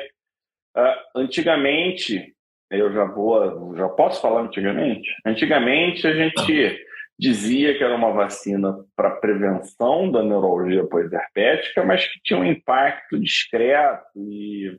uh, 0.76 1.18
antigamente, 1.18 2.34
eu 2.70 2.92
já 2.92 3.06
vou, 3.06 3.74
já 3.74 3.88
posso 3.88 4.20
falar 4.20 4.42
antigamente? 4.42 5.08
Antigamente 5.24 6.06
a 6.06 6.12
gente 6.12 6.78
dizia 7.18 7.74
que 7.74 7.82
era 7.82 7.96
uma 7.96 8.12
vacina 8.12 8.76
para 8.94 9.16
prevenção 9.16 10.12
da 10.12 10.22
neurologia 10.22 10.86
pós-herpética, 10.86 11.82
mas 11.86 12.04
que 12.04 12.20
tinha 12.22 12.38
um 12.38 12.44
impacto 12.44 13.18
discreto 13.18 14.04
e 14.14 14.78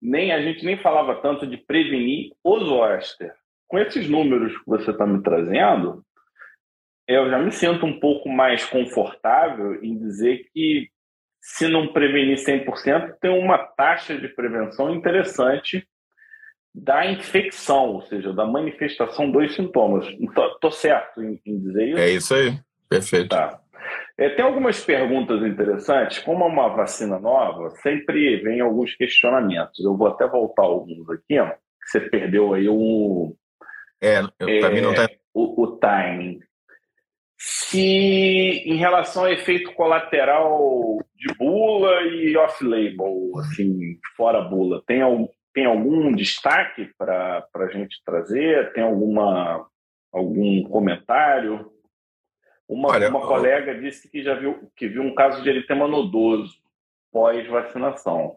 nem 0.00 0.30
a 0.30 0.40
gente 0.40 0.64
nem 0.64 0.78
falava 0.78 1.16
tanto 1.16 1.48
de 1.48 1.56
prevenir 1.56 2.30
o 2.44 2.60
zoster. 2.60 3.39
Com 3.70 3.78
esses 3.78 4.08
números 4.08 4.52
que 4.58 4.66
você 4.66 4.90
está 4.90 5.06
me 5.06 5.22
trazendo, 5.22 6.04
eu 7.06 7.30
já 7.30 7.38
me 7.38 7.52
sinto 7.52 7.86
um 7.86 8.00
pouco 8.00 8.28
mais 8.28 8.64
confortável 8.64 9.82
em 9.82 9.96
dizer 9.96 10.48
que, 10.52 10.88
se 11.40 11.68
não 11.68 11.92
prevenir 11.92 12.36
100%, 12.36 13.14
tem 13.20 13.30
uma 13.30 13.58
taxa 13.58 14.18
de 14.18 14.28
prevenção 14.28 14.92
interessante 14.92 15.86
da 16.74 17.06
infecção, 17.06 17.90
ou 17.90 18.02
seja, 18.02 18.32
da 18.32 18.44
manifestação 18.44 19.30
dos 19.30 19.54
sintomas. 19.54 20.04
Estou 20.06 20.72
certo 20.72 21.22
em, 21.22 21.40
em, 21.46 21.58
dizer 21.60 21.88
isso? 21.88 21.98
É 21.98 22.10
isso 22.10 22.34
aí, 22.34 22.58
perfeito. 22.88 23.28
Tá. 23.28 23.60
É, 24.18 24.30
tem 24.30 24.44
algumas 24.44 24.84
perguntas 24.84 25.42
interessantes. 25.42 26.18
Como 26.18 26.44
é 26.44 26.48
uma 26.48 26.68
vacina 26.68 27.20
nova, 27.20 27.70
sempre 27.76 28.36
vem 28.42 28.60
alguns 28.60 28.96
questionamentos. 28.96 29.84
Eu 29.84 29.96
vou 29.96 30.08
até 30.08 30.26
voltar 30.28 30.62
alguns 30.62 31.08
aqui, 31.08 31.38
ó, 31.38 31.50
que 31.50 31.86
você 31.86 32.00
perdeu 32.00 32.52
aí 32.52 32.68
o. 32.68 33.36
É, 34.00 34.22
para 34.22 34.50
é, 34.50 34.72
mim 34.72 34.80
não 34.80 34.94
tá. 34.94 35.08
O, 35.34 35.62
o 35.62 35.76
timing 35.78 36.40
se 37.42 38.62
em 38.66 38.74
relação 38.74 39.24
ao 39.24 39.32
efeito 39.32 39.72
colateral 39.72 40.98
de 41.16 41.32
bula 41.38 42.02
e 42.02 42.36
off-label, 42.36 43.32
assim, 43.38 43.98
fora 44.14 44.42
bula, 44.42 44.82
tem, 44.86 45.00
tem 45.54 45.64
algum 45.64 46.14
destaque 46.14 46.90
para 46.98 47.48
a 47.54 47.66
gente 47.68 48.02
trazer? 48.04 48.70
Tem 48.74 48.84
alguma, 48.84 49.66
algum 50.12 50.62
comentário? 50.64 51.72
Uma, 52.68 52.90
Olha, 52.90 53.08
uma 53.08 53.26
colega 53.26 53.72
eu... 53.72 53.80
disse 53.80 54.10
que 54.10 54.22
já 54.22 54.34
viu, 54.34 54.70
que 54.76 54.86
viu 54.86 55.02
um 55.02 55.14
caso 55.14 55.42
de 55.42 55.48
eritema 55.48 55.88
nodoso 55.88 56.52
pós-vacinação. 57.10 58.36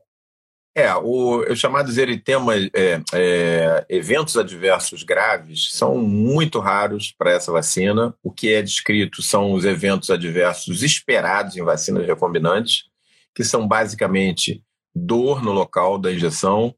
É, 0.76 0.92
o, 0.96 1.52
os 1.52 1.60
chamados 1.60 2.00
eritemas, 2.00 2.68
é, 2.74 3.00
é, 3.14 3.86
eventos 3.90 4.36
adversos 4.36 5.04
graves, 5.04 5.70
são 5.72 5.98
muito 6.00 6.60
raros 6.60 7.14
para 7.16 7.32
essa 7.32 7.52
vacina. 7.52 8.14
O 8.24 8.32
que 8.32 8.52
é 8.52 8.62
descrito 8.62 9.22
são 9.22 9.54
os 9.54 9.66
eventos 9.66 10.10
adversos 10.10 10.82
esperados 10.82 11.56
em 11.56 11.64
vacinas 11.64 12.08
recombinantes, 12.08 12.86
que 13.36 13.44
são 13.44 13.68
basicamente 13.68 14.64
dor 14.96 15.44
no 15.44 15.52
local 15.52 16.00
da 16.00 16.12
injeção, 16.12 16.74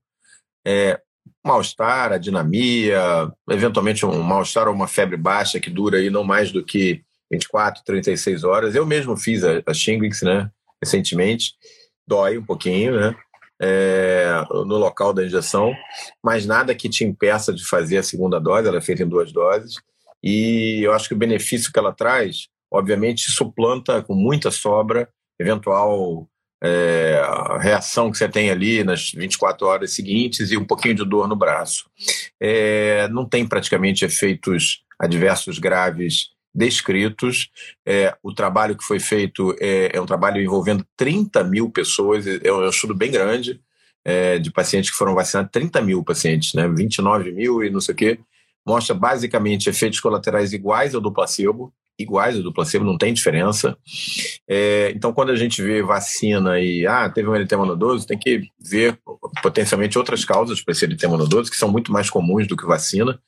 é, 0.66 1.00
mal-estar, 1.44 2.12
adinamia, 2.12 3.32
eventualmente 3.50 4.06
um 4.06 4.22
mal-estar 4.22 4.68
ou 4.68 4.74
uma 4.74 4.88
febre 4.88 5.16
baixa 5.16 5.60
que 5.60 5.70
dura 5.70 6.00
aí 6.00 6.10
não 6.10 6.24
mais 6.24 6.52
do 6.52 6.64
que 6.64 7.02
24, 7.32 7.84
36 7.86 8.44
horas. 8.44 8.76
Eu 8.76 8.86
mesmo 8.86 9.16
fiz 9.16 9.44
a, 9.44 9.62
a 9.66 9.74
Shingrix, 9.74 10.22
né, 10.22 10.50
recentemente, 10.84 11.54
dói 12.08 12.38
um 12.38 12.46
pouquinho, 12.46 13.00
né? 13.00 13.16
É, 13.62 14.44
no 14.52 14.78
local 14.78 15.14
da 15.14 15.26
injeção, 15.26 15.74
mas 16.24 16.46
nada 16.46 16.76
que 16.76 16.90
te 16.90 17.04
impeça 17.04 17.54
de 17.54 17.66
fazer 17.66 17.98
a 17.98 18.04
segunda 18.04 18.40
dose, 18.40 18.68
ela 18.68 18.78
é 18.78 18.82
feita 18.82 19.04
em 19.04 19.08
duas 19.08 19.32
doses, 19.32 19.76
e 20.24 20.82
eu 20.84 20.94
acho 20.94 21.08
que 21.08 21.14
o 21.14 21.18
benefício 21.18 21.72
que 21.72 21.80
ela 21.80 21.94
traz, 21.94 22.48
obviamente, 22.72 23.32
suplanta 23.32 24.02
com 24.02 24.16
muita 24.16 24.52
sobra 24.52 25.08
eventual 25.40 26.28
é, 26.64 27.22
reação 27.60 28.10
que 28.10 28.18
você 28.18 28.28
tem 28.28 28.50
ali 28.50 28.84
nas 28.84 29.12
24 29.12 29.68
horas 29.68 29.94
seguintes 29.94 30.52
e 30.52 30.58
um 30.58 30.66
pouquinho 30.66 30.96
de 30.96 31.06
dor 31.06 31.28
no 31.28 31.36
braço. 31.36 31.86
É, 32.40 33.08
não 33.10 33.28
tem 33.28 33.48
praticamente 33.48 34.04
efeitos 34.04 34.84
adversos 35.00 35.60
graves 35.60 36.30
descritos. 36.56 37.50
É, 37.86 38.16
o 38.24 38.34
trabalho 38.34 38.78
que 38.78 38.84
foi 38.84 39.00
feito 39.00 39.54
é, 39.60 39.92
é, 39.94 40.02
um 40.02 40.06
trabalho 40.06 40.42
envolvendo 40.42 40.86
30 40.96 41.44
mil 41.44 41.70
pessoas, 41.70 42.26
é 42.26 42.52
um, 42.52 42.64
é 42.64 42.70
estudo 42.70 42.96
bem 42.96 43.12
grande 43.12 43.60
é, 44.06 44.40
de 44.40 44.50
pacientes 44.52 44.90
que 44.90 44.96
foram 44.96 45.14
vacinados, 45.14 45.52
30 45.52 45.82
mil 45.82 46.04
pacientes, 46.04 46.54
né, 46.54 46.68
29 46.68 47.32
mil 47.32 47.64
e 47.64 47.70
não 47.70 47.82
sei 47.82 47.94
o 47.94 47.98
quê. 47.98 48.20
Mostra 48.66 48.96
basicamente 48.96 49.70
efeitos 49.70 50.00
colaterais 50.00 50.54
iguais 50.54 50.96
ao 50.96 51.02
do 51.02 51.12
placebo, 51.12 51.72
iguais 52.00 52.36
ao 52.36 52.42
do 52.42 52.54
placebo, 52.54 52.86
não 52.86 52.98
tem 52.98 53.14
diferença. 53.14 53.78
É, 54.48 54.92
então, 54.96 55.14
quando 55.14 55.32
a 55.32 55.36
gente 55.36 55.62
vê 55.62 55.84
vacina 55.84 56.60
e 56.60 56.88
ah, 56.88 57.10
teve 57.10 57.30
um 57.30 57.36
eritema 57.36 57.66
nodoso, 57.66 58.08
tem 58.08 58.18
que 58.18 58.48
ver 58.60 58.98
potencialmente 59.44 59.98
outras 59.98 60.26
causas 60.26 60.62
para 60.62 60.72
esse 60.72 60.86
eritema 60.86 61.16
nodoso, 61.16 61.52
que 61.52 61.58
são 61.58 61.70
muito 61.70 61.92
mais 61.92 62.10
comuns 62.10 62.48
do 62.48 62.58
que 62.58 62.66
vacina 62.66 63.20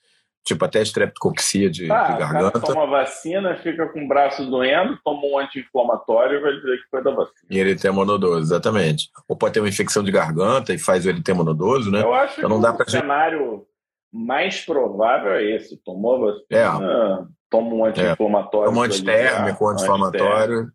tipo 0.48 0.64
até 0.64 0.82
estreptococcia 0.82 1.70
de, 1.70 1.92
ah, 1.92 2.04
de 2.04 2.18
garganta. 2.18 2.60
Toma 2.62 2.88
vacina, 2.88 3.58
fica 3.58 3.88
com 3.88 4.06
o 4.06 4.08
braço 4.08 4.50
doendo, 4.50 4.98
toma 5.04 5.22
um 5.26 5.38
anti-inflamatório 5.38 6.38
e 6.38 6.42
vai 6.42 6.54
dizer 6.54 6.78
que 6.78 6.90
foi 6.90 7.04
da 7.04 7.12
vacina. 7.12 7.48
E 7.50 7.60
ele 7.60 7.76
tem 7.76 7.92
monodoso, 7.92 8.40
exatamente. 8.40 9.10
Ou 9.28 9.36
pode 9.36 9.54
ter 9.54 9.60
uma 9.60 9.70
infecção 9.70 10.04
de 10.04 10.12
garganta 10.12 10.74
e 10.74 10.80
faz 10.80 11.06
ele 11.06 11.22
ter 11.22 11.34
monodoso, 11.34 11.92
né? 11.92 12.02
Eu 12.02 12.14
acho 12.14 12.40
então, 12.40 12.50
não 12.50 12.58
que 12.58 12.64
dá 12.64 12.72
o 12.72 12.78
pra 12.78 12.90
cenário 12.90 13.66
mais 14.12 14.66
provável 14.66 15.34
é 15.34 15.44
esse. 15.44 15.76
Tomou 15.84 16.22
vacina, 16.22 16.46
é. 16.50 17.26
toma 17.50 17.76
um 17.76 17.86
anti-inflamatório. 17.86 18.66
É. 18.66 18.70
Toma 18.70 18.82
um 18.82 18.84
antitérmico, 18.84 19.68
anti-inflamatório. 19.68 20.72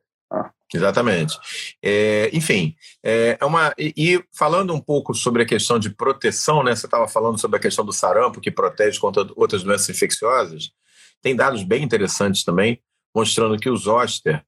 Exatamente. 0.75 1.37
É, 1.83 2.31
enfim, 2.33 2.75
é, 3.03 3.37
é 3.39 3.45
uma. 3.45 3.75
E, 3.79 3.93
e, 3.97 4.25
falando 4.33 4.73
um 4.73 4.81
pouco 4.81 5.15
sobre 5.15 5.43
a 5.43 5.47
questão 5.47 5.79
de 5.79 5.91
proteção, 5.91 6.63
né? 6.63 6.75
Você 6.75 6.87
estava 6.87 7.07
falando 7.07 7.39
sobre 7.39 7.59
a 7.59 7.61
questão 7.61 7.85
do 7.85 7.93
sarampo, 7.93 8.41
que 8.41 8.51
protege 8.51 8.99
contra 8.99 9.27
outras 9.37 9.63
doenças 9.63 9.89
infecciosas. 9.91 10.71
Tem 11.21 11.37
dados 11.37 11.63
bem 11.63 11.83
interessantes 11.83 12.43
também, 12.43 12.81
mostrando 13.15 13.59
que 13.59 13.69
o 13.69 13.77
zoster 13.77 14.43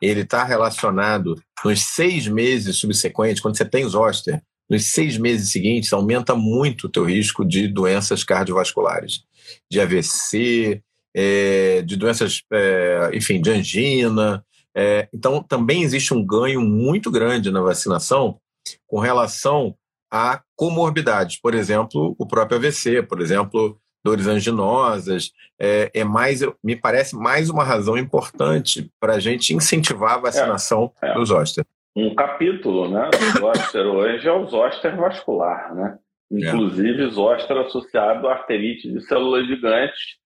ele 0.00 0.20
está 0.20 0.44
relacionado 0.44 1.42
nos 1.64 1.80
seis 1.80 2.28
meses 2.28 2.76
subsequentes, 2.76 3.40
quando 3.40 3.56
você 3.56 3.64
tem 3.64 3.88
zoster, 3.88 4.42
nos 4.68 4.84
seis 4.86 5.16
meses 5.16 5.50
seguintes, 5.50 5.92
aumenta 5.92 6.34
muito 6.34 6.86
o 6.86 6.88
teu 6.88 7.04
risco 7.04 7.44
de 7.44 7.66
doenças 7.66 8.22
cardiovasculares, 8.22 9.24
de 9.70 9.80
AVC, 9.80 10.82
é, 11.14 11.82
de 11.82 11.96
doenças, 11.96 12.42
é, 12.52 13.10
enfim, 13.14 13.40
de 13.40 13.50
angina, 13.50 14.44
é, 14.74 15.08
então, 15.12 15.42
também 15.42 15.82
existe 15.82 16.14
um 16.14 16.24
ganho 16.24 16.60
muito 16.60 17.10
grande 17.10 17.50
na 17.50 17.60
vacinação 17.60 18.38
com 18.86 18.98
relação 18.98 19.74
a 20.10 20.42
comorbidades, 20.56 21.40
por 21.40 21.54
exemplo, 21.54 22.14
o 22.18 22.26
próprio 22.26 22.58
AVC, 22.58 23.02
por 23.02 23.20
exemplo, 23.20 23.78
dores 24.04 24.26
anginosas, 24.26 25.30
é, 25.58 25.90
é 25.94 26.04
mais, 26.04 26.40
me 26.62 26.74
parece 26.74 27.14
mais 27.14 27.48
uma 27.48 27.62
razão 27.62 27.96
importante 27.96 28.90
para 28.98 29.14
a 29.14 29.20
gente 29.20 29.54
incentivar 29.54 30.14
a 30.14 30.20
vacinação 30.22 30.92
é, 31.00 31.10
é. 31.10 31.14
do 31.14 31.24
zoster. 31.24 31.64
Um 31.94 32.14
capítulo, 32.14 32.88
né, 32.88 33.08
do 33.10 33.40
zoster 33.40 33.86
hoje 33.86 34.26
é 34.26 34.32
o 34.32 34.46
zoster 34.46 34.96
vascular, 34.96 35.74
né? 35.74 35.98
É. 36.32 36.48
Inclusive 36.48 37.10
zoster 37.10 37.56
associado 37.58 38.28
à 38.28 38.32
arterite 38.32 38.90
de 38.90 39.00
células 39.02 39.46
gigantes, 39.46 40.19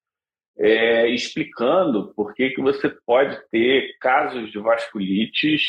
é, 0.59 1.09
explicando 1.09 2.13
por 2.15 2.35
que, 2.35 2.51
que 2.51 2.61
você 2.61 2.89
pode 3.07 3.37
ter 3.51 3.97
casos 4.01 4.51
de 4.51 4.59
vasculites 4.59 5.63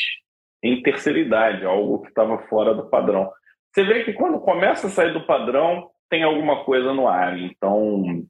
em 0.62 0.82
terceira 0.82 1.18
idade, 1.18 1.64
algo 1.64 2.02
que 2.02 2.08
estava 2.08 2.38
fora 2.48 2.74
do 2.74 2.88
padrão. 2.88 3.30
Você 3.72 3.84
vê 3.84 4.04
que 4.04 4.12
quando 4.12 4.40
começa 4.40 4.86
a 4.86 4.90
sair 4.90 5.12
do 5.12 5.26
padrão, 5.26 5.90
tem 6.08 6.22
alguma 6.22 6.64
coisa 6.64 6.92
no 6.92 7.08
ar. 7.08 7.38
Então. 7.38 8.24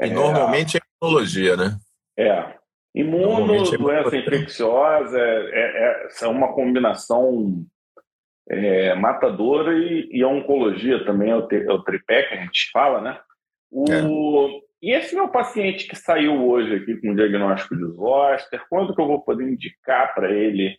E 0.00 0.04
é, 0.04 0.10
normalmente 0.10 0.76
é 0.76 0.80
imunologia, 1.02 1.56
né? 1.56 1.78
É. 2.16 2.60
Imuno, 2.94 3.54
é 3.54 3.78
doença 3.78 4.16
infecciosa, 4.16 5.18
é, 5.18 5.50
é, 5.52 6.08
é, 6.22 6.26
uma 6.26 6.52
combinação 6.52 7.64
é, 8.48 8.94
matadora 8.96 9.72
e, 9.78 10.08
e, 10.10 10.22
a 10.24 10.28
oncologia 10.28 11.04
também 11.04 11.30
é 11.30 11.36
o, 11.36 11.48
é 11.48 11.72
o 11.72 11.84
tripé 11.84 12.24
que 12.24 12.34
a 12.34 12.40
gente 12.40 12.68
fala, 12.72 13.00
né? 13.00 13.20
O, 13.70 13.84
é. 13.88 14.02
E 14.82 14.92
esse 14.92 15.14
meu 15.14 15.28
paciente 15.28 15.86
que 15.86 15.94
saiu 15.94 16.48
hoje 16.48 16.74
aqui 16.74 16.96
com 16.96 17.10
o 17.10 17.14
diagnóstico 17.14 17.76
de 17.76 17.84
zoster, 17.92 18.62
quando 18.70 18.94
que 18.94 19.00
eu 19.00 19.06
vou 19.06 19.20
poder 19.20 19.48
indicar 19.48 20.14
para 20.14 20.30
ele 20.32 20.78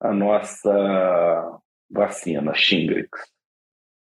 a 0.00 0.12
nossa 0.12 1.58
vacina, 1.88 2.52
Shingrix? 2.54 3.08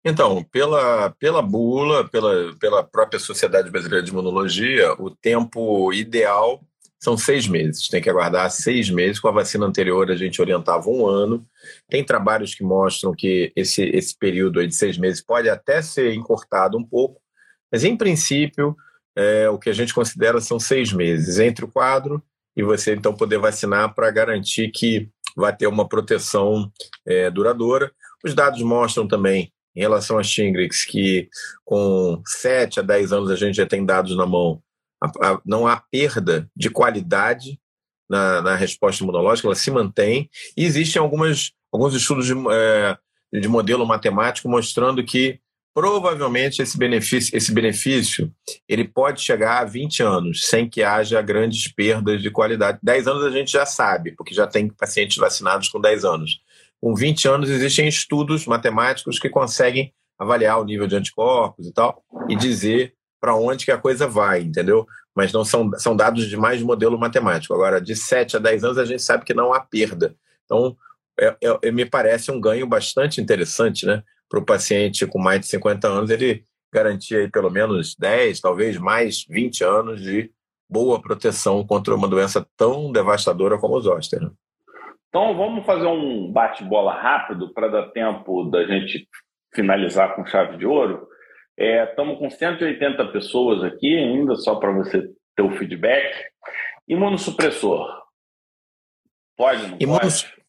Então, 0.04 0.42
pela, 0.44 1.10
pela 1.18 1.42
bula, 1.42 2.08
pela, 2.08 2.56
pela 2.58 2.84
própria 2.84 3.20
Sociedade 3.20 3.70
Brasileira 3.70 4.04
de 4.04 4.10
Imunologia, 4.10 4.92
o 4.94 5.10
tempo 5.10 5.92
ideal 5.92 6.60
são 6.98 7.16
seis 7.16 7.48
meses. 7.48 7.88
Tem 7.88 8.00
que 8.00 8.10
aguardar 8.10 8.48
seis 8.50 8.88
meses. 8.90 9.18
Com 9.18 9.28
a 9.28 9.32
vacina 9.32 9.66
anterior, 9.66 10.08
a 10.10 10.16
gente 10.16 10.40
orientava 10.40 10.88
um 10.88 11.04
ano. 11.04 11.44
Tem 11.88 12.04
trabalhos 12.04 12.54
que 12.54 12.62
mostram 12.62 13.12
que 13.12 13.52
esse, 13.56 13.82
esse 13.82 14.16
período 14.16 14.64
de 14.66 14.74
seis 14.74 14.96
meses 14.96 15.20
pode 15.20 15.48
até 15.48 15.82
ser 15.82 16.14
encurtado 16.14 16.78
um 16.78 16.84
pouco, 16.84 17.20
mas, 17.70 17.84
em 17.84 17.96
princípio, 17.96 18.76
é, 19.16 19.48
o 19.48 19.58
que 19.58 19.70
a 19.70 19.72
gente 19.72 19.94
considera 19.94 20.40
são 20.40 20.58
seis 20.58 20.92
meses 20.92 21.38
entre 21.38 21.64
o 21.64 21.70
quadro 21.70 22.22
e 22.56 22.62
você 22.62 22.94
então 22.94 23.14
poder 23.14 23.38
vacinar 23.38 23.94
para 23.94 24.10
garantir 24.10 24.70
que 24.70 25.08
vai 25.36 25.54
ter 25.54 25.66
uma 25.66 25.88
proteção 25.88 26.70
é, 27.06 27.30
duradoura. 27.30 27.92
Os 28.24 28.34
dados 28.34 28.60
mostram 28.62 29.08
também, 29.08 29.52
em 29.74 29.80
relação 29.80 30.18
a 30.18 30.22
Shingrix, 30.22 30.84
que 30.84 31.28
com 31.64 32.22
7 32.26 32.80
a 32.80 32.82
10 32.82 33.12
anos 33.12 33.30
a 33.30 33.36
gente 33.36 33.56
já 33.56 33.66
tem 33.66 33.84
dados 33.84 34.16
na 34.16 34.26
mão, 34.26 34.62
a, 35.02 35.06
a, 35.06 35.40
não 35.44 35.66
há 35.66 35.76
perda 35.76 36.48
de 36.54 36.70
qualidade 36.70 37.58
na, 38.08 38.42
na, 38.42 38.54
resposta 38.54 39.02
imunológica, 39.02 39.48
ela 39.48 39.54
se 39.54 39.70
mantém. 39.70 40.28
E 40.56 40.64
existem 40.64 41.00
algumas, 41.00 41.52
alguns 41.72 41.94
estudos 41.94 42.26
de, 42.26 42.34
é, 42.50 42.98
de 43.40 43.48
modelo 43.48 43.86
matemático 43.86 44.48
mostrando 44.48 45.02
que 45.02 45.40
provavelmente 45.74 46.60
esse 46.60 46.76
benefício, 46.76 47.36
esse 47.36 47.52
benefício 47.52 48.32
ele 48.68 48.86
pode 48.86 49.20
chegar 49.20 49.60
a 49.60 49.64
20 49.64 50.02
anos, 50.02 50.46
sem 50.46 50.68
que 50.68 50.82
haja 50.82 51.20
grandes 51.22 51.72
perdas 51.72 52.20
de 52.20 52.30
qualidade. 52.30 52.78
10 52.82 53.08
anos 53.08 53.24
a 53.24 53.30
gente 53.30 53.50
já 53.50 53.64
sabe, 53.64 54.12
porque 54.12 54.34
já 54.34 54.46
tem 54.46 54.68
pacientes 54.68 55.16
vacinados 55.16 55.68
com 55.68 55.80
10 55.80 56.04
anos. 56.04 56.40
Com 56.80 56.94
20 56.94 57.28
anos 57.28 57.50
existem 57.50 57.88
estudos 57.88 58.46
matemáticos 58.46 59.18
que 59.18 59.28
conseguem 59.28 59.92
avaliar 60.18 60.60
o 60.60 60.64
nível 60.64 60.86
de 60.86 60.96
anticorpos 60.96 61.66
e 61.66 61.72
tal, 61.72 62.02
e 62.28 62.36
dizer 62.36 62.94
para 63.20 63.36
onde 63.36 63.64
que 63.64 63.70
a 63.70 63.78
coisa 63.78 64.06
vai, 64.06 64.40
entendeu? 64.40 64.86
Mas 65.14 65.32
não 65.32 65.44
são, 65.44 65.70
são 65.78 65.94
dados 65.94 66.28
de 66.28 66.36
mais 66.36 66.60
modelo 66.60 66.98
matemático. 66.98 67.54
Agora, 67.54 67.80
de 67.80 67.94
7 67.94 68.36
a 68.36 68.40
10 68.40 68.64
anos, 68.64 68.78
a 68.78 68.84
gente 68.84 69.02
sabe 69.02 69.24
que 69.24 69.32
não 69.32 69.52
há 69.52 69.60
perda. 69.60 70.16
Então, 70.44 70.76
é, 71.18 71.36
é, 71.62 71.70
me 71.70 71.86
parece 71.86 72.32
um 72.32 72.40
ganho 72.40 72.66
bastante 72.66 73.20
interessante, 73.20 73.86
né? 73.86 74.02
Para 74.32 74.40
o 74.40 74.46
paciente 74.46 75.06
com 75.06 75.18
mais 75.18 75.40
de 75.40 75.46
50 75.48 75.86
anos, 75.86 76.08
ele 76.08 76.46
garantir 76.72 77.16
aí 77.16 77.30
pelo 77.30 77.50
menos 77.50 77.94
10, 77.94 78.40
talvez 78.40 78.78
mais 78.78 79.26
20 79.28 79.62
anos 79.62 80.00
de 80.00 80.32
boa 80.66 81.02
proteção 81.02 81.66
contra 81.66 81.94
uma 81.94 82.08
doença 82.08 82.46
tão 82.56 82.90
devastadora 82.90 83.58
como 83.58 83.74
o 83.74 83.80
zoster. 83.80 84.22
Né? 84.22 84.30
Então 85.10 85.36
vamos 85.36 85.66
fazer 85.66 85.84
um 85.84 86.32
bate-bola 86.32 86.94
rápido 86.94 87.52
para 87.52 87.68
dar 87.68 87.90
tempo 87.90 88.44
da 88.44 88.64
gente 88.64 89.06
finalizar 89.54 90.16
com 90.16 90.24
chave 90.24 90.56
de 90.56 90.64
ouro. 90.64 91.06
Estamos 91.58 92.16
é, 92.16 92.18
com 92.18 92.30
180 92.30 93.08
pessoas 93.08 93.62
aqui 93.62 93.98
ainda, 93.98 94.34
só 94.36 94.54
para 94.54 94.72
você 94.72 95.10
ter 95.36 95.42
o 95.42 95.50
feedback. 95.58 96.10
Imunossupressor. 96.88 97.86
Pode, 99.36 99.66
não 99.66 99.76
Imunos... 99.78 100.22
pode? 100.22 100.42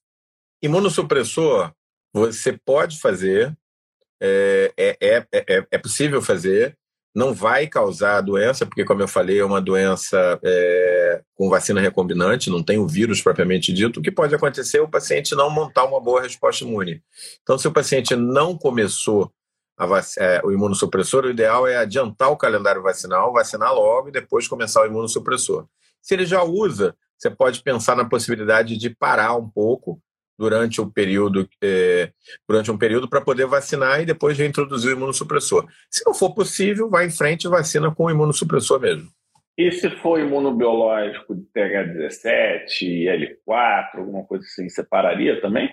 Imunossupressor, 0.62 1.74
você 2.14 2.58
pode 2.66 3.02
fazer, 3.02 3.54
é, 4.22 4.74
é, 4.78 4.98
é, 5.02 5.26
é, 5.32 5.68
é 5.72 5.78
possível 5.78 6.22
fazer, 6.22 6.78
não 7.16 7.34
vai 7.34 7.68
causar 7.68 8.22
doença, 8.22 8.66
porque, 8.66 8.84
como 8.84 9.02
eu 9.02 9.08
falei, 9.08 9.40
é 9.40 9.46
uma 9.46 9.62
doença 9.62 10.40
é, 10.44 11.22
com 11.36 11.48
vacina 11.48 11.80
recombinante, 11.80 12.50
não 12.50 12.64
tem 12.64 12.80
o 12.80 12.88
vírus 12.88 13.22
propriamente 13.22 13.72
dito. 13.72 14.00
O 14.00 14.04
que 14.04 14.12
pode 14.12 14.34
acontecer 14.34 14.78
é 14.78 14.82
o 14.82 14.90
paciente 14.90 15.36
não 15.36 15.50
montar 15.50 15.86
uma 15.86 16.02
boa 16.02 16.22
resposta 16.22 16.64
imune. 16.64 17.04
Então, 17.44 17.58
se 17.58 17.68
o 17.68 17.72
paciente 17.72 18.16
não 18.16 18.58
começou 18.58 19.32
é, 20.18 20.42
o 20.44 20.52
imunossupressor, 20.52 21.26
o 21.26 21.30
ideal 21.30 21.68
é 21.68 21.78
adiantar 21.78 22.32
o 22.32 22.38
calendário 22.38 22.82
vacinal, 22.82 23.32
vacinar 23.32 23.74
logo 23.74 24.10
e 24.10 24.12
depois 24.12 24.48
começar 24.48 24.82
o 24.82 24.86
imunossupressor. 24.88 25.68
Se 26.02 26.16
ele 26.16 26.26
já 26.26 26.44
usa, 26.44 26.96
você 27.18 27.30
pode 27.30 27.62
pensar 27.62 27.96
na 27.96 28.06
possibilidade 28.06 28.76
de 28.76 28.90
parar 28.90 29.36
um 29.36 29.48
pouco 29.48 30.02
durante 30.38 30.82
o 30.82 30.90
período 30.90 31.48
é, 31.62 32.12
durante 32.48 32.72
um 32.72 32.78
período 32.78 33.08
para 33.08 33.22
poder 33.22 33.46
vacinar 33.46 34.02
e 34.02 34.06
depois 34.06 34.38
reintroduzir 34.38 34.92
o 34.92 34.96
imunossupressor. 34.96 35.68
Se 35.90 36.06
não 36.06 36.14
for 36.14 36.34
possível, 36.34 36.90
vai 36.90 37.06
em 37.06 37.12
frente 37.12 37.46
e 37.46 37.50
vacina 37.50 37.94
com 37.94 38.06
o 38.06 38.12
imunossupressor 38.12 38.80
mesmo. 38.80 39.10
E 39.58 39.72
se 39.72 39.90
for 39.98 40.20
imunobiológico 40.20 41.36
de 41.36 41.44
TH17, 41.56 43.38
L4, 43.48 44.00
alguma 44.00 44.24
coisa 44.24 44.44
assim, 44.46 44.68
separaria 44.68 45.40
também? 45.42 45.72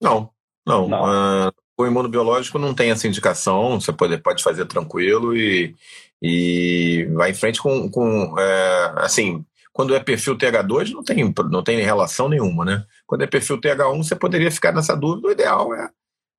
Não, 0.00 0.30
não. 0.66 0.86
não. 0.86 1.48
Uh, 1.48 1.52
o 1.78 1.86
imunobiológico 1.86 2.58
não 2.58 2.74
tem 2.74 2.90
essa 2.90 3.06
indicação, 3.06 3.80
você 3.80 3.92
pode, 3.92 4.18
pode 4.18 4.42
fazer 4.42 4.66
tranquilo 4.66 5.34
e, 5.34 5.74
e 6.20 7.08
vai 7.14 7.30
em 7.30 7.34
frente 7.34 7.62
com, 7.62 7.88
com 7.88 8.38
é, 8.38 8.92
assim, 8.96 9.44
quando 9.72 9.94
é 9.94 10.00
perfil 10.00 10.36
TH2, 10.36 10.90
não 10.90 11.02
tem, 11.02 11.34
não 11.50 11.62
tem 11.62 11.80
relação 11.80 12.28
nenhuma, 12.28 12.64
né? 12.64 12.84
Quando 13.06 13.22
é 13.22 13.26
perfil 13.26 13.60
TH1, 13.60 13.96
você 13.96 14.16
poderia 14.16 14.50
ficar 14.50 14.72
nessa 14.72 14.96
dúvida. 14.96 15.28
O 15.28 15.30
ideal 15.30 15.74
é 15.74 15.88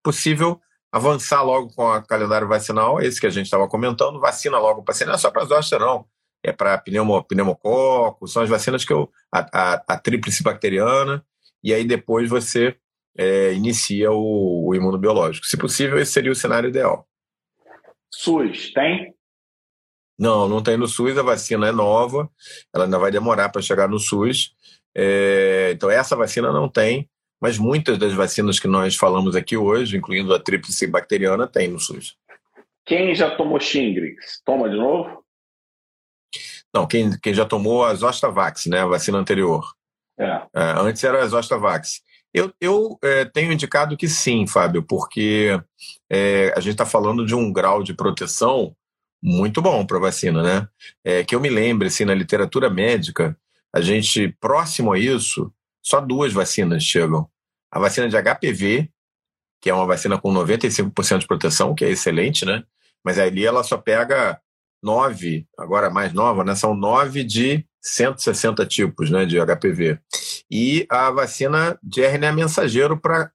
possível 0.04 0.60
avançar 0.92 1.44
logo 1.44 1.74
com 1.74 1.84
o 1.84 2.02
calendário 2.04 2.48
vacinal, 2.48 3.00
esse 3.00 3.20
que 3.20 3.28
a 3.28 3.30
gente 3.30 3.46
estava 3.46 3.68
comentando, 3.68 4.20
vacina 4.20 4.58
logo 4.58 4.82
o 4.82 4.84
paciente, 4.84 5.08
não 5.08 5.16
é 5.16 5.18
só 5.18 5.30
para 5.30 5.46
zoster, 5.46 5.80
não. 5.80 6.06
É 6.44 6.52
para 6.52 6.78
pneumo, 6.78 7.24
pneumococo, 7.24 8.28
são 8.28 8.42
as 8.42 8.50
vacinas 8.50 8.86
que 8.86 8.94
eu. 8.94 9.12
a, 9.32 9.74
a, 9.74 9.84
a 9.88 9.98
tríplice 9.98 10.42
bacteriana, 10.42 11.24
e 11.64 11.74
aí 11.74 11.84
depois 11.84 12.30
você 12.30 12.78
é, 13.18 13.54
inicia 13.54 14.12
o, 14.12 14.70
o 14.70 14.76
imunobiológico. 14.76 15.46
Se 15.46 15.58
possível, 15.58 16.00
esse 16.00 16.14
seria 16.14 16.32
o 16.32 16.36
cenário 16.36 16.70
ideal. 16.70 17.08
SUS, 18.12 18.72
tem? 18.74 19.14
Não, 20.20 20.50
não 20.50 20.62
tem 20.62 20.76
no 20.76 20.86
SUS, 20.86 21.18
a 21.18 21.24
vacina 21.24 21.70
é 21.70 21.72
nova, 21.72 22.30
ela 22.74 22.84
ainda 22.84 23.00
vai 23.00 23.10
demorar 23.10 23.48
para 23.48 23.62
chegar 23.62 23.88
no 23.88 23.98
SUS. 23.98 24.54
É, 24.94 25.72
então, 25.74 25.90
essa 25.90 26.14
vacina 26.14 26.52
não 26.52 26.68
tem, 26.68 27.10
mas 27.42 27.58
muitas 27.58 27.98
das 27.98 28.12
vacinas 28.14 28.60
que 28.60 28.68
nós 28.68 28.98
falamos 28.98 29.34
aqui 29.34 29.56
hoje, 29.56 29.96
incluindo 29.96 30.34
a 30.34 30.40
tríplice 30.40 30.86
bacteriana, 30.86 31.48
tem 31.48 31.70
no 31.70 31.80
SUS. 31.80 32.18
Quem 32.86 33.16
já 33.16 33.34
tomou 33.34 33.60
Shingrix, 33.62 34.42
toma 34.44 34.70
de 34.70 34.76
novo? 34.76 35.24
Não, 36.74 36.86
quem, 36.86 37.18
quem 37.20 37.34
já 37.34 37.46
tomou 37.46 37.86
a 37.86 37.94
Zostavax, 37.94 38.66
né, 38.66 38.82
a 38.82 38.88
vacina 38.88 39.18
anterior. 39.18 39.74
É. 40.20 40.42
É, 40.54 40.64
antes 40.78 41.02
era 41.02 41.24
a 41.24 41.28
Zostavax. 41.28 42.02
Eu, 42.34 42.52
eu 42.60 42.98
é, 43.02 43.26
tenho 43.26 43.54
indicado 43.54 43.96
que 43.96 44.08
sim, 44.08 44.46
Fábio, 44.46 44.84
porque 44.84 45.60
é, 46.10 46.54
a 46.56 46.60
gente 46.60 46.74
está 46.74 46.86
falando 46.86 47.26
de 47.26 47.34
um 47.34 47.52
grau 47.54 47.82
de 47.82 47.94
proteção 47.94 48.76
muito 49.22 49.62
bom 49.62 49.86
para 49.86 50.00
vacina, 50.00 50.42
né? 50.42 50.68
É, 51.04 51.24
que 51.24 51.36
eu 51.36 51.40
me 51.40 51.50
lembre, 51.50 51.88
assim, 51.88 52.06
na 52.06 52.14
literatura 52.14 52.70
médica, 52.70 53.38
a 53.74 53.82
gente, 53.82 54.36
próximo 54.40 54.94
a 54.94 55.00
isso, 55.00 55.52
só 55.82 56.00
duas 56.00 56.34
vacinas 56.34 56.84
chegam. 56.84 57.30
A 57.72 57.80
vacina 57.80 58.10
de 58.10 58.16
HPV, 58.16 58.90
que 59.62 59.70
é 59.70 59.74
uma 59.74 59.86
vacina 59.86 60.18
com 60.18 60.34
95% 60.34 61.20
de 61.20 61.28
proteção, 61.28 61.76
que 61.76 61.86
é 61.86 61.90
excelente, 61.90 62.46
né? 62.46 62.64
Mas 63.04 63.20
ali 63.20 63.46
ela 63.46 63.64
só 63.64 63.78
pega 63.78 64.40
nove, 64.82 65.48
agora 65.58 65.90
mais 65.90 66.14
nova, 66.14 66.44
né? 66.44 66.56
São 66.56 66.74
nove 66.74 67.24
de 67.24 67.66
160 67.82 68.66
tipos 68.66 69.10
né, 69.10 69.26
de 69.26 69.38
HPV. 69.40 70.00
E 70.50 70.86
a 70.90 71.10
vacina 71.12 71.78
de 71.82 72.02
RNA 72.02 72.34
mensageiro 72.34 73.00
para 73.00 73.32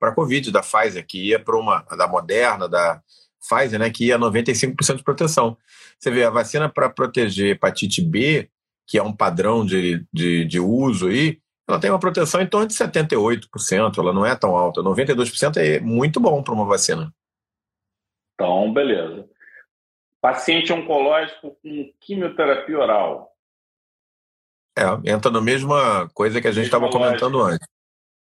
a 0.00 0.12
Covid, 0.14 0.50
da 0.50 0.60
Pfizer, 0.60 1.06
que 1.06 1.28
ia 1.28 1.38
para 1.38 1.56
uma, 1.56 1.82
da 1.96 2.06
Moderna, 2.06 2.68
da 2.68 3.00
Pfizer, 3.48 3.78
né, 3.78 3.90
que 3.90 4.06
ia 4.06 4.18
95% 4.18 4.96
de 4.96 5.02
proteção. 5.02 5.56
Você 5.98 6.10
vê, 6.10 6.24
a 6.24 6.30
vacina 6.30 6.68
para 6.68 6.88
proteger 6.88 7.52
hepatite 7.52 8.02
B, 8.02 8.48
que 8.86 8.98
é 8.98 9.02
um 9.02 9.12
padrão 9.12 9.64
de, 9.64 10.04
de, 10.12 10.44
de 10.44 10.60
uso 10.60 11.08
aí, 11.08 11.40
ela 11.68 11.80
tem 11.80 11.90
uma 11.90 11.98
proteção 11.98 12.40
em 12.40 12.46
torno 12.46 12.66
de 12.66 12.74
78%, 12.74 13.98
ela 13.98 14.12
não 14.12 14.26
é 14.26 14.34
tão 14.34 14.56
alta. 14.56 14.82
92% 14.82 15.56
é 15.56 15.80
muito 15.80 16.20
bom 16.20 16.42
para 16.42 16.54
uma 16.54 16.66
vacina. 16.66 17.12
Então, 18.34 18.72
beleza. 18.72 19.28
Paciente 20.20 20.72
oncológico 20.72 21.56
com 21.62 21.92
quimioterapia 22.00 22.78
oral. 22.78 23.32
É, 24.76 25.10
entra 25.10 25.30
na 25.30 25.40
mesma 25.40 26.08
coisa 26.14 26.40
que 26.40 26.48
a 26.48 26.52
gente 26.52 26.64
estava 26.64 26.90
comentando 26.90 27.40
antes. 27.40 27.66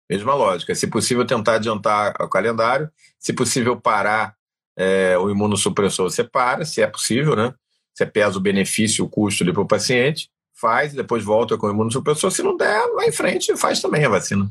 Mesma 0.09 0.35
lógica. 0.35 0.75
Se 0.75 0.87
possível, 0.87 1.27
tentar 1.27 1.55
adiantar 1.55 2.15
o 2.21 2.29
calendário. 2.29 2.91
Se 3.19 3.33
possível, 3.33 3.81
parar 3.81 4.37
é, 4.77 5.16
o 5.18 5.31
imunossupressor, 5.31 6.11
você 6.11 6.25
para, 6.25 6.64
se 6.64 6.83
é 6.83 6.87
possível, 6.87 7.37
né? 7.37 7.55
Você 7.93 8.05
pesa 8.05 8.37
o 8.39 8.43
benefício, 8.43 9.05
o 9.05 9.09
custo 9.09 9.45
para 9.53 9.62
o 9.62 9.68
paciente, 9.68 10.29
faz, 10.53 10.93
depois 10.93 11.22
volta 11.22 11.57
com 11.57 11.66
o 11.66 11.70
imunossupressor. 11.70 12.31
Se 12.31 12.43
não 12.43 12.57
der, 12.57 12.89
vai 12.95 13.09
em 13.09 13.12
frente 13.12 13.53
e 13.53 13.57
faz 13.57 13.81
também 13.81 14.05
a 14.05 14.09
vacina. 14.09 14.51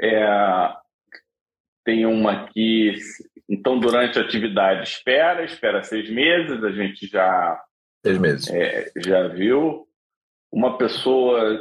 É, 0.00 0.74
tem 1.84 2.06
uma 2.06 2.44
aqui. 2.44 2.94
Então, 3.48 3.80
durante 3.80 4.18
a 4.18 4.22
atividade, 4.22 4.88
espera, 4.88 5.44
espera 5.44 5.82
seis 5.82 6.08
meses, 6.10 6.62
a 6.62 6.70
gente 6.70 7.06
já. 7.06 7.60
Seis 8.04 8.18
meses. 8.18 8.48
É, 8.50 8.92
já 8.96 9.26
viu. 9.28 9.88
Uma 10.52 10.78
pessoa 10.78 11.58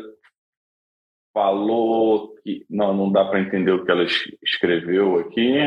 falou 1.34 2.36
que. 2.44 2.66
Não, 2.70 2.96
não 2.96 3.12
dá 3.12 3.26
para 3.26 3.40
entender 3.40 3.72
o 3.72 3.84
que 3.84 3.92
ela 3.92 4.06
escreveu 4.44 5.18
aqui. 5.20 5.58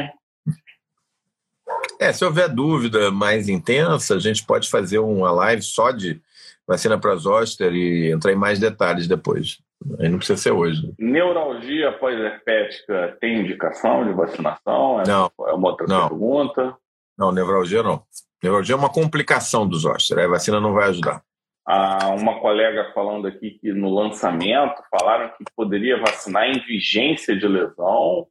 É, 1.99 2.13
se 2.13 2.25
houver 2.25 2.49
dúvida 2.49 3.11
mais 3.11 3.49
intensa, 3.49 4.15
a 4.15 4.19
gente 4.19 4.45
pode 4.45 4.71
fazer 4.71 4.99
uma 4.99 5.31
live 5.31 5.63
só 5.63 5.91
de 5.91 6.21
vacina 6.67 6.99
para 6.99 7.17
zoster 7.17 7.73
e 7.75 8.11
entrar 8.11 8.33
em 8.33 8.37
mais 8.37 8.59
detalhes 8.59 9.07
depois. 9.07 9.59
Aí 9.99 10.09
não 10.09 10.19
precisa 10.19 10.41
ser 10.41 10.53
hoje. 10.53 10.93
Neuralgia 10.99 11.93
pós-herpética 11.93 13.17
tem 13.21 13.41
indicação 13.41 14.05
de 14.05 14.13
vacinação? 14.13 15.03
Não. 15.07 15.31
É 15.49 15.53
uma 15.53 15.69
outra 15.69 15.87
não. 15.87 16.09
pergunta. 16.09 16.77
Não, 17.19 17.33
neuralgia 17.33 17.83
não. 17.83 18.03
Neuralgia 18.43 18.75
é 18.75 18.79
uma 18.79 18.93
complicação 18.93 19.67
do 19.67 19.77
zoster, 19.77 20.19
a 20.19 20.29
vacina 20.29 20.61
não 20.61 20.73
vai 20.73 20.89
ajudar. 20.89 21.23
Ah, 21.67 22.09
uma 22.19 22.41
colega 22.41 22.91
falando 22.95 23.27
aqui 23.27 23.59
que 23.61 23.73
no 23.73 23.95
lançamento 23.95 24.83
falaram 24.91 25.29
que 25.37 25.45
poderia 25.55 26.01
vacinar 26.01 26.49
em 26.49 26.59
vigência 26.61 27.37
de 27.37 27.47
lesão, 27.47 28.27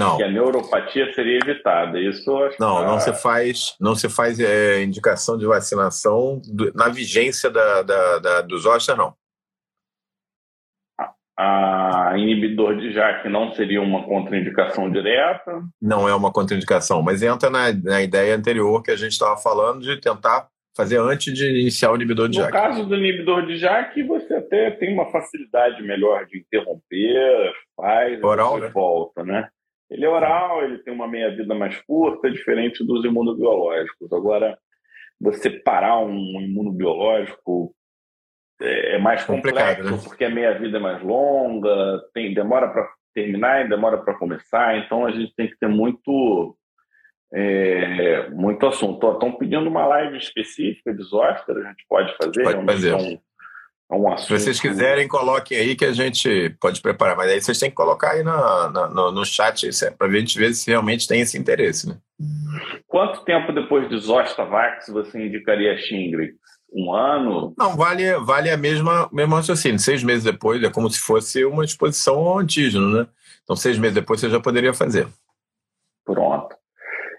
não. 0.00 0.16
que 0.16 0.22
a 0.22 0.30
neuropatia 0.30 1.12
seria 1.14 1.38
evitada. 1.38 2.00
Isso 2.00 2.30
não, 2.58 2.84
não 2.84 2.98
se 2.98 3.12
faz, 3.12 3.76
não 3.80 3.94
se 3.94 4.08
faz 4.08 4.40
é, 4.40 4.82
indicação 4.82 5.38
de 5.38 5.46
vacinação 5.46 6.40
do, 6.44 6.72
na 6.74 6.88
vigência 6.88 7.50
da, 7.50 7.82
da, 7.82 8.18
da, 8.18 8.40
do 8.42 8.58
zoster, 8.58 8.96
não 8.96 9.14
a 11.40 12.18
inibidor 12.18 12.76
de 12.76 12.92
JAK 12.92 13.28
não 13.28 13.52
seria 13.54 13.80
uma 13.80 14.04
contraindicação 14.04 14.90
direta? 14.90 15.62
Não 15.80 16.08
é 16.08 16.14
uma 16.14 16.30
contraindicação, 16.30 17.02
mas 17.02 17.22
entra 17.22 17.48
na, 17.48 17.72
na 17.72 18.02
ideia 18.02 18.36
anterior 18.36 18.82
que 18.82 18.90
a 18.90 18.96
gente 18.96 19.12
estava 19.12 19.36
falando 19.38 19.80
de 19.80 19.98
tentar 19.98 20.48
fazer 20.76 21.00
antes 21.00 21.32
de 21.32 21.60
iniciar 21.60 21.92
o 21.92 21.96
inibidor 21.96 22.28
de 22.28 22.36
JAK. 22.36 22.52
No 22.52 22.52
caso 22.52 22.86
do 22.86 22.94
inibidor 22.94 23.46
de 23.46 23.56
JAK, 23.56 24.02
você 24.02 24.34
até 24.34 24.70
tem 24.72 24.92
uma 24.92 25.10
facilidade 25.10 25.82
melhor 25.82 26.26
de 26.26 26.38
interromper, 26.40 27.52
faz, 27.76 28.22
oral, 28.22 28.58
né? 28.58 28.68
volta, 28.68 29.24
né? 29.24 29.48
Ele 29.90 30.04
é 30.04 30.08
oral, 30.08 30.62
ele 30.62 30.78
tem 30.78 30.94
uma 30.94 31.08
meia-vida 31.08 31.54
mais 31.54 31.80
curta, 31.82 32.30
diferente 32.30 32.84
dos 32.84 33.04
imunobiológicos. 33.04 34.12
Agora, 34.12 34.56
você 35.20 35.50
parar 35.50 35.98
um 35.98 36.40
imunobiológico 36.40 37.74
é, 38.60 38.96
é 38.96 38.98
mais 38.98 39.24
complexo, 39.24 39.90
né? 39.90 40.00
porque 40.04 40.24
a 40.24 40.30
meia-vida 40.30 40.78
é 40.78 40.80
mais 40.80 41.02
longa, 41.02 42.00
tem 42.14 42.32
demora 42.32 42.68
para 42.68 42.88
terminar 43.14 43.64
e 43.64 43.68
demora 43.68 43.98
para 43.98 44.14
começar, 44.14 44.78
então 44.78 45.04
a 45.04 45.10
gente 45.10 45.34
tem 45.34 45.48
que 45.48 45.58
ter 45.58 45.68
muito 45.68 46.56
é, 47.32 48.28
muito 48.30 48.66
assunto. 48.66 49.12
Estão 49.12 49.32
pedindo 49.32 49.68
uma 49.68 49.86
live 49.86 50.18
específica 50.18 50.94
de 50.94 51.02
Zoster, 51.02 51.56
a 51.56 51.68
gente 51.68 51.84
pode 51.88 52.16
fazer. 52.16 52.42
Pode 52.42 52.64
fazer. 52.64 53.20
Um, 53.90 53.94
é 53.94 54.10
um 54.10 54.12
assunto... 54.12 54.26
Se 54.26 54.44
vocês 54.44 54.60
quiserem, 54.60 55.08
coloquem 55.08 55.58
aí 55.58 55.76
que 55.76 55.84
a 55.84 55.92
gente 55.92 56.50
pode 56.60 56.80
preparar, 56.80 57.16
mas 57.16 57.30
aí 57.30 57.40
vocês 57.40 57.58
têm 57.58 57.70
que 57.70 57.76
colocar 57.76 58.12
aí 58.12 58.22
na, 58.22 58.70
na 58.70 58.88
no, 58.88 59.12
no 59.12 59.24
chat 59.24 59.68
é 59.68 59.90
para 59.90 60.06
a 60.06 60.10
gente 60.10 60.38
ver 60.38 60.54
se 60.54 60.70
realmente 60.70 61.08
tem 61.08 61.20
esse 61.20 61.36
interesse. 61.38 61.88
Né? 61.88 61.96
Quanto 62.86 63.24
tempo 63.24 63.52
depois 63.52 63.88
de 63.88 63.98
Zostavax 63.98 64.88
você 64.88 65.26
indicaria 65.26 65.72
a 65.72 65.76
Shingrix? 65.76 66.38
um 66.72 66.94
ano. 66.94 67.54
Não, 67.58 67.76
vale, 67.76 68.16
vale 68.20 68.50
a 68.50 68.56
mesma, 68.56 69.08
mesmo 69.12 69.34
raciocínio. 69.34 69.78
Seis 69.78 70.02
meses 70.02 70.24
depois 70.24 70.62
é 70.62 70.70
como 70.70 70.88
se 70.88 71.00
fosse 71.00 71.44
uma 71.44 71.64
exposição 71.64 72.16
ao 72.16 72.38
antígeno, 72.38 72.88
né? 72.96 73.06
Então, 73.42 73.56
seis 73.56 73.78
meses 73.78 73.94
depois 73.94 74.20
você 74.20 74.30
já 74.30 74.40
poderia 74.40 74.72
fazer. 74.72 75.08
Pronto. 76.04 76.54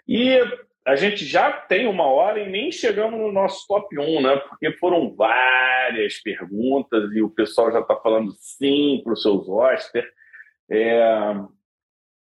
E 0.07 0.39
a 0.85 0.95
gente 0.95 1.25
já 1.25 1.51
tem 1.51 1.87
uma 1.87 2.05
hora 2.05 2.39
e 2.39 2.49
nem 2.49 2.71
chegamos 2.71 3.19
no 3.19 3.31
nosso 3.31 3.67
top 3.67 3.97
1, 3.97 4.21
né? 4.21 4.35
Porque 4.37 4.71
foram 4.73 5.13
várias 5.15 6.19
perguntas 6.21 7.11
e 7.13 7.21
o 7.21 7.29
pessoal 7.29 7.71
já 7.71 7.79
está 7.79 7.95
falando 7.95 8.31
sim 8.39 9.01
para 9.03 9.13
os 9.13 9.21
seus 9.21 9.47
hóspedes. 9.47 10.09
É, 10.69 11.35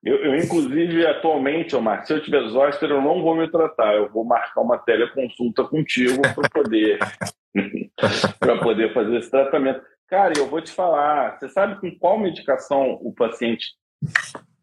eu, 0.03 0.17
eu, 0.17 0.37
inclusive, 0.37 1.07
atualmente, 1.07 1.77
Omar, 1.77 2.05
se 2.05 2.13
eu 2.13 2.23
tiver 2.23 2.49
zoster, 2.49 2.91
eu 2.91 3.01
não 3.01 3.23
vou 3.23 3.37
me 3.37 3.49
tratar. 3.51 3.95
Eu 3.95 4.09
vou 4.11 4.25
marcar 4.25 4.61
uma 4.61 4.79
teleconsulta 4.79 5.65
contigo 5.65 6.23
para 6.35 6.49
poder, 6.49 6.99
poder 8.63 8.93
fazer 8.93 9.19
esse 9.19 9.31
tratamento. 9.31 9.83
Cara, 10.09 10.33
eu 10.37 10.47
vou 10.47 10.61
te 10.61 10.73
falar, 10.73 11.39
você 11.39 11.49
sabe 11.49 11.81
com 11.81 11.97
qual 11.99 12.19
medicação 12.19 12.93
o 13.03 13.13
paciente 13.13 13.67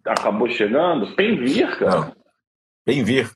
acabou 0.03 0.49
chegando? 0.49 1.15
Penvir, 1.15 1.77
cara. 1.77 2.15
Penvir. 2.83 3.29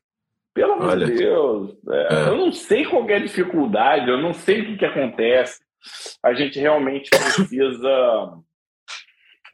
Pelo 0.59 0.73
amor 0.73 0.97
de 0.97 1.13
Deus. 1.13 1.77
É, 1.89 2.13
é. 2.13 2.27
Eu 2.29 2.37
não 2.37 2.51
sei 2.51 2.85
qual 2.85 3.09
é 3.09 3.15
a 3.15 3.19
dificuldade, 3.19 4.09
eu 4.09 4.21
não 4.21 4.33
sei 4.33 4.61
o 4.61 4.65
que, 4.65 4.77
que 4.77 4.85
acontece. 4.85 5.59
A 6.23 6.33
gente 6.33 6.59
realmente 6.59 7.09
precisa. 7.09 8.33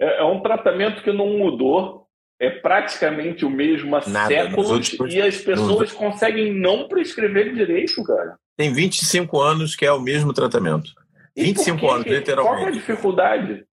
É, 0.01 0.21
é 0.21 0.23
um 0.23 0.41
tratamento 0.41 1.03
que 1.03 1.11
não 1.11 1.37
mudou 1.37 2.05
é 2.39 2.49
praticamente 2.49 3.45
o 3.45 3.49
mesmo 3.49 3.95
há 3.95 4.01
Nada, 4.07 4.27
séculos 4.27 4.93
e 5.09 5.21
as 5.21 5.37
pessoas 5.37 5.91
nos... 5.91 5.93
conseguem 5.93 6.53
não 6.53 6.87
prescrever 6.87 7.53
direito, 7.53 8.03
cara. 8.03 8.37
Tem 8.57 8.73
25 8.73 9.39
anos 9.39 9.75
que 9.75 9.85
é 9.85 9.91
o 9.91 10.01
mesmo 10.01 10.33
tratamento. 10.33 10.91
E 11.35 11.43
25 11.43 11.89
anos, 11.89 12.05
literalmente. 12.05 12.57
Qual 12.57 12.67
é 12.67 12.69
a 12.69 12.71
dificuldade? 12.71 13.65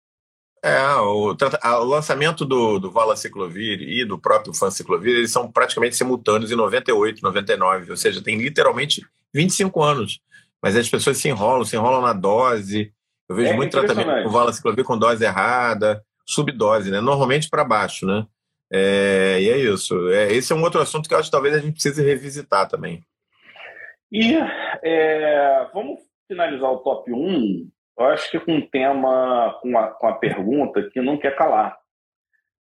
É, 0.64 0.80
o, 0.96 1.34
o 1.34 1.84
lançamento 1.84 2.44
do, 2.44 2.78
do 2.78 2.90
Valaciclovir 2.90 3.82
e 3.82 4.04
do 4.04 4.16
próprio 4.16 4.54
Fanciclovir, 4.54 5.16
eles 5.16 5.32
são 5.32 5.50
praticamente 5.50 5.96
simultâneos 5.96 6.52
em 6.52 6.56
98, 6.56 7.20
99, 7.20 7.90
ou 7.90 7.96
seja, 7.96 8.22
tem 8.22 8.38
literalmente 8.38 9.04
25 9.34 9.82
anos. 9.82 10.20
Mas 10.62 10.76
as 10.76 10.88
pessoas 10.88 11.18
se 11.18 11.28
enrolam, 11.28 11.64
se 11.64 11.74
enrolam 11.74 12.00
na 12.00 12.12
dose. 12.12 12.92
Eu 13.28 13.34
vejo 13.34 13.52
é 13.52 13.56
muito 13.56 13.72
tratamento 13.72 14.22
com 14.22 14.30
Valaciclovir 14.30 14.84
com 14.84 14.96
dose 14.96 15.24
errada, 15.24 16.00
subdose, 16.24 16.90
né? 16.92 17.00
Normalmente 17.00 17.50
para 17.50 17.64
baixo, 17.64 18.06
né? 18.06 18.24
É, 18.72 19.38
e 19.40 19.50
é 19.50 19.58
isso. 19.58 20.08
É, 20.10 20.32
esse 20.32 20.52
é 20.52 20.56
um 20.56 20.62
outro 20.62 20.80
assunto 20.80 21.08
que 21.08 21.14
eu 21.14 21.18
acho 21.18 21.28
que 21.28 21.32
talvez 21.32 21.54
a 21.54 21.58
gente 21.58 21.72
precise 21.72 22.04
revisitar 22.04 22.68
também. 22.68 23.04
E 24.12 24.34
é, 24.84 25.68
vamos 25.74 26.00
finalizar 26.28 26.70
o 26.70 26.78
top 26.78 27.12
1, 27.12 27.68
eu 27.98 28.06
acho 28.06 28.30
que 28.30 28.40
com 28.40 28.54
um 28.54 28.66
tema, 28.66 29.58
com 29.60 29.78
a, 29.78 29.88
com 29.88 30.06
a 30.06 30.14
pergunta 30.14 30.88
que 30.90 31.00
não 31.00 31.18
quer 31.18 31.36
calar. 31.36 31.76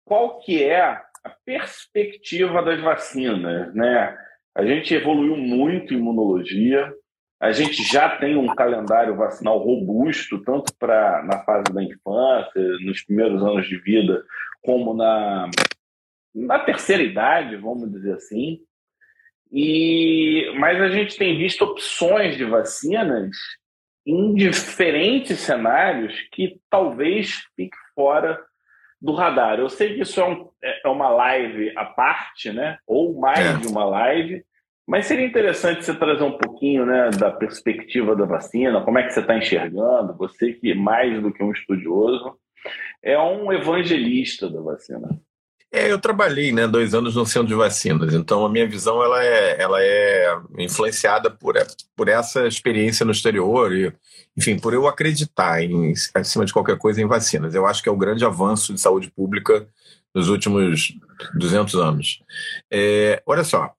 Qual 0.06 0.40
que 0.40 0.64
é 0.64 0.82
a 0.82 1.30
perspectiva 1.46 2.62
das 2.62 2.82
vacinas? 2.82 3.74
Né? 3.74 4.18
A 4.56 4.66
gente 4.66 4.94
evoluiu 4.94 5.38
muito 5.38 5.94
em 5.94 5.98
imunologia, 5.98 6.94
a 7.40 7.52
gente 7.52 7.84
já 7.84 8.18
tem 8.18 8.38
um 8.38 8.48
calendário 8.56 9.16
vacinal 9.16 9.58
robusto, 9.60 10.42
tanto 10.44 10.74
para 10.78 11.24
na 11.24 11.44
fase 11.44 11.74
da 11.74 11.84
infância, 11.84 12.62
nos 12.86 13.04
primeiros 13.04 13.44
anos 13.44 13.68
de 13.68 13.78
vida, 13.80 14.24
como 14.62 14.94
na, 14.94 15.50
na 16.34 16.60
terceira 16.60 17.04
idade, 17.04 17.58
vamos 17.58 17.92
dizer 17.92 18.14
assim. 18.14 18.60
E, 19.52 20.52
mas 20.58 20.82
a 20.82 20.90
gente 20.90 21.18
tem 21.18 21.38
visto 21.38 21.64
opções 21.64 22.38
de 22.38 22.46
vacinas 22.46 23.30
em 24.06 24.34
diferentes 24.34 25.40
cenários 25.40 26.14
que 26.32 26.60
talvez 26.70 27.44
fique 27.56 27.78
fora 27.96 28.40
do 29.02 29.14
radar. 29.14 29.60
Eu 29.60 29.70
sei 29.70 29.96
que 29.96 30.02
isso 30.02 30.20
é, 30.20 30.28
um, 30.28 30.50
é 30.62 30.88
uma 30.88 31.10
live 31.10 31.74
à 31.78 31.86
parte, 31.86 32.52
né? 32.52 32.78
ou 32.88 33.20
mais 33.20 33.40
é. 33.40 33.58
de 33.58 33.68
uma 33.68 33.86
live, 33.86 34.44
mas 34.88 35.06
seria 35.06 35.26
interessante 35.26 35.84
você 35.84 35.94
trazer 35.94 36.24
um 36.24 36.38
pouquinho 36.38 36.86
né, 36.86 37.10
da 37.12 37.32
perspectiva 37.32 38.16
da 38.16 38.26
vacina, 38.26 38.82
como 38.82 39.00
é 39.00 39.04
que 39.04 39.14
você 39.14 39.22
está 39.22 39.38
enxergando, 39.38 40.18
você 40.18 40.54
que 40.54 40.74
mais 40.74 41.22
do 41.22 41.32
que 41.32 41.42
um 41.42 41.52
estudioso, 41.52 42.38
é 43.02 43.18
um 43.18 43.52
evangelista 43.52 44.50
da 44.50 44.62
vacina. 44.62 45.10
É, 45.76 45.92
eu 45.92 45.98
trabalhei 45.98 46.52
né, 46.52 46.68
dois 46.68 46.94
anos 46.94 47.16
no 47.16 47.26
centro 47.26 47.48
de 47.48 47.56
vacinas, 47.56 48.14
então 48.14 48.46
a 48.46 48.50
minha 48.50 48.70
visão 48.70 49.04
ela 49.04 49.24
é, 49.24 49.60
ela 49.60 49.82
é 49.82 50.40
influenciada 50.60 51.32
por, 51.32 51.56
por 51.96 52.08
essa 52.08 52.46
experiência 52.46 53.04
no 53.04 53.12
exterior 53.12 53.76
e, 53.76 53.92
enfim, 54.38 54.60
por 54.60 54.72
eu 54.76 54.88
acreditar, 54.88 55.64
em, 55.64 55.92
acima 56.14 56.46
de 56.46 56.54
qualquer 56.54 56.78
coisa, 56.78 57.02
em 57.02 57.08
vacinas. 57.08 57.56
Eu 57.56 57.66
acho 57.66 57.82
que 57.82 57.90
é 57.90 57.92
o 57.92 57.98
grande 57.98 58.24
avanço 58.24 58.72
de 58.72 58.80
saúde 58.80 59.10
pública 59.10 59.68
nos 60.14 60.30
últimos 60.30 60.94
200 61.34 61.74
anos. 61.74 62.20
É, 62.72 63.24
olha 63.26 63.44
só, 63.44 63.72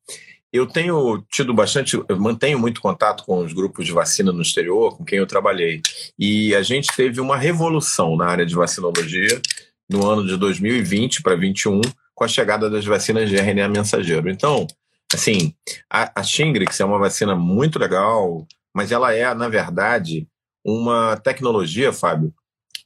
eu 0.52 0.66
tenho 0.66 1.24
tido 1.30 1.54
bastante, 1.54 1.94
eu 1.94 2.18
mantenho 2.18 2.58
muito 2.58 2.80
contato 2.80 3.22
com 3.22 3.38
os 3.38 3.52
grupos 3.52 3.86
de 3.86 3.92
vacina 3.92 4.32
no 4.32 4.42
exterior, 4.42 4.96
com 4.96 5.04
quem 5.04 5.20
eu 5.20 5.28
trabalhei, 5.28 5.80
e 6.18 6.56
a 6.56 6.62
gente 6.62 6.88
teve 6.96 7.20
uma 7.20 7.36
revolução 7.36 8.16
na 8.16 8.26
área 8.26 8.44
de 8.44 8.54
vacinologia 8.56 9.40
no 9.88 10.06
ano 10.06 10.26
de 10.26 10.36
2020 10.36 11.22
para 11.22 11.34
2021, 11.34 11.80
com 12.14 12.24
a 12.24 12.28
chegada 12.28 12.70
das 12.70 12.84
vacinas 12.84 13.28
de 13.28 13.36
RNA 13.36 13.68
mensageiro. 13.68 14.30
Então, 14.30 14.66
assim, 15.12 15.54
a, 15.90 16.20
a 16.20 16.22
Shingrix 16.22 16.80
é 16.80 16.84
uma 16.84 16.98
vacina 16.98 17.34
muito 17.34 17.78
legal, 17.78 18.46
mas 18.74 18.92
ela 18.92 19.14
é, 19.14 19.32
na 19.34 19.48
verdade, 19.48 20.26
uma 20.64 21.16
tecnologia, 21.16 21.92
Fábio, 21.92 22.32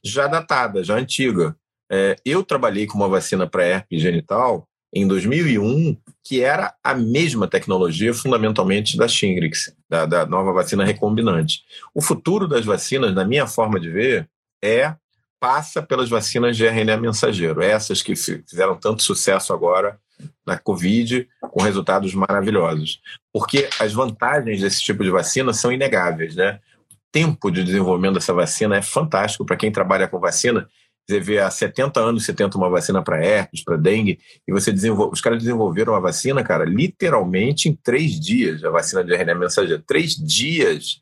já 0.03 0.27
datada, 0.27 0.83
já 0.83 0.95
antiga. 0.95 1.55
É, 1.91 2.15
eu 2.25 2.43
trabalhei 2.43 2.85
com 2.85 2.97
uma 2.97 3.07
vacina 3.07 3.47
para 3.47 3.65
herpes 3.65 4.01
genital 4.01 4.67
em 4.93 5.07
2001, 5.07 5.97
que 6.23 6.41
era 6.41 6.73
a 6.83 6.93
mesma 6.95 7.47
tecnologia, 7.47 8.13
fundamentalmente, 8.13 8.97
da 8.97 9.07
Shingrix, 9.07 9.75
da, 9.87 10.05
da 10.05 10.25
nova 10.25 10.51
vacina 10.51 10.83
recombinante. 10.83 11.63
O 11.93 12.01
futuro 12.01 12.47
das 12.47 12.65
vacinas, 12.65 13.13
na 13.13 13.23
minha 13.23 13.45
forma 13.45 13.79
de 13.79 13.89
ver, 13.89 14.29
é 14.63 14.95
passa 15.39 15.81
pelas 15.81 16.09
vacinas 16.09 16.57
de 16.57 16.65
RNA 16.65 16.97
mensageiro, 16.97 17.61
essas 17.61 18.01
que 18.01 18.15
fizeram 18.15 18.75
tanto 18.75 19.03
sucesso 19.03 19.53
agora 19.53 19.99
na 20.45 20.57
Covid, 20.57 21.27
com 21.39 21.61
resultados 21.61 22.13
maravilhosos. 22.13 22.99
Porque 23.31 23.69
as 23.79 23.93
vantagens 23.93 24.61
desse 24.61 24.81
tipo 24.81 25.03
de 25.03 25.09
vacina 25.09 25.53
são 25.53 25.71
inegáveis, 25.71 26.35
né? 26.35 26.59
O 26.91 26.95
tempo 27.11 27.49
de 27.49 27.63
desenvolvimento 27.63 28.15
dessa 28.15 28.33
vacina 28.33 28.75
é 28.75 28.81
fantástico 28.81 29.45
para 29.45 29.55
quem 29.55 29.71
trabalha 29.71 30.07
com 30.07 30.19
vacina. 30.19 30.67
Você 31.07 31.19
vê 31.19 31.39
há 31.39 31.49
70 31.49 31.99
anos 31.99 32.23
você 32.23 32.33
tenta 32.33 32.55
uma 32.55 32.69
vacina 32.69 33.01
para 33.01 33.23
herpes, 33.23 33.63
para 33.63 33.77
dengue, 33.77 34.19
e 34.47 34.51
você 34.51 34.71
desenvolve. 34.71 35.13
Os 35.13 35.21
caras 35.21 35.39
desenvolveram 35.39 35.93
uma 35.93 36.01
vacina, 36.01 36.43
cara, 36.43 36.65
literalmente 36.65 37.67
em 37.67 37.75
três 37.75 38.19
dias, 38.19 38.63
a 38.63 38.69
vacina 38.69 39.03
de 39.03 39.13
RNA 39.15 39.35
mensageiro. 39.35 39.81
Três 39.87 40.15
dias. 40.15 41.01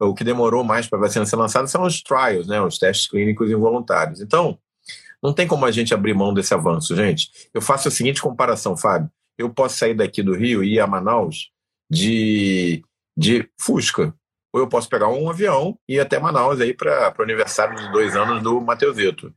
O 0.00 0.14
que 0.14 0.24
demorou 0.24 0.62
mais 0.64 0.86
para 0.86 0.98
a 0.98 1.02
vacina 1.02 1.26
ser 1.26 1.36
lançada 1.36 1.66
são 1.66 1.82
os 1.82 2.02
trials, 2.02 2.46
né? 2.46 2.60
Os 2.60 2.78
testes 2.78 3.08
clínicos 3.08 3.50
involuntários. 3.50 4.20
Então, 4.20 4.58
não 5.22 5.32
tem 5.32 5.46
como 5.46 5.64
a 5.64 5.70
gente 5.70 5.94
abrir 5.94 6.14
mão 6.14 6.32
desse 6.32 6.54
avanço, 6.54 6.94
gente. 6.94 7.30
Eu 7.52 7.60
faço 7.60 7.88
a 7.88 7.90
seguinte 7.90 8.22
comparação, 8.22 8.76
Fábio. 8.76 9.10
Eu 9.38 9.50
posso 9.50 9.76
sair 9.76 9.94
daqui 9.94 10.22
do 10.22 10.34
Rio 10.34 10.62
e 10.62 10.74
ir 10.74 10.80
a 10.80 10.86
Manaus 10.86 11.50
de, 11.90 12.82
de 13.16 13.48
Fusca. 13.60 14.14
Ou 14.52 14.60
eu 14.60 14.68
posso 14.68 14.88
pegar 14.88 15.08
um 15.08 15.28
avião 15.28 15.78
e 15.88 15.96
ir 15.96 16.00
até 16.00 16.18
Manaus 16.18 16.60
aí 16.60 16.72
para 16.72 17.14
o 17.18 17.22
aniversário 17.22 17.76
de 17.76 17.90
dois 17.92 18.16
anos 18.16 18.42
do 18.42 18.60
Mateusito. 18.60 19.32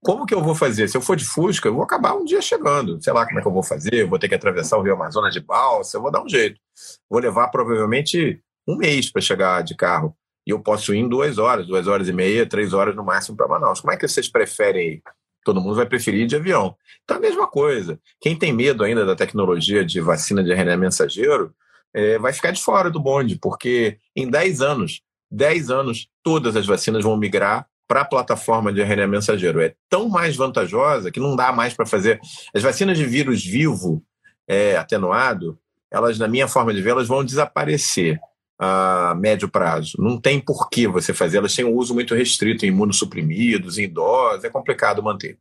Como 0.00 0.24
que 0.26 0.34
eu 0.34 0.42
vou 0.42 0.54
fazer? 0.54 0.88
Se 0.88 0.96
eu 0.96 1.00
for 1.00 1.16
de 1.16 1.24
Fusca, 1.24 1.68
eu 1.68 1.74
vou 1.74 1.82
acabar 1.82 2.14
um 2.14 2.24
dia 2.24 2.40
chegando. 2.40 3.02
Sei 3.02 3.12
lá 3.12 3.26
como 3.26 3.38
é 3.38 3.42
que 3.42 3.48
eu 3.48 3.52
vou 3.52 3.62
fazer, 3.62 3.94
eu 3.94 4.08
vou 4.08 4.18
ter 4.18 4.28
que 4.28 4.34
atravessar 4.34 4.78
o 4.78 4.82
Rio 4.82 4.94
Amazonas 4.94 5.32
de 5.32 5.40
balsa, 5.40 5.96
eu 5.96 6.02
vou 6.02 6.10
dar 6.10 6.22
um 6.22 6.28
jeito. 6.28 6.60
Vou 7.08 7.20
levar 7.20 7.48
provavelmente 7.48 8.40
um 8.66 8.76
mês 8.76 9.10
para 9.10 9.22
chegar 9.22 9.62
de 9.62 9.74
carro. 9.74 10.16
E 10.46 10.50
eu 10.50 10.60
posso 10.60 10.94
ir 10.94 10.98
em 10.98 11.08
duas 11.08 11.38
horas, 11.38 11.66
duas 11.66 11.86
horas 11.86 12.08
e 12.08 12.12
meia, 12.12 12.46
três 12.46 12.72
horas 12.72 12.94
no 12.94 13.04
máximo 13.04 13.36
para 13.36 13.48
Manaus. 13.48 13.80
Como 13.80 13.92
é 13.92 13.96
que 13.96 14.06
vocês 14.06 14.28
preferem 14.28 14.94
ir? 14.94 15.02
Todo 15.44 15.60
mundo 15.60 15.76
vai 15.76 15.86
preferir 15.86 16.26
de 16.26 16.36
avião. 16.36 16.74
Então, 17.02 17.16
a 17.16 17.20
mesma 17.20 17.46
coisa. 17.46 17.98
Quem 18.20 18.36
tem 18.36 18.52
medo 18.52 18.84
ainda 18.84 19.04
da 19.04 19.16
tecnologia 19.16 19.84
de 19.84 20.00
vacina 20.00 20.42
de 20.42 20.52
RNA 20.52 20.76
mensageiro 20.76 21.54
é, 21.92 22.18
vai 22.18 22.32
ficar 22.32 22.50
de 22.50 22.62
fora 22.62 22.90
do 22.90 23.00
bonde, 23.00 23.38
porque 23.38 23.98
em 24.16 24.28
10 24.28 24.60
anos, 24.60 25.02
10 25.30 25.70
anos, 25.70 26.08
todas 26.22 26.56
as 26.56 26.66
vacinas 26.66 27.04
vão 27.04 27.16
migrar 27.16 27.66
para 27.86 28.00
a 28.00 28.04
plataforma 28.04 28.72
de 28.72 28.82
RNA 28.82 29.06
mensageiro. 29.06 29.60
É 29.60 29.74
tão 29.88 30.08
mais 30.08 30.36
vantajosa 30.36 31.10
que 31.10 31.20
não 31.20 31.36
dá 31.36 31.52
mais 31.52 31.74
para 31.74 31.86
fazer. 31.86 32.20
As 32.54 32.62
vacinas 32.62 32.96
de 32.96 33.04
vírus 33.04 33.44
vivo 33.44 34.02
é, 34.48 34.76
atenuado, 34.76 35.58
elas, 35.90 36.18
na 36.18 36.26
minha 36.26 36.48
forma 36.48 36.72
de 36.72 36.82
ver, 36.82 36.90
elas 36.90 37.06
vão 37.06 37.24
desaparecer 37.24 38.18
a 38.58 39.14
médio 39.18 39.48
prazo. 39.48 39.96
Não 39.98 40.20
tem 40.20 40.40
por 40.40 40.68
que 40.68 40.86
você 40.86 41.12
fazer, 41.12 41.38
elas 41.38 41.54
têm 41.54 41.64
um 41.64 41.74
uso 41.74 41.94
muito 41.94 42.14
restrito 42.14 42.64
em 42.64 42.68
imunossuprimidos, 42.68 43.78
em 43.78 43.84
idosos, 43.84 44.44
é 44.44 44.50
complicado 44.50 45.02
manter. 45.02 45.38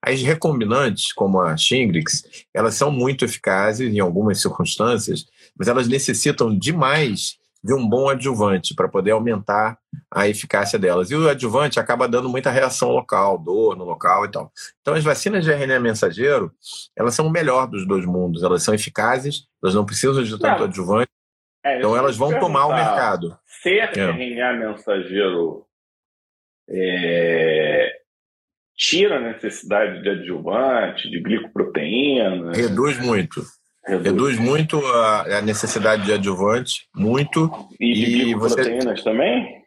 As 0.00 0.22
recombinantes, 0.22 1.12
como 1.12 1.40
a 1.40 1.56
Shingrix, 1.56 2.22
elas 2.52 2.74
são 2.74 2.90
muito 2.90 3.24
eficazes 3.24 3.92
em 3.92 4.00
algumas 4.00 4.40
circunstâncias, 4.40 5.26
mas 5.58 5.68
elas 5.68 5.88
necessitam 5.88 6.56
demais 6.56 7.38
de 7.64 7.72
um 7.72 7.88
bom 7.88 8.10
adjuvante 8.10 8.74
para 8.74 8.88
poder 8.88 9.12
aumentar 9.12 9.78
a 10.10 10.28
eficácia 10.28 10.78
delas. 10.78 11.10
E 11.10 11.14
o 11.14 11.26
adjuvante 11.26 11.80
acaba 11.80 12.06
dando 12.06 12.28
muita 12.28 12.50
reação 12.50 12.90
local, 12.90 13.38
dor 13.38 13.74
no 13.74 13.84
local 13.84 14.26
e 14.26 14.30
tal. 14.30 14.52
Então, 14.82 14.92
as 14.92 15.02
vacinas 15.02 15.44
de 15.44 15.50
RNA 15.50 15.80
mensageiro, 15.80 16.52
elas 16.94 17.14
são 17.14 17.26
o 17.26 17.30
melhor 17.30 17.66
dos 17.66 17.86
dois 17.88 18.04
mundos. 18.04 18.42
Elas 18.42 18.62
são 18.62 18.74
eficazes, 18.74 19.46
elas 19.62 19.74
não 19.74 19.86
precisam 19.86 20.22
de 20.22 20.38
tanto 20.38 20.58
não. 20.58 20.64
adjuvante, 20.66 21.08
é, 21.64 21.78
então 21.78 21.96
elas 21.96 22.16
vão 22.16 22.38
tomar 22.38 22.66
o 22.66 22.74
mercado. 22.74 23.38
Ser 23.46 23.90
é. 23.96 24.10
RNA 24.10 24.52
mensageiro 24.52 25.64
é, 26.68 27.90
tira 28.76 29.16
a 29.16 29.20
necessidade 29.20 30.02
de 30.02 30.10
adjuvante, 30.10 31.08
de 31.10 31.20
glicoproteína. 31.20 32.52
Reduz 32.52 32.98
muito. 32.98 33.42
Reduz, 33.86 34.04
Reduz 34.04 34.38
muito 34.38 34.84
a, 34.86 35.38
a, 35.38 35.42
necessidade 35.42 36.04
de 36.04 36.12
adjuvante, 36.12 36.86
muito. 36.94 37.50
E 37.80 37.94
de 37.94 38.02
e 38.02 38.24
glicoproteínas 38.24 39.00
você... 39.00 39.04
também? 39.04 39.64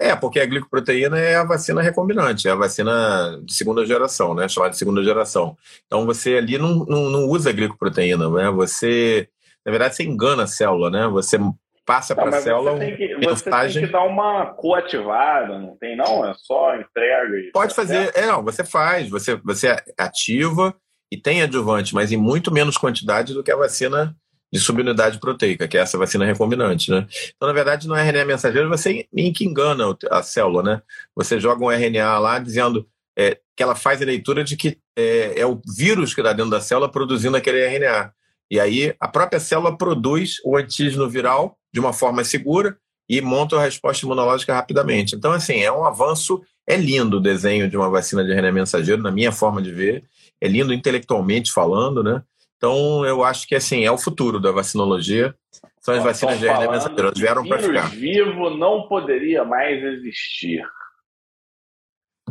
É, 0.00 0.16
porque 0.16 0.40
a 0.40 0.46
glicoproteína 0.46 1.18
é 1.18 1.36
a 1.36 1.44
vacina 1.44 1.82
recombinante, 1.82 2.48
é 2.48 2.52
a 2.52 2.56
vacina 2.56 3.38
de 3.44 3.52
segunda 3.52 3.84
geração, 3.84 4.34
né? 4.34 4.48
Chamada 4.48 4.70
de 4.70 4.78
segunda 4.78 5.04
geração. 5.04 5.56
Então 5.86 6.06
você 6.06 6.36
ali 6.36 6.56
não, 6.56 6.86
não, 6.86 7.10
não 7.10 7.24
usa 7.26 7.52
glicoproteína, 7.52 8.30
né? 8.30 8.50
Você 8.50 9.28
na 9.64 9.70
verdade, 9.70 9.96
você 9.96 10.04
engana 10.04 10.44
a 10.44 10.46
célula, 10.46 10.90
né? 10.90 11.06
Você 11.08 11.38
passa 11.84 12.14
para 12.14 12.28
a 12.36 12.40
célula. 12.40 12.72
Você, 12.72 12.78
tem 12.78 12.96
que, 12.96 13.16
mensagem... 13.16 13.72
você 13.72 13.80
tem 13.80 13.86
que 13.86 13.92
dar 13.92 14.04
uma 14.04 14.46
coativada, 14.46 15.58
não 15.58 15.76
tem, 15.76 15.96
não? 15.96 16.24
É 16.24 16.34
só 16.34 16.76
entrega. 16.76 17.36
E 17.36 17.50
Pode 17.52 17.74
fazer, 17.74 18.12
é, 18.14 18.26
não, 18.26 18.42
você 18.42 18.64
faz, 18.64 19.08
você, 19.08 19.36
você 19.36 19.76
ativa 19.98 20.74
e 21.12 21.16
tem 21.16 21.42
adjuvante, 21.42 21.94
mas 21.94 22.12
em 22.12 22.16
muito 22.16 22.52
menos 22.52 22.78
quantidade 22.78 23.34
do 23.34 23.42
que 23.42 23.50
a 23.50 23.56
vacina 23.56 24.14
de 24.52 24.58
subunidade 24.58 25.18
proteica, 25.18 25.68
que 25.68 25.78
é 25.78 25.80
essa 25.80 25.96
vacina 25.96 26.24
recombinante, 26.24 26.90
né? 26.90 27.06
Então, 27.36 27.46
na 27.48 27.54
verdade, 27.54 27.86
no 27.86 27.94
RNA 27.94 28.24
mensageiro, 28.24 28.68
você 28.68 29.06
em 29.16 29.32
que 29.32 29.44
engana 29.44 29.84
a 30.10 30.22
célula, 30.22 30.62
né? 30.62 30.82
Você 31.14 31.38
joga 31.38 31.64
um 31.64 31.70
RNA 31.70 32.18
lá 32.18 32.38
dizendo 32.38 32.86
é, 33.16 33.38
que 33.56 33.62
ela 33.62 33.76
faz 33.76 34.02
a 34.02 34.04
leitura 34.04 34.42
de 34.42 34.56
que 34.56 34.78
é, 34.96 35.40
é 35.40 35.46
o 35.46 35.60
vírus 35.76 36.14
que 36.14 36.20
está 36.20 36.32
dentro 36.32 36.50
da 36.50 36.60
célula 36.60 36.90
produzindo 36.90 37.36
aquele 37.36 37.64
RNA. 37.64 38.12
E 38.50 38.58
aí 38.58 38.94
a 38.98 39.06
própria 39.06 39.38
célula 39.38 39.76
produz 39.76 40.36
o 40.44 40.56
antígeno 40.56 41.08
viral 41.08 41.56
de 41.72 41.78
uma 41.78 41.92
forma 41.92 42.24
segura 42.24 42.76
e 43.08 43.20
monta 43.20 43.56
a 43.56 43.62
resposta 43.62 44.04
imunológica 44.04 44.54
rapidamente. 44.54 45.16
Então, 45.16 45.32
assim, 45.32 45.60
é 45.60 45.72
um 45.72 45.84
avanço, 45.84 46.40
é 46.64 46.76
lindo 46.76 47.16
o 47.16 47.20
desenho 47.20 47.68
de 47.68 47.76
uma 47.76 47.90
vacina 47.90 48.24
de 48.24 48.32
RNA 48.32 48.52
mensageiro, 48.52 49.02
na 49.02 49.10
minha 49.10 49.32
forma 49.32 49.60
de 49.60 49.72
ver, 49.72 50.04
é 50.40 50.46
lindo 50.46 50.72
intelectualmente 50.72 51.52
falando, 51.52 52.04
né? 52.04 52.22
Então, 52.56 53.04
eu 53.04 53.24
acho 53.24 53.48
que, 53.48 53.56
assim, 53.56 53.84
é 53.84 53.90
o 53.90 53.98
futuro 53.98 54.38
da 54.38 54.52
vacinologia, 54.52 55.34
são 55.80 55.94
as 55.94 56.04
vacinas 56.04 56.38
de 56.38 56.46
RNA 56.46 56.70
mensageiro, 56.70 57.02
elas 57.02 57.18
vieram 57.18 57.44
para 57.44 57.58
ficar. 57.58 57.90
vivo 57.90 58.50
não 58.50 58.86
poderia 58.86 59.44
mais 59.44 59.82
existir. 59.82 60.64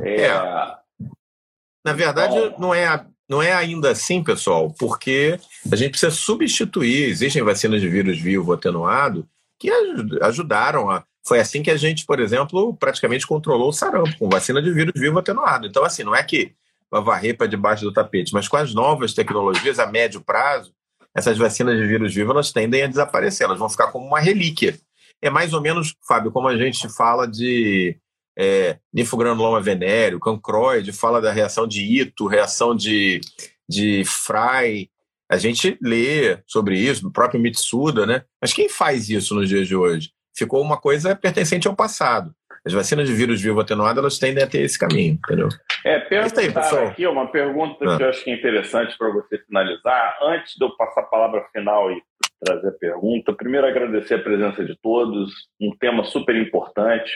É... 0.02 0.28
é. 0.28 0.80
Na 1.84 1.94
verdade, 1.94 2.36
Bom. 2.36 2.56
não 2.60 2.74
é 2.74 2.88
a 2.88 3.06
não 3.30 3.42
é 3.42 3.54
ainda 3.54 3.92
assim, 3.92 4.24
pessoal, 4.24 4.74
porque 4.80 5.40
a 5.72 5.76
gente 5.76 5.92
precisa 5.92 6.12
substituir. 6.12 7.10
Existem 7.10 7.44
vacinas 7.44 7.80
de 7.80 7.88
vírus 7.88 8.20
vivo 8.20 8.52
atenuado 8.52 9.28
que 9.60 9.70
ajudaram 10.22 10.90
a. 10.90 11.04
Foi 11.28 11.40
assim 11.40 11.62
que 11.62 11.70
a 11.70 11.78
gente, 11.78 12.06
por 12.06 12.20
exemplo, 12.20 12.76
praticamente 12.76 13.28
controlou 13.28 13.70
o 13.70 13.74
sarampo, 13.74 14.18
com 14.18 14.30
vacina 14.30 14.62
de 14.62 14.72
vírus 14.72 14.94
vivo 15.00 15.20
atenuado. 15.20 15.68
Então, 15.68 15.84
assim, 15.84 16.04
não 16.04 16.16
é 16.16 16.24
que 16.24 16.54
vai 16.90 17.04
varrer 17.04 17.38
para 17.38 17.46
debaixo 17.46 17.84
do 17.84 17.94
tapete, 17.94 18.34
mas 18.34 18.48
com 18.48 18.58
as 18.58 18.74
novas 18.74 19.14
tecnologias 19.14 19.78
a 19.78 19.86
médio 19.86 20.22
prazo, 20.22 20.74
essas 21.16 21.38
vacinas 21.38 21.78
de 21.78 21.86
vírus 21.86 22.16
vivo 22.16 22.32
elas 22.32 22.52
tendem 22.52 22.82
a 22.82 22.88
desaparecer, 22.88 23.46
elas 23.46 23.60
vão 23.60 23.70
ficar 23.70 23.92
como 23.92 24.08
uma 24.08 24.20
relíquia. 24.20 24.80
É 25.22 25.30
mais 25.30 25.54
ou 25.54 25.62
menos, 25.62 25.94
Fábio, 26.08 26.32
como 26.32 26.48
a 26.48 26.58
gente 26.58 26.90
fala 26.90 27.28
de 27.28 27.96
é, 28.40 28.78
linfogranuloma 28.94 29.60
venéreo, 29.60 30.20
cancroide, 30.20 30.94
fala 30.94 31.20
da 31.20 31.30
reação 31.30 31.68
de 31.68 31.84
Ito, 31.84 32.26
reação 32.26 32.74
de, 32.74 33.20
de 33.68 34.04
Fry. 34.06 34.90
A 35.30 35.38
gente 35.38 35.78
lê 35.82 36.40
sobre 36.48 36.80
isso, 36.80 37.04
do 37.04 37.12
próprio 37.12 37.42
Mitsuda, 37.42 38.06
né? 38.06 38.24
Mas 38.42 38.54
quem 38.54 38.70
faz 38.70 39.10
isso 39.10 39.36
nos 39.36 39.50
dias 39.50 39.68
de 39.68 39.76
hoje? 39.76 40.12
Ficou 40.36 40.62
uma 40.62 40.78
coisa 40.78 41.14
pertencente 41.16 41.68
ao 41.68 41.76
passado. 41.76 42.34
As 42.66 42.74
vacinas 42.74 43.08
de 43.08 43.14
vírus 43.14 43.42
vivo 43.42 43.60
atenuado, 43.60 44.00
elas 44.00 44.18
tendem 44.18 44.44
a 44.44 44.48
ter 44.48 44.62
esse 44.62 44.80
caminho, 44.80 45.14
entendeu? 45.14 45.50
É, 45.86 46.00
perguntar 46.00 46.88
aqui 46.88 47.06
uma 47.08 47.28
pergunta 47.32 47.78
ah. 47.86 47.98
que 47.98 48.04
eu 48.04 48.10
acho 48.10 48.24
que 48.24 48.32
é 48.32 48.36
interessante 48.36 48.98
para 48.98 49.12
você 49.12 49.38
finalizar. 49.40 50.18
Antes 50.22 50.56
de 50.56 50.64
eu 50.64 50.76
passar 50.78 51.02
a 51.02 51.06
palavra 51.06 51.46
final 51.52 51.92
e 51.92 52.02
trazer 52.44 52.70
a 52.70 52.72
pergunta, 52.72 53.34
primeiro 53.34 53.68
agradecer 53.68 54.16
a 54.16 54.24
presença 54.24 54.64
de 54.64 54.78
todos, 54.82 55.32
um 55.60 55.76
tema 55.78 56.04
super 56.06 56.36
importante. 56.36 57.12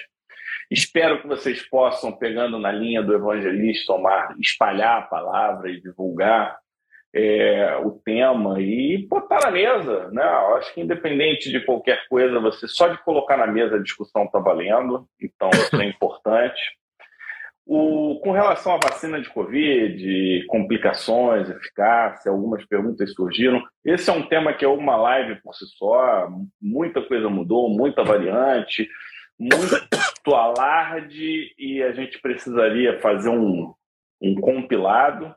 Espero 0.74 1.22
que 1.22 1.28
vocês 1.28 1.62
possam, 1.62 2.12
pegando 2.12 2.58
na 2.58 2.72
linha 2.72 3.04
do 3.04 3.14
evangelista 3.14 3.94
Omar, 3.94 4.36
espalhar 4.40 4.98
a 4.98 5.04
palavra 5.04 5.70
e 5.70 5.80
divulgar 5.80 6.58
é, 7.14 7.78
o 7.78 7.92
tema 7.92 8.60
e 8.60 9.06
botar 9.08 9.40
na 9.44 9.52
mesa. 9.52 10.10
Né? 10.10 10.24
Acho 10.58 10.74
que, 10.74 10.82
independente 10.82 11.52
de 11.52 11.64
qualquer 11.64 12.08
coisa, 12.10 12.40
você 12.40 12.68
só 12.68 12.88
de 12.88 12.98
colocar 13.04 13.38
na 13.38 13.46
mesa 13.46 13.76
a 13.76 13.84
discussão 13.84 14.24
está 14.24 14.40
valendo, 14.40 15.08
então 15.22 15.52
isso 15.54 15.80
é 15.80 15.86
importante. 15.86 16.60
O, 17.68 18.20
com 18.24 18.32
relação 18.32 18.74
à 18.74 18.80
vacina 18.84 19.22
de 19.22 19.30
Covid, 19.30 20.44
complicações, 20.48 21.52
eficácia, 21.52 22.32
algumas 22.32 22.66
perguntas 22.66 23.14
surgiram. 23.14 23.64
Esse 23.86 24.10
é 24.10 24.14
um 24.14 24.28
tema 24.28 24.54
que 24.54 24.66
é 24.66 24.68
uma 24.68 24.96
live 24.96 25.40
por 25.44 25.54
si 25.54 25.66
só, 25.78 26.28
muita 26.60 27.00
coisa 27.04 27.30
mudou, 27.30 27.70
muita 27.70 28.04
variante 28.04 28.90
muito 29.44 30.34
alarde 30.34 31.54
e 31.58 31.84
a 31.84 31.92
gente 31.92 32.20
precisaria 32.20 33.00
fazer 33.00 33.30
um, 33.30 33.74
um 34.22 34.36
compilado. 34.36 35.36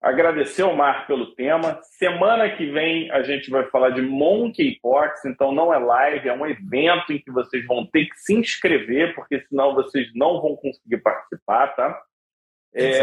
Agradecer 0.00 0.62
ao 0.62 0.76
Mar 0.76 1.06
pelo 1.06 1.34
tema. 1.34 1.80
Semana 1.82 2.48
que 2.54 2.70
vem 2.70 3.10
a 3.10 3.22
gente 3.22 3.50
vai 3.50 3.68
falar 3.70 3.90
de 3.90 4.02
Monkeypox, 4.02 5.24
então 5.24 5.52
não 5.52 5.72
é 5.74 5.78
live, 5.78 6.28
é 6.28 6.32
um 6.32 6.46
evento 6.46 7.12
em 7.12 7.18
que 7.18 7.30
vocês 7.30 7.66
vão 7.66 7.84
ter 7.86 8.06
que 8.06 8.16
se 8.16 8.34
inscrever, 8.34 9.14
porque 9.14 9.40
senão 9.48 9.74
vocês 9.74 10.08
não 10.14 10.40
vão 10.40 10.54
conseguir 10.54 10.98
participar, 10.98 11.68
tá? 11.68 12.02
É, 12.74 13.02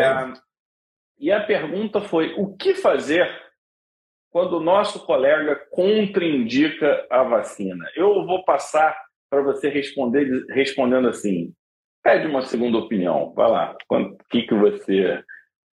e 1.17 1.31
a 1.31 1.43
pergunta 1.43 2.01
foi: 2.01 2.33
o 2.37 2.55
que 2.55 2.75
fazer 2.75 3.29
quando 4.29 4.57
o 4.57 4.63
nosso 4.63 5.05
colega 5.05 5.55
contraindica 5.71 7.05
a 7.09 7.23
vacina? 7.23 7.89
Eu 7.95 8.25
vou 8.25 8.43
passar 8.45 8.95
para 9.33 9.41
você 9.41 9.67
responder 9.67 10.45
respondendo 10.49 11.07
assim: 11.07 11.51
pede 12.03 12.27
uma 12.27 12.43
segunda 12.43 12.77
opinião. 12.77 13.33
Vai 13.35 13.49
lá. 13.49 13.75
O 13.89 14.17
que, 14.29 14.43
que 14.43 14.53
você 14.53 15.23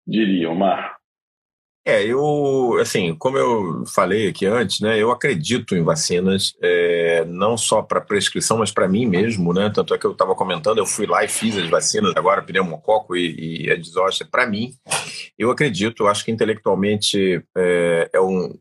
diria, 0.06 0.48
Omar? 0.48 0.96
É, 1.84 2.04
eu, 2.04 2.76
assim, 2.82 3.14
como 3.14 3.38
eu 3.38 3.82
falei 3.86 4.28
aqui 4.28 4.44
antes, 4.44 4.80
né, 4.80 4.98
eu 4.98 5.10
acredito 5.10 5.74
em 5.74 5.82
vacinas, 5.82 6.52
é, 6.62 7.24
não 7.24 7.56
só 7.56 7.80
para 7.80 7.98
prescrição, 7.98 8.58
mas 8.58 8.70
para 8.70 8.86
mim 8.86 9.06
mesmo, 9.06 9.54
né, 9.54 9.70
tanto 9.74 9.94
é 9.94 9.98
que 9.98 10.04
eu 10.04 10.12
estava 10.12 10.34
comentando, 10.34 10.76
eu 10.76 10.84
fui 10.84 11.06
lá 11.06 11.24
e 11.24 11.28
fiz 11.28 11.56
as 11.56 11.66
vacinas, 11.70 12.12
agora 12.14 12.42
pneumococo 12.42 13.16
e, 13.16 13.64
e 13.64 13.70
a 13.70 13.74
desóstea, 13.74 14.28
para 14.30 14.46
mim, 14.46 14.72
eu 15.38 15.50
acredito, 15.50 16.02
eu 16.02 16.08
acho 16.08 16.26
que 16.26 16.30
intelectualmente 16.30 17.42
é, 17.56 18.10
é 18.12 18.20
um 18.20 18.52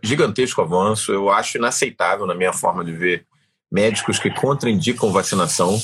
gigantesco 0.00 0.62
avanço, 0.62 1.12
eu 1.12 1.30
acho 1.30 1.58
inaceitável 1.58 2.26
na 2.26 2.34
minha 2.34 2.52
forma 2.52 2.84
de 2.84 2.92
ver 2.92 3.26
médicos 3.72 4.18
que 4.18 4.30
contraindicam 4.30 5.10
vacinação. 5.10 5.80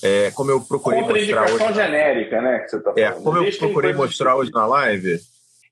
É, 0.00 0.30
como 0.30 0.52
eu 0.52 0.60
procurei 0.60 1.02
mostrar 1.02 1.50
hoje. 1.50 1.74
genérica, 1.74 2.40
né? 2.40 2.60
Que 2.60 2.70
você 2.70 2.80
tá 2.80 2.92
é, 2.96 3.10
como 3.10 3.38
eu 3.38 3.58
procurei 3.58 3.92
mostrar 3.92 4.36
hoje 4.36 4.52
na 4.52 4.64
live, 4.64 5.18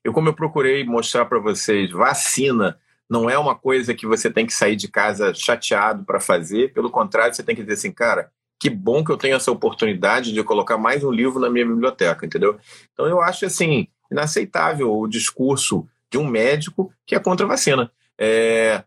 eu 0.03 0.11
como 0.11 0.27
eu 0.27 0.33
procurei 0.33 0.83
mostrar 0.83 1.25
para 1.25 1.39
vocês, 1.39 1.89
vacina 1.91 2.77
não 3.09 3.29
é 3.29 3.37
uma 3.37 3.55
coisa 3.55 3.93
que 3.93 4.05
você 4.05 4.29
tem 4.29 4.45
que 4.45 4.53
sair 4.53 4.75
de 4.75 4.89
casa 4.89 5.33
chateado 5.33 6.03
para 6.03 6.19
fazer. 6.19 6.73
Pelo 6.73 6.89
contrário, 6.89 7.33
você 7.33 7.43
tem 7.43 7.55
que 7.55 7.61
dizer 7.61 7.73
assim, 7.73 7.91
cara, 7.91 8.29
que 8.59 8.69
bom 8.69 9.03
que 9.03 9.11
eu 9.11 9.17
tenho 9.17 9.35
essa 9.35 9.51
oportunidade 9.51 10.33
de 10.33 10.43
colocar 10.43 10.77
mais 10.77 11.03
um 11.03 11.11
livro 11.11 11.39
na 11.39 11.49
minha 11.49 11.65
biblioteca, 11.65 12.25
entendeu? 12.25 12.57
Então 12.93 13.07
eu 13.07 13.21
acho 13.21 13.45
assim 13.45 13.87
inaceitável 14.11 14.93
o 14.93 15.07
discurso 15.07 15.87
de 16.09 16.17
um 16.17 16.27
médico 16.27 16.93
que 17.05 17.15
é 17.15 17.19
contra 17.19 17.45
a 17.45 17.49
vacina. 17.49 17.89
É, 18.17 18.83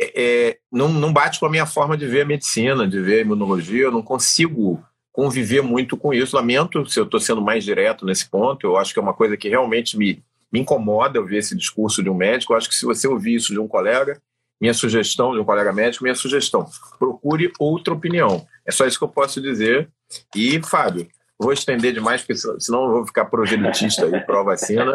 é, 0.00 0.58
não, 0.70 0.88
não 0.88 1.12
bate 1.12 1.40
com 1.40 1.46
a 1.46 1.50
minha 1.50 1.66
forma 1.66 1.96
de 1.96 2.06
ver 2.06 2.22
a 2.22 2.26
medicina, 2.26 2.86
de 2.86 3.00
ver 3.00 3.18
a 3.18 3.22
imunologia, 3.22 3.84
eu 3.84 3.92
não 3.92 4.02
consigo 4.02 4.82
conviver 5.12 5.62
muito 5.62 5.96
com 5.96 6.12
isso. 6.12 6.36
Lamento 6.36 6.84
se 6.86 7.00
eu 7.00 7.04
estou 7.04 7.18
sendo 7.18 7.40
mais 7.40 7.64
direto 7.64 8.04
nesse 8.04 8.28
ponto, 8.28 8.66
eu 8.66 8.76
acho 8.76 8.92
que 8.92 8.98
é 8.98 9.02
uma 9.02 9.14
coisa 9.14 9.36
que 9.36 9.48
realmente 9.48 9.96
me, 9.96 10.22
me 10.52 10.60
incomoda 10.60 11.18
ouvir 11.18 11.38
esse 11.38 11.56
discurso 11.56 12.02
de 12.02 12.10
um 12.10 12.14
médico. 12.14 12.52
Eu 12.52 12.58
acho 12.58 12.68
que 12.68 12.74
se 12.74 12.84
você 12.84 13.08
ouvir 13.08 13.36
isso 13.36 13.52
de 13.52 13.58
um 13.58 13.66
colega, 13.66 14.20
minha 14.60 14.74
sugestão, 14.74 15.32
de 15.32 15.40
um 15.40 15.44
colega 15.44 15.72
médico, 15.72 16.04
minha 16.04 16.14
sugestão, 16.14 16.66
procure 16.98 17.50
outra 17.58 17.94
opinião. 17.94 18.46
É 18.66 18.70
só 18.70 18.86
isso 18.86 18.98
que 18.98 19.04
eu 19.04 19.08
posso 19.08 19.40
dizer. 19.40 19.88
E, 20.34 20.60
Fábio, 20.62 21.08
vou 21.38 21.52
estender 21.52 21.92
demais, 21.92 22.22
porque 22.22 22.36
senão 22.58 22.84
eu 22.84 22.92
vou 22.92 23.06
ficar 23.06 23.26
proselitista 23.26 24.04
aí 24.04 24.20
para 24.20 24.40
a 24.40 24.44
vacina. 24.44 24.94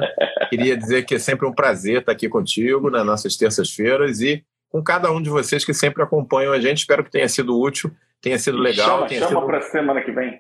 Queria 0.50 0.78
dizer 0.78 1.04
que 1.04 1.16
é 1.16 1.20
sempre 1.20 1.48
um 1.48 1.54
prazer 1.54 2.00
estar 2.00 2.12
aqui 2.12 2.28
contigo 2.28 2.90
nas 2.90 3.06
nossas 3.06 3.36
terças-feiras 3.36 4.20
e 4.22 4.44
com 4.72 4.82
cada 4.82 5.12
um 5.12 5.22
de 5.22 5.30
vocês 5.30 5.66
que 5.66 5.74
sempre 5.74 6.02
acompanham 6.02 6.54
a 6.54 6.60
gente. 6.60 6.80
Espero 6.80 7.04
que 7.04 7.12
tenha 7.12 7.28
sido 7.28 7.60
útil, 7.60 7.92
tenha 8.22 8.40
sido 8.40 8.58
legal. 8.58 8.88
Chama, 8.88 9.08
tenha 9.08 9.20
chama 9.22 9.42
sido... 9.42 9.46
para 9.46 9.62
semana 9.62 10.02
que 10.02 10.12
vem. 10.12 10.40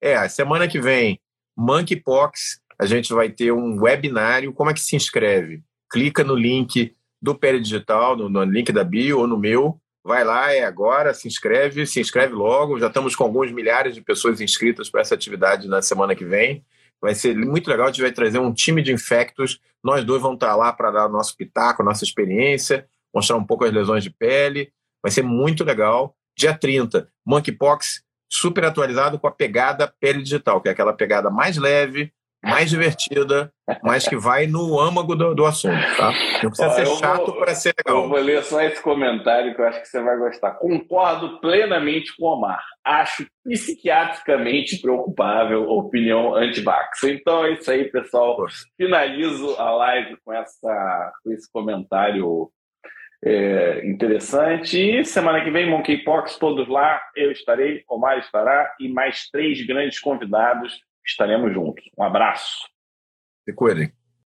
É, 0.00 0.28
semana 0.28 0.68
que 0.68 0.80
vem, 0.80 1.20
Monkeypox, 1.56 2.60
a 2.78 2.86
gente 2.86 3.12
vai 3.12 3.28
ter 3.30 3.52
um 3.52 3.80
webinário. 3.82 4.52
Como 4.52 4.70
é 4.70 4.74
que 4.74 4.80
se 4.80 4.94
inscreve? 4.94 5.62
Clica 5.90 6.22
no 6.22 6.36
link 6.36 6.94
do 7.20 7.34
Pele 7.34 7.60
Digital, 7.60 8.16
no, 8.16 8.28
no 8.28 8.44
link 8.44 8.70
da 8.70 8.84
bio 8.84 9.18
ou 9.18 9.26
no 9.26 9.36
meu. 9.36 9.80
Vai 10.04 10.22
lá, 10.22 10.52
é 10.52 10.64
agora, 10.64 11.14
se 11.14 11.26
inscreve, 11.26 11.86
se 11.86 11.98
inscreve 11.98 12.34
logo. 12.34 12.78
Já 12.78 12.88
estamos 12.88 13.16
com 13.16 13.24
alguns 13.24 13.50
milhares 13.50 13.94
de 13.94 14.02
pessoas 14.02 14.40
inscritas 14.40 14.88
para 14.88 15.00
essa 15.00 15.14
atividade 15.14 15.66
na 15.66 15.82
semana 15.82 16.14
que 16.14 16.24
vem. 16.24 16.64
Vai 17.00 17.14
ser 17.14 17.34
muito 17.34 17.68
legal, 17.68 17.86
a 17.86 17.90
gente 17.90 18.02
vai 18.02 18.12
trazer 18.12 18.38
um 18.38 18.52
time 18.52 18.82
de 18.82 18.92
infectos. 18.92 19.58
Nós 19.82 20.04
dois 20.04 20.22
vamos 20.22 20.36
estar 20.36 20.54
lá 20.54 20.72
para 20.72 20.90
dar 20.90 21.06
o 21.06 21.12
nosso 21.12 21.36
pitaco, 21.36 21.82
nossa 21.82 22.04
experiência 22.04 22.86
mostrar 23.14 23.36
um 23.36 23.44
pouco 23.44 23.64
as 23.64 23.72
lesões 23.72 24.02
de 24.02 24.10
pele. 24.10 24.72
Vai 25.02 25.10
ser 25.10 25.22
muito 25.22 25.64
legal. 25.64 26.14
Dia 26.36 26.56
30, 26.56 27.08
Monkeypox 27.24 28.02
super 28.28 28.64
atualizado 28.64 29.18
com 29.18 29.28
a 29.28 29.32
pegada 29.32 29.92
pele 30.00 30.22
digital, 30.22 30.60
que 30.60 30.68
é 30.68 30.72
aquela 30.72 30.92
pegada 30.92 31.30
mais 31.30 31.56
leve, 31.56 32.12
mais 32.44 32.68
divertida, 32.68 33.50
mas 33.82 34.06
que 34.06 34.16
vai 34.16 34.46
no 34.46 34.78
âmago 34.78 35.14
do, 35.14 35.34
do 35.34 35.46
assunto, 35.46 35.80
tá? 35.96 36.12
Não 36.42 36.50
precisa 36.50 36.70
ser 36.70 36.86
chato 36.86 37.32
para 37.32 37.54
ser 37.54 37.74
legal. 37.78 38.02
Eu 38.02 38.08
vou 38.08 38.18
ler 38.18 38.42
só 38.42 38.60
esse 38.60 38.82
comentário 38.82 39.54
que 39.54 39.60
eu 39.60 39.66
acho 39.66 39.80
que 39.80 39.88
você 39.88 40.02
vai 40.02 40.18
gostar. 40.18 40.52
Concordo 40.52 41.40
plenamente 41.40 42.14
com 42.16 42.26
o 42.26 42.34
Omar. 42.34 42.62
Acho 42.84 43.26
psiquiatricamente 43.44 44.80
preocupável 44.80 45.64
a 45.64 45.74
opinião 45.74 46.34
anti-vax. 46.34 47.02
Então 47.04 47.46
é 47.46 47.54
isso 47.54 47.70
aí, 47.70 47.90
pessoal. 47.90 48.36
Finalizo 48.76 49.56
a 49.58 49.70
live 49.70 50.16
com, 50.22 50.32
essa, 50.32 51.12
com 51.22 51.32
esse 51.32 51.50
comentário 51.50 52.50
é, 53.24 53.86
interessante. 53.86 54.78
E 54.78 55.04
semana 55.04 55.42
que 55.42 55.50
vem, 55.50 55.68
Monkeypox, 55.68 56.36
todos 56.38 56.68
lá, 56.68 57.00
eu 57.16 57.32
estarei, 57.32 57.82
Omar 57.88 58.18
estará 58.18 58.74
e 58.78 58.88
mais 58.88 59.28
três 59.30 59.64
grandes 59.66 59.98
convidados 59.98 60.78
estaremos 61.04 61.52
juntos. 61.52 61.84
Um 61.98 62.02
abraço. 62.02 62.68
Se 63.44 63.54
cuidem. 63.54 63.90